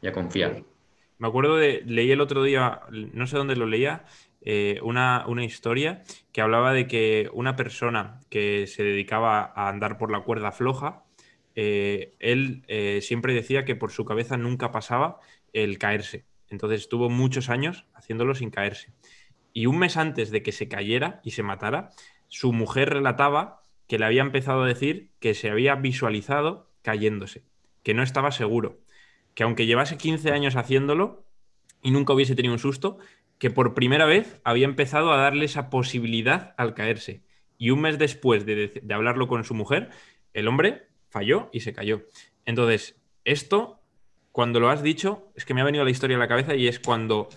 y 0.00 0.06
a 0.06 0.12
confiar. 0.12 0.62
Me 1.18 1.26
acuerdo 1.26 1.56
de, 1.56 1.82
leí 1.84 2.12
el 2.12 2.20
otro 2.20 2.44
día, 2.44 2.82
no 2.92 3.26
sé 3.26 3.36
dónde 3.36 3.56
lo 3.56 3.66
leía, 3.66 4.04
eh, 4.42 4.78
una, 4.84 5.24
una, 5.26 5.44
historia 5.44 6.04
que 6.30 6.40
hablaba 6.40 6.72
de 6.72 6.86
que 6.86 7.28
una 7.32 7.56
persona 7.56 8.20
que 8.30 8.68
se 8.68 8.84
dedicaba 8.84 9.52
a 9.56 9.68
andar 9.68 9.98
por 9.98 10.12
la 10.12 10.20
cuerda 10.20 10.52
floja, 10.52 11.02
eh, 11.56 12.14
él 12.20 12.62
siempre 13.02 13.34
decía 13.34 13.64
que 13.64 13.74
por 13.74 13.90
su 13.90 14.04
cabeza 14.04 14.36
nunca 14.36 14.70
pasaba 14.70 15.18
el 15.52 15.78
caerse. 15.78 16.26
Entonces 16.48 16.82
estuvo 16.82 17.10
muchos 17.10 17.50
años 17.50 17.86
haciéndolo 17.92 18.36
sin 18.36 18.50
caerse. 18.50 18.92
Y 19.54 19.66
un 19.66 19.78
mes 19.78 19.96
antes 19.96 20.30
de 20.30 20.42
que 20.42 20.52
se 20.52 20.68
cayera 20.68 21.20
y 21.24 21.30
se 21.30 21.42
matara, 21.42 21.90
su 22.28 22.52
mujer 22.52 22.90
relataba 22.90 23.62
que 23.86 23.98
le 23.98 24.04
había 24.04 24.22
empezado 24.22 24.64
a 24.64 24.66
decir 24.66 25.12
que 25.20 25.32
se 25.32 25.48
había 25.48 25.76
visualizado 25.76 26.70
cayéndose, 26.82 27.44
que 27.82 27.94
no 27.94 28.02
estaba 28.02 28.32
seguro, 28.32 28.80
que 29.34 29.44
aunque 29.44 29.66
llevase 29.66 29.96
15 29.96 30.32
años 30.32 30.56
haciéndolo 30.56 31.24
y 31.82 31.92
nunca 31.92 32.12
hubiese 32.12 32.34
tenido 32.34 32.52
un 32.52 32.58
susto, 32.58 32.98
que 33.38 33.50
por 33.50 33.74
primera 33.74 34.06
vez 34.06 34.40
había 34.42 34.64
empezado 34.64 35.12
a 35.12 35.18
darle 35.18 35.44
esa 35.44 35.70
posibilidad 35.70 36.54
al 36.56 36.74
caerse. 36.74 37.22
Y 37.56 37.70
un 37.70 37.80
mes 37.80 37.98
después 37.98 38.44
de, 38.46 38.80
de 38.82 38.94
hablarlo 38.94 39.28
con 39.28 39.44
su 39.44 39.54
mujer, 39.54 39.90
el 40.32 40.48
hombre 40.48 40.88
falló 41.10 41.48
y 41.52 41.60
se 41.60 41.72
cayó. 41.72 42.02
Entonces, 42.44 43.00
esto, 43.24 43.80
cuando 44.32 44.58
lo 44.58 44.70
has 44.70 44.82
dicho, 44.82 45.30
es 45.36 45.44
que 45.44 45.54
me 45.54 45.60
ha 45.60 45.64
venido 45.64 45.84
la 45.84 45.90
historia 45.90 46.16
a 46.16 46.20
la 46.20 46.28
cabeza 46.28 46.56
y 46.56 46.66
es 46.66 46.80
cuando 46.80 47.28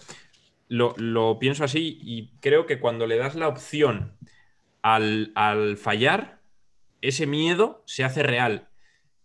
lo, 0.67 1.39
pienso 1.39 1.63
así 1.63 1.99
y 2.01 2.31
creo 2.39 2.65
que 2.65 2.79
cuando 2.79 3.07
le 3.07 3.17
das 3.17 3.35
la 3.35 3.47
opción 3.47 4.17
al, 4.81 5.31
al 5.35 5.77
fallar, 5.77 6.41
ese 7.01 7.27
miedo 7.27 7.83
se 7.85 8.03
hace 8.03 8.23
real. 8.23 8.69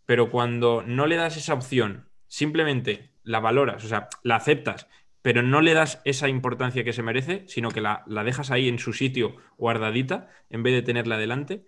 Pero 0.07 0.30
cuando 0.30 0.82
no 0.86 1.07
le 1.07 1.16
das 1.16 1.36
esa 1.36 1.55
opción, 1.55 2.09
simplemente 2.26 3.12
la 3.24 3.40
valoras, 3.40 3.84
o 3.84 3.88
sea, 3.88 4.09
la 4.22 4.36
aceptas 4.36 4.88
pero 5.22 5.43
no 5.43 5.61
le 5.61 5.72
das 5.72 6.03
esa 6.05 6.28
importancia 6.28 6.84
que 6.84 6.93
se 6.93 7.03
merece, 7.03 7.45
sino 7.47 7.70
que 7.70 7.80
la, 7.80 8.05
dejas 8.07 8.51
ahí 8.51 8.68
en 8.68 8.80
su 8.80 8.93
sitio 8.93 9.36
guardadita 9.57 10.28
en 10.51 10.64
vez 10.64 10.74
de 10.74 10.82
tenerla 10.82 11.16
delante, 11.16 11.64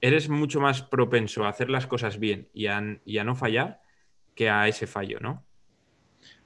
eres 0.00 0.28
mucho 0.28 0.60
más 0.60 0.82
propenso 0.82 1.44
a 1.44 1.48
hacer 1.48 1.70
las 1.70 1.86
cosas 1.86 2.18
bien 2.18 2.50
y 2.52 2.66
a, 2.66 2.80
no 2.80 3.34
fallar 3.36 3.80
que 4.34 4.50
a 4.50 4.66
ese 4.68 4.86
fallo, 4.86 5.20
¿no? 5.20 5.46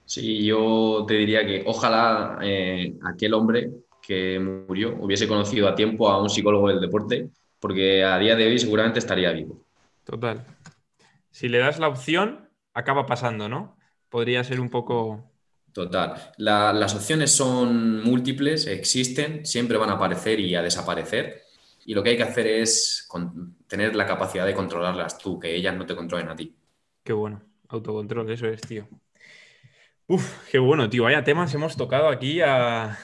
Sí, 0.05 0.45
yo 0.45 1.05
te 1.07 1.15
diría 1.15 1.47
que 1.47 1.63
ojalá 1.67 2.39
eh, 2.43 2.95
aquel 3.05 3.35
hombre 3.35 3.71
que 4.01 4.39
murió 4.39 4.97
hubiese 5.01 5.29
conocido 5.29 5.69
a 5.69 5.75
tiempo 5.75 6.09
a 6.09 6.21
un 6.21 6.29
psicólogo 6.29 6.69
del 6.69 6.81
deporte, 6.81 7.31
porque 7.61 8.05
a 8.05 8.19
día 8.19 8.37
de 8.37 8.47
hoy 8.47 8.59
seguramente 8.59 8.99
estaría 8.99 9.33
vivo. 9.33 9.65
Total. 10.05 10.45
Si 11.31 11.49
le 11.49 11.59
das 11.59 11.79
la 11.79 11.89
opción, 11.89 12.49
acaba 12.75 13.07
pasando, 13.07 13.49
¿no? 13.49 13.77
Podría 14.09 14.45
ser 14.45 14.61
un 14.61 14.69
poco 14.69 15.33
Total. 15.73 16.33
las 16.37 16.95
opciones 16.95 17.31
son 17.31 18.03
múltiples, 18.03 18.67
existen, 18.67 19.47
siempre 19.47 19.79
van 19.79 19.89
a 19.89 19.95
aparecer 19.95 20.39
y 20.39 20.55
a 20.55 20.63
desaparecer. 20.63 21.43
Y 21.87 21.95
lo 21.95 22.03
que 22.03 22.11
hay 22.11 22.17
que 22.17 22.23
hacer 22.23 22.47
es 22.47 23.09
tener 23.67 23.97
la 23.97 24.07
capacidad 24.07 24.47
de 24.47 24.55
controlarlas 24.55 25.19
tú, 25.19 25.41
que 25.41 25.55
ellas 25.55 25.75
no 25.75 25.87
te 25.87 25.97
controlen 25.97 26.29
a 26.29 26.37
ti. 26.37 26.55
Qué 27.03 27.13
bueno. 27.13 27.43
Autocontrol, 27.69 28.31
eso 28.31 28.47
es, 28.47 28.61
tío. 28.61 28.87
Uf, 30.13 30.47
qué 30.51 30.59
bueno, 30.59 30.91
tío. 30.91 31.05
Vaya 31.05 31.25
temas 31.25 31.55
hemos 31.55 31.75
tocado 31.75 32.09
aquí 32.11 32.43
a 32.43 32.99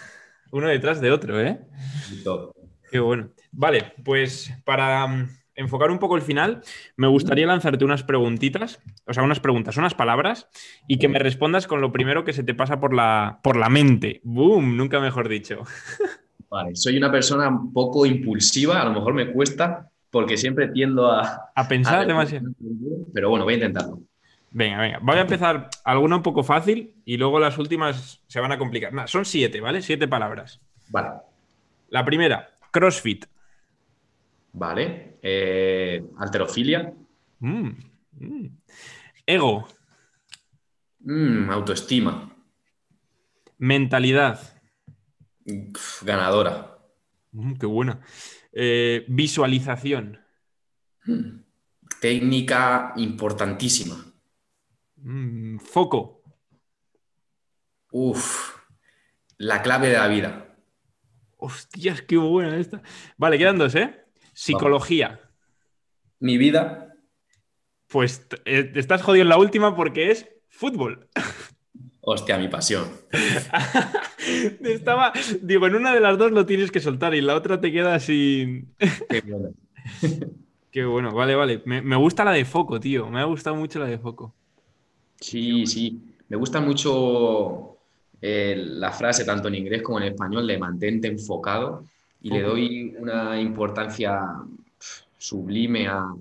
uno 0.52 0.68
detrás 0.68 1.00
de 1.00 1.10
otro, 1.10 1.40
¿eh? 1.40 1.58
Qué 2.90 2.98
bueno. 2.98 3.30
Vale, 3.50 3.94
pues 4.04 4.52
para 4.66 5.06
mm, 5.06 5.30
enfocar 5.54 5.90
un 5.90 6.00
poco 6.00 6.16
el 6.16 6.22
final, 6.22 6.60
me 6.96 7.06
gustaría 7.06 7.46
lanzarte 7.46 7.82
unas 7.86 8.02
preguntitas, 8.02 8.78
o 9.06 9.14
sea, 9.14 9.22
unas 9.22 9.40
preguntas, 9.40 9.78
unas 9.78 9.94
palabras, 9.94 10.50
y 10.86 10.98
que 10.98 11.08
me 11.08 11.18
respondas 11.18 11.66
con 11.66 11.80
lo 11.80 11.92
primero 11.92 12.24
que 12.24 12.34
se 12.34 12.42
te 12.42 12.52
pasa 12.52 12.78
por 12.78 12.92
la, 12.92 13.40
por 13.42 13.56
la 13.56 13.70
mente. 13.70 14.20
¡Boom! 14.22 14.76
Nunca 14.76 15.00
mejor 15.00 15.30
dicho. 15.30 15.62
Vale, 16.50 16.76
soy 16.76 16.98
una 16.98 17.10
persona 17.10 17.48
un 17.48 17.72
poco 17.72 18.04
impulsiva, 18.04 18.82
a 18.82 18.84
lo 18.84 18.92
mejor 18.92 19.14
me 19.14 19.32
cuesta, 19.32 19.88
porque 20.10 20.36
siempre 20.36 20.68
tiendo 20.68 21.10
a... 21.10 21.52
A 21.54 21.68
pensar 21.68 22.06
demasiado. 22.06 22.50
Pero 23.14 23.30
bueno, 23.30 23.46
voy 23.46 23.54
a 23.54 23.56
intentarlo. 23.56 24.02
Venga, 24.50 24.78
venga. 24.80 24.98
Voy 25.02 25.18
a 25.18 25.22
empezar 25.22 25.68
alguna 25.84 26.16
un 26.16 26.22
poco 26.22 26.42
fácil 26.42 26.94
y 27.04 27.16
luego 27.16 27.38
las 27.38 27.58
últimas 27.58 28.22
se 28.26 28.40
van 28.40 28.52
a 28.52 28.58
complicar. 28.58 28.92
son 29.08 29.24
siete, 29.24 29.60
¿vale? 29.60 29.82
Siete 29.82 30.08
palabras. 30.08 30.60
Vale. 30.88 31.20
La 31.90 32.04
primera, 32.04 32.50
CrossFit. 32.70 33.26
Vale. 34.52 35.18
Eh, 35.22 36.02
alterofilia. 36.18 36.92
Mm, 37.40 37.70
mm. 38.12 38.46
Ego. 39.26 39.68
Mm, 41.00 41.50
autoestima. 41.50 42.34
Mentalidad. 43.58 44.40
ganadora. 46.02 46.78
qué 47.58 47.66
buena. 47.66 48.00
Eh, 48.52 49.04
visualización. 49.08 50.20
Técnica 52.00 52.92
importantísima. 52.96 54.07
Foco. 55.60 56.22
Uf, 57.90 58.56
la 59.36 59.62
clave 59.62 59.88
de 59.88 59.98
la 59.98 60.08
vida. 60.08 60.56
Hostias, 61.36 62.02
qué 62.02 62.16
buena 62.16 62.56
esta. 62.56 62.82
Vale, 63.16 63.38
quedan 63.38 63.58
dos, 63.58 63.74
¿eh? 63.74 64.04
Psicología. 64.32 65.20
Mi 66.18 66.36
vida. 66.36 66.94
Pues 67.86 68.26
eh, 68.44 68.72
estás 68.74 69.02
jodido 69.02 69.22
en 69.22 69.28
la 69.28 69.38
última 69.38 69.74
porque 69.74 70.10
es 70.10 70.28
fútbol. 70.48 71.08
Hostia, 72.00 72.38
mi 72.38 72.48
pasión. 72.48 72.88
Estaba, 74.64 75.12
digo, 75.42 75.66
en 75.66 75.74
una 75.74 75.94
de 75.94 76.00
las 76.00 76.18
dos 76.18 76.32
lo 76.32 76.46
tienes 76.46 76.70
que 76.70 76.80
soltar 76.80 77.14
y 77.14 77.20
la 77.20 77.34
otra 77.34 77.60
te 77.60 77.72
queda 77.72 77.98
sin. 78.00 78.74
Qué 79.08 79.20
bueno. 79.22 79.54
Qué 80.70 80.84
bueno, 80.84 81.12
vale, 81.14 81.34
vale. 81.34 81.62
Me, 81.64 81.96
gusta 81.96 82.24
la 82.24 82.32
de 82.32 82.44
foco, 82.44 82.78
tío. 82.78 83.08
Me 83.08 83.20
ha 83.20 83.24
gustado 83.24 83.56
mucho 83.56 83.78
la 83.78 83.86
de 83.86 83.98
foco. 83.98 84.34
Sí, 85.20 85.66
sí. 85.66 86.00
Me 86.28 86.36
gusta 86.36 86.60
mucho 86.60 87.78
eh, 88.20 88.54
la 88.56 88.92
frase, 88.92 89.24
tanto 89.24 89.48
en 89.48 89.56
inglés 89.56 89.82
como 89.82 89.98
en 89.98 90.12
español, 90.12 90.46
de 90.46 90.58
mantente 90.58 91.08
enfocado 91.08 91.84
y 92.20 92.30
le 92.30 92.42
doy 92.42 92.94
una 92.98 93.40
importancia 93.40 94.20
sublime 95.16 95.88
a, 95.88 96.14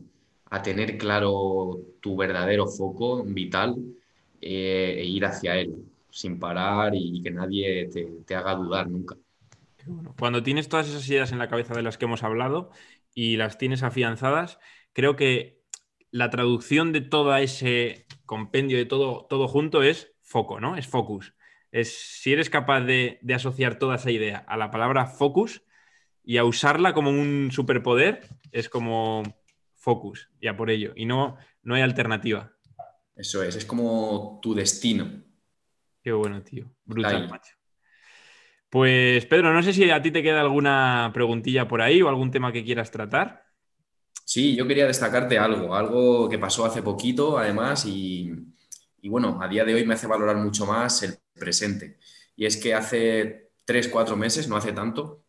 tener 0.63 0.97
claro 0.97 1.77
tu 1.99 2.15
verdadero 2.15 2.67
foco 2.67 3.21
vital 3.23 3.75
eh, 4.41 4.95
e 4.97 5.05
ir 5.05 5.25
hacia 5.25 5.57
él 5.57 5.75
sin 6.09 6.39
parar 6.39 6.93
y 6.95 7.21
que 7.21 7.29
nadie 7.29 7.89
te, 8.25 8.35
haga 8.35 8.55
dudar 8.55 8.89
nunca. 8.89 9.15
Cuando 10.17 10.41
tienes 10.41 10.67
todas 10.67 10.87
esas 10.87 11.07
ideas 11.09 11.31
en 11.31 11.37
la 11.37 11.47
cabeza 11.47 11.75
de 11.75 11.83
las 11.83 11.97
que 11.97 12.05
hemos 12.05 12.23
hablado 12.23 12.71
y 13.13 13.37
las 13.37 13.57
tienes 13.57 13.83
afianzadas, 13.83 14.57
creo 14.93 15.15
que 15.15 15.61
la 16.11 16.29
traducción 16.29 16.91
de 16.91 17.01
todo 17.01 17.35
ese 17.35 18.06
compendio 18.27 18.77
de 18.77 18.85
todo, 18.85 19.25
todo 19.27 19.47
junto 19.47 19.81
es 19.81 20.13
foco, 20.21 20.59
¿no? 20.59 20.77
Es 20.77 20.85
focus. 20.87 21.33
Es 21.71 21.97
si 22.21 22.33
eres 22.33 22.51
capaz 22.51 22.81
de, 22.81 23.17
de 23.23 23.33
asociar 23.33 23.79
toda 23.79 23.95
esa 23.95 24.11
idea 24.11 24.37
a 24.47 24.55
la 24.55 24.69
palabra 24.69 25.07
focus, 25.07 25.63
y 26.27 26.35
a 26.35 26.43
usarla 26.43 26.93
como 26.93 27.09
un 27.09 27.51
superpoder 27.53 28.19
es 28.51 28.67
como 28.67 29.23
focus, 29.75 30.29
ya 30.41 30.57
por 30.57 30.69
ello. 30.69 30.91
Y 30.93 31.05
no, 31.05 31.37
no 31.63 31.73
hay 31.73 31.81
alternativa. 31.81 32.51
Eso 33.15 33.41
es, 33.43 33.55
es 33.55 33.63
como 33.63 34.37
tu 34.41 34.53
destino. 34.53 35.23
Qué 36.03 36.11
bueno, 36.11 36.43
tío. 36.43 36.69
Brutal, 36.83 37.29
macho. 37.29 37.55
Pues 38.69 39.25
Pedro, 39.25 39.53
no 39.53 39.63
sé 39.63 39.71
si 39.71 39.89
a 39.89 40.01
ti 40.01 40.11
te 40.11 40.21
queda 40.21 40.41
alguna 40.41 41.11
preguntilla 41.13 41.65
por 41.65 41.81
ahí 41.81 42.01
o 42.01 42.09
algún 42.09 42.29
tema 42.29 42.51
que 42.51 42.65
quieras 42.65 42.91
tratar. 42.91 43.45
Sí, 44.29 44.55
yo 44.57 44.67
quería 44.67 44.85
destacarte 44.87 45.37
algo, 45.39 45.73
algo 45.73 46.27
que 46.27 46.37
pasó 46.37 46.65
hace 46.65 46.81
poquito, 46.83 47.37
además, 47.37 47.85
y, 47.85 48.29
bueno, 49.03 49.39
a 49.41 49.47
día 49.47 49.63
de 49.63 49.73
hoy 49.73 49.85
me 49.85 49.93
hace 49.93 50.05
valorar 50.07 50.35
mucho 50.35 50.65
más 50.65 51.01
el 51.03 51.17
presente. 51.33 51.97
Y 52.35 52.45
es 52.45 52.57
que 52.57 52.73
hace 52.73 53.51
tres, 53.65 53.87
cuatro 53.87 54.17
meses, 54.17 54.49
no 54.49 54.57
hace 54.57 54.73
tanto, 54.73 55.23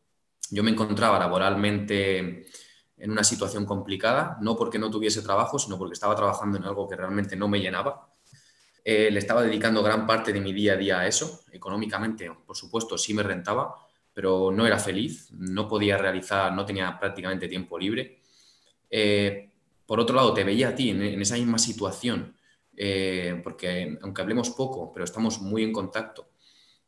yo 0.50 0.64
me 0.64 0.72
encontraba 0.72 1.18
laboralmente 1.18 2.46
en 2.96 3.10
una 3.12 3.22
situación 3.24 3.64
complicada, 3.66 4.36
no 4.40 4.56
porque 4.56 4.78
no 4.80 4.90
tuviese 4.90 5.22
trabajo, 5.22 5.58
sino 5.60 5.78
porque 5.78 5.94
estaba 5.94 6.16
trabajando 6.16 6.58
en 6.58 6.64
algo 6.64 6.88
que 6.88 6.96
realmente 6.96 7.36
no 7.36 7.46
me 7.48 7.60
llenaba. 7.60 8.10
Eh, 8.84 9.10
le 9.10 9.18
estaba 9.18 9.42
dedicando 9.42 9.82
gran 9.82 10.06
parte 10.06 10.32
de 10.32 10.40
mi 10.40 10.52
día 10.52 10.74
a 10.74 10.76
día 10.76 11.00
a 11.00 11.06
eso. 11.06 11.42
Económicamente, 11.52 12.30
por 12.46 12.56
supuesto, 12.56 12.98
sí 12.98 13.14
me 13.14 13.22
rentaba, 13.22 13.74
pero 14.14 14.50
no 14.52 14.66
era 14.66 14.78
feliz, 14.78 15.30
no 15.32 15.68
podía 15.68 15.98
realizar, 15.98 16.52
no 16.54 16.64
tenía 16.66 16.98
prácticamente 16.98 17.48
tiempo 17.48 17.78
libre. 17.78 18.17
Eh, 18.90 19.50
por 19.86 20.00
otro 20.00 20.16
lado, 20.16 20.34
te 20.34 20.44
veía 20.44 20.68
a 20.68 20.74
ti 20.74 20.90
en, 20.90 21.02
esa 21.20 21.36
misma 21.36 21.58
situación, 21.58 22.36
eh, 22.76 23.40
porque 23.42 23.98
aunque 24.02 24.22
hablemos 24.22 24.50
poco, 24.50 24.92
pero 24.92 25.04
estamos 25.04 25.40
muy 25.40 25.64
en 25.64 25.72
contacto, 25.72 26.30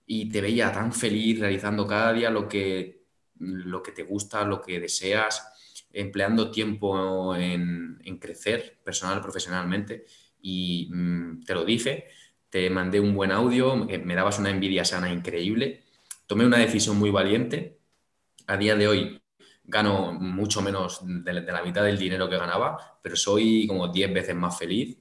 y 0.06 0.28
te 0.28 0.40
veía 0.40 0.72
tan 0.72 0.92
feliz 0.92 1.40
realizando 1.40 1.86
cada 1.86 2.12
día 2.12 2.30
lo 2.30 2.48
que 2.48 3.00
lo 3.40 3.82
que 3.82 3.92
te 3.92 4.02
gusta, 4.02 4.44
lo 4.44 4.60
que 4.60 4.78
deseas, 4.78 5.86
empleando 5.92 6.50
tiempo 6.50 7.34
en, 7.34 7.98
crecer 8.20 8.78
personal, 8.84 9.20
profesionalmente. 9.22 10.04
Y 10.42 10.90
mm, 10.92 11.42
te 11.44 11.54
lo 11.54 11.64
dije, 11.64 12.08
te 12.50 12.68
mandé 12.70 13.00
un 13.00 13.14
buen 13.14 13.32
audio, 13.32 13.76
me 13.76 14.14
dabas 14.14 14.38
una 14.38 14.50
envidia 14.50 14.84
sana 14.84 15.12
increíble. 15.12 15.82
Tomé 16.26 16.44
una 16.44 16.58
decisión 16.58 16.98
muy 16.98 17.10
valiente. 17.10 17.78
A 18.46 18.56
día 18.56 18.76
de 18.76 18.88
hoy 18.88 19.22
gano 19.70 20.12
mucho 20.12 20.60
menos 20.60 21.00
de, 21.04 21.32
la 21.32 21.62
mitad 21.62 21.84
del 21.84 21.98
dinero 21.98 22.28
que 22.28 22.36
ganaba, 22.36 22.98
pero 23.00 23.16
soy 23.16 23.66
como 23.66 23.88
10 23.88 24.12
veces 24.12 24.34
más 24.34 24.58
feliz. 24.58 24.98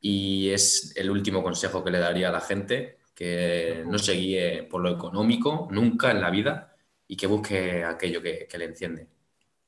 Y 0.00 0.50
es 0.50 0.94
el 0.96 1.10
último 1.10 1.42
consejo 1.42 1.82
que 1.82 1.90
le 1.90 1.98
daría 1.98 2.28
a 2.28 2.32
la 2.32 2.40
gente, 2.40 2.98
que 3.14 3.82
no 3.86 3.98
se 3.98 4.12
guíe 4.12 4.64
por 4.64 4.82
lo 4.82 4.90
económico 4.90 5.68
nunca 5.70 6.10
en 6.10 6.20
la 6.20 6.30
vida, 6.30 6.76
y 7.08 7.16
que 7.16 7.26
busque 7.26 7.84
aquello 7.84 8.22
que, 8.22 8.48
le 8.56 8.64
enciende. 8.64 9.08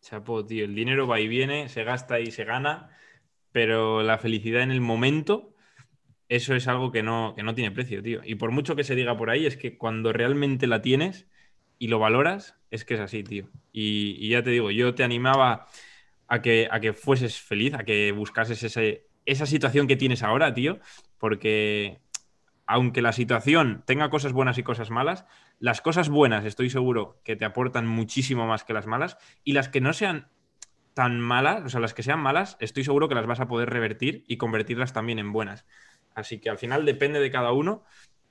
Chapo, 0.01 0.45
tío, 0.45 0.65
el 0.65 0.75
dinero 0.75 1.07
va 1.07 1.21
y 1.21 1.29
viene, 1.29 1.69
se 1.69 1.85
gasta 1.85 2.21
y 2.21 2.31
se 2.31 2.45
gana, 2.45 2.97
pero 3.53 4.03
la 4.03 4.19
felicidad 4.19 4.63
en 4.63 4.71
el 4.71 4.81
momento, 4.81 5.55
eso 6.29 6.55
es 6.55 6.69
algo 6.69 6.93
que 6.93 7.03
no, 7.03 7.35
que 7.35 7.43
no 7.43 7.55
tiene 7.55 7.71
precio, 7.71 8.03
tío. 8.03 8.21
Y 8.25 8.35
por 8.35 8.51
mucho 8.51 8.77
que 8.77 8.85
se 8.85 8.95
diga 8.95 9.17
por 9.17 9.31
ahí, 9.31 9.47
es 9.47 9.57
que 9.57 9.79
cuando 9.79 10.13
realmente 10.13 10.67
la 10.67 10.83
tienes 10.83 11.27
y 11.79 11.89
lo 11.89 11.99
valoras, 11.99 12.57
es 12.71 12.85
que 12.85 12.95
es 12.95 13.01
así, 13.01 13.23
tío. 13.23 13.49
Y, 13.73 14.29
ya 14.29 14.43
te 14.43 14.51
digo, 14.51 14.71
yo 14.71 14.95
te 14.95 15.05
animaba 15.05 15.67
a 16.29 16.43
que, 16.43 16.69
a 16.71 16.81
que 16.81 16.93
fueses 16.93 17.41
feliz, 17.41 17.75
a 17.75 17.85
que 17.85 18.13
buscases 18.13 18.63
ese, 18.63 19.07
esa 19.27 19.47
situación 19.47 19.87
que 19.87 19.97
tienes 19.97 20.23
ahora, 20.23 20.55
tío, 20.55 20.79
porque 21.19 22.01
aunque 22.67 23.03
la 23.03 23.13
situación 23.13 23.85
tenga 23.87 24.11
cosas 24.11 24.33
buenas 24.33 24.59
y 24.59 24.63
cosas 24.63 24.91
malas, 24.91 25.25
las 25.61 25.81
cosas 25.81 26.09
buenas 26.09 26.45
estoy 26.45 26.69
seguro 26.69 27.21
que 27.25 27.37
te 27.37 27.45
aportan 27.45 27.87
muchísimo 27.87 28.47
más 28.47 28.65
que 28.65 28.73
las 28.73 28.87
malas 28.87 29.19
y 29.45 29.53
las 29.53 29.69
que 29.69 29.81
no 29.81 29.93
sean 29.93 30.29
tan 30.95 31.21
malas, 31.21 31.63
o 31.65 31.69
sea, 31.69 31.81
las 31.81 31.95
que 31.95 32.03
sean 32.03 32.21
malas, 32.21 32.57
estoy 32.59 32.83
seguro 32.83 33.09
que 33.09 33.15
las 33.15 33.27
vas 33.27 33.41
a 33.41 33.47
poder 33.47 33.71
revertir 33.71 34.25
y 34.27 34.39
convertirlas 34.39 34.93
también 34.93 35.19
en 35.19 35.33
buenas. 35.33 35.67
Así 36.15 36.41
que 36.41 36.49
al 36.49 36.59
final 36.59 36.87
depende 36.87 37.21
de 37.21 37.31
cada 37.31 37.53
uno 37.53 37.85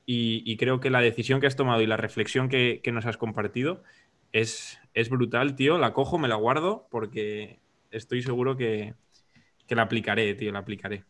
y, 0.05 0.57
creo 0.57 0.79
que 0.79 0.89
la 0.89 1.01
decisión 1.01 1.41
que 1.41 1.47
has 1.47 1.55
tomado 1.55 1.81
y 1.81 1.87
la 1.87 1.97
reflexión 1.97 2.47
que, 2.47 2.81
nos 2.93 3.05
has 3.05 3.17
compartido 3.17 3.83
es, 4.31 4.79
es, 4.93 5.09
brutal, 5.09 5.55
tío. 5.55 5.77
La 5.77 5.93
cojo, 5.93 6.17
me 6.19 6.27
la 6.27 6.35
guardo 6.35 6.87
porque 6.91 7.59
estoy 7.91 8.21
seguro 8.21 8.55
que, 8.55 8.93
que 9.67 9.75
la 9.75 9.83
aplicaré, 9.83 10.35
tío, 10.35 10.51
la 10.51 10.59
aplicaré. 10.59 11.03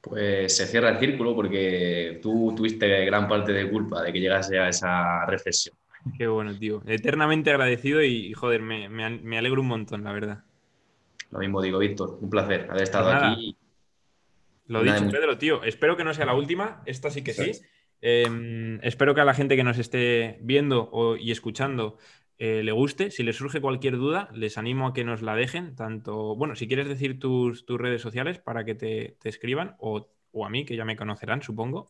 Pues 0.00 0.56
se 0.56 0.66
cierra 0.66 0.90
el 0.90 0.98
círculo 0.98 1.34
porque 1.34 2.20
tú 2.22 2.52
tuviste 2.56 3.04
gran 3.06 3.26
parte 3.26 3.52
de 3.52 3.70
culpa 3.70 4.02
de 4.02 4.12
que 4.12 4.20
llegase 4.20 4.58
a 4.58 4.68
esa 4.68 5.26
reflexión. 5.26 5.74
Qué 6.16 6.26
bueno, 6.26 6.56
tío. 6.56 6.82
Eternamente 6.86 7.50
agradecido 7.50 8.02
y, 8.02 8.32
joder, 8.34 8.60
me, 8.60 8.88
me, 8.88 9.38
alegro 9.38 9.62
un 9.62 9.68
montón, 9.68 10.04
la 10.04 10.12
verdad. 10.12 10.44
Lo 11.30 11.38
mismo 11.38 11.62
digo, 11.62 11.78
Víctor. 11.78 12.18
Un 12.20 12.30
placer 12.30 12.68
haber 12.70 12.82
estado 12.82 13.10
pues 13.10 13.22
aquí. 13.22 13.56
Lo 14.66 14.82
dicho, 14.82 15.08
Pedro, 15.10 15.38
tío. 15.38 15.64
Espero 15.64 15.96
que 15.96 16.04
no 16.04 16.12
sea 16.14 16.26
la 16.26 16.34
última. 16.34 16.82
Esta 16.84 17.10
sí 17.10 17.24
que 17.24 17.32
sí. 17.32 17.52
Em, 18.06 18.80
espero 18.82 19.14
que 19.14 19.22
a 19.22 19.24
la 19.24 19.32
gente 19.32 19.56
que 19.56 19.64
nos 19.64 19.78
esté 19.78 20.36
viendo 20.42 21.16
y 21.18 21.30
escuchando 21.30 21.96
eh, 22.36 22.62
le 22.62 22.70
guste. 22.70 23.10
Si 23.10 23.22
les 23.22 23.36
surge 23.36 23.62
cualquier 23.62 23.96
duda, 23.96 24.28
les 24.34 24.58
animo 24.58 24.88
a 24.88 24.92
que 24.92 25.04
nos 25.04 25.22
la 25.22 25.34
dejen. 25.34 25.74
Tanto, 25.74 26.36
bueno, 26.36 26.54
si 26.54 26.68
quieres 26.68 26.86
decir 26.86 27.18
tus, 27.18 27.64
redes 27.66 28.02
sociales 28.02 28.38
para 28.38 28.62
que 28.66 28.74
te, 28.74 29.16
escriban, 29.24 29.76
o, 29.78 30.06
a 30.44 30.50
mí, 30.50 30.66
que 30.66 30.76
ya 30.76 30.84
me 30.84 30.96
conocerán, 30.96 31.40
supongo. 31.40 31.88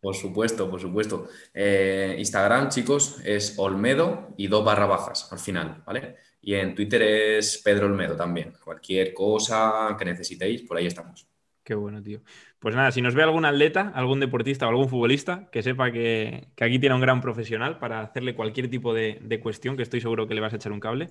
Por 0.00 0.16
supuesto, 0.16 0.68
por 0.68 0.80
supuesto. 0.80 1.28
Eh, 1.54 2.16
Instagram, 2.18 2.70
chicos, 2.70 3.20
es 3.24 3.56
Olmedo 3.56 4.34
y 4.36 4.48
dos 4.48 4.64
barra 4.64 4.86
bajas 4.86 5.32
al 5.32 5.38
final, 5.38 5.84
¿vale? 5.86 6.16
Y 6.40 6.54
en 6.54 6.74
Twitter 6.74 7.00
es 7.02 7.58
Pedro 7.58 7.86
Olmedo 7.86 8.16
también. 8.16 8.52
Cualquier 8.64 9.14
cosa 9.14 9.94
que 9.96 10.04
necesitéis, 10.04 10.62
por 10.62 10.78
ahí 10.78 10.88
estamos. 10.88 11.31
Qué 11.64 11.74
bueno, 11.74 12.02
tío. 12.02 12.20
Pues 12.58 12.74
nada, 12.74 12.90
si 12.90 13.02
nos 13.02 13.14
ve 13.14 13.22
algún 13.22 13.44
atleta, 13.44 13.92
algún 13.94 14.18
deportista 14.18 14.66
o 14.66 14.70
algún 14.70 14.88
futbolista, 14.88 15.48
que 15.52 15.62
sepa 15.62 15.92
que, 15.92 16.48
aquí 16.60 16.78
tiene 16.78 16.94
un 16.94 17.00
gran 17.00 17.20
profesional 17.20 17.78
para 17.78 18.00
hacerle 18.00 18.34
cualquier 18.34 18.68
tipo 18.68 18.92
de, 18.92 19.40
cuestión, 19.42 19.76
que 19.76 19.82
estoy 19.82 20.00
seguro 20.00 20.26
que 20.26 20.34
le 20.34 20.40
vas 20.40 20.52
a 20.52 20.56
echar 20.56 20.72
un 20.72 20.80
cable. 20.80 21.10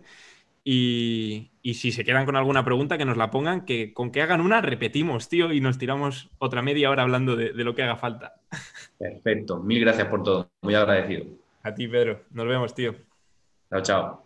Y, 0.64 1.52
si 1.64 1.92
se 1.92 2.04
quedan 2.04 2.26
con 2.26 2.36
alguna 2.36 2.66
pregunta, 2.66 2.98
que 2.98 3.06
nos 3.06 3.18
la 3.18 3.32
pongan, 3.32 3.66
que 3.66 3.94
con 3.94 4.12
que 4.12 4.22
hagan 4.22 4.42
una, 4.42 4.62
repetimos, 4.62 5.30
tío, 5.30 5.54
y 5.54 5.62
nos 5.62 5.78
tiramos 5.78 6.30
otra 6.38 6.62
media 6.62 6.90
hora 6.90 7.04
hablando 7.04 7.36
de, 7.36 7.54
de 7.54 7.64
lo 7.64 7.74
que 7.74 7.84
haga 7.84 7.96
falta. 7.96 8.36
Perfecto, 8.98 9.60
mil 9.60 9.80
gracias 9.80 10.08
por 10.08 10.24
todo, 10.24 10.52
muy 10.62 10.76
agradecido. 10.76 11.26
A 11.64 11.74
ti, 11.74 11.88
Pedro. 11.88 12.24
Nos 12.32 12.48
vemos, 12.48 12.74
tío. 12.74 12.96
Chao, 13.70 13.82
chao. 13.82 14.20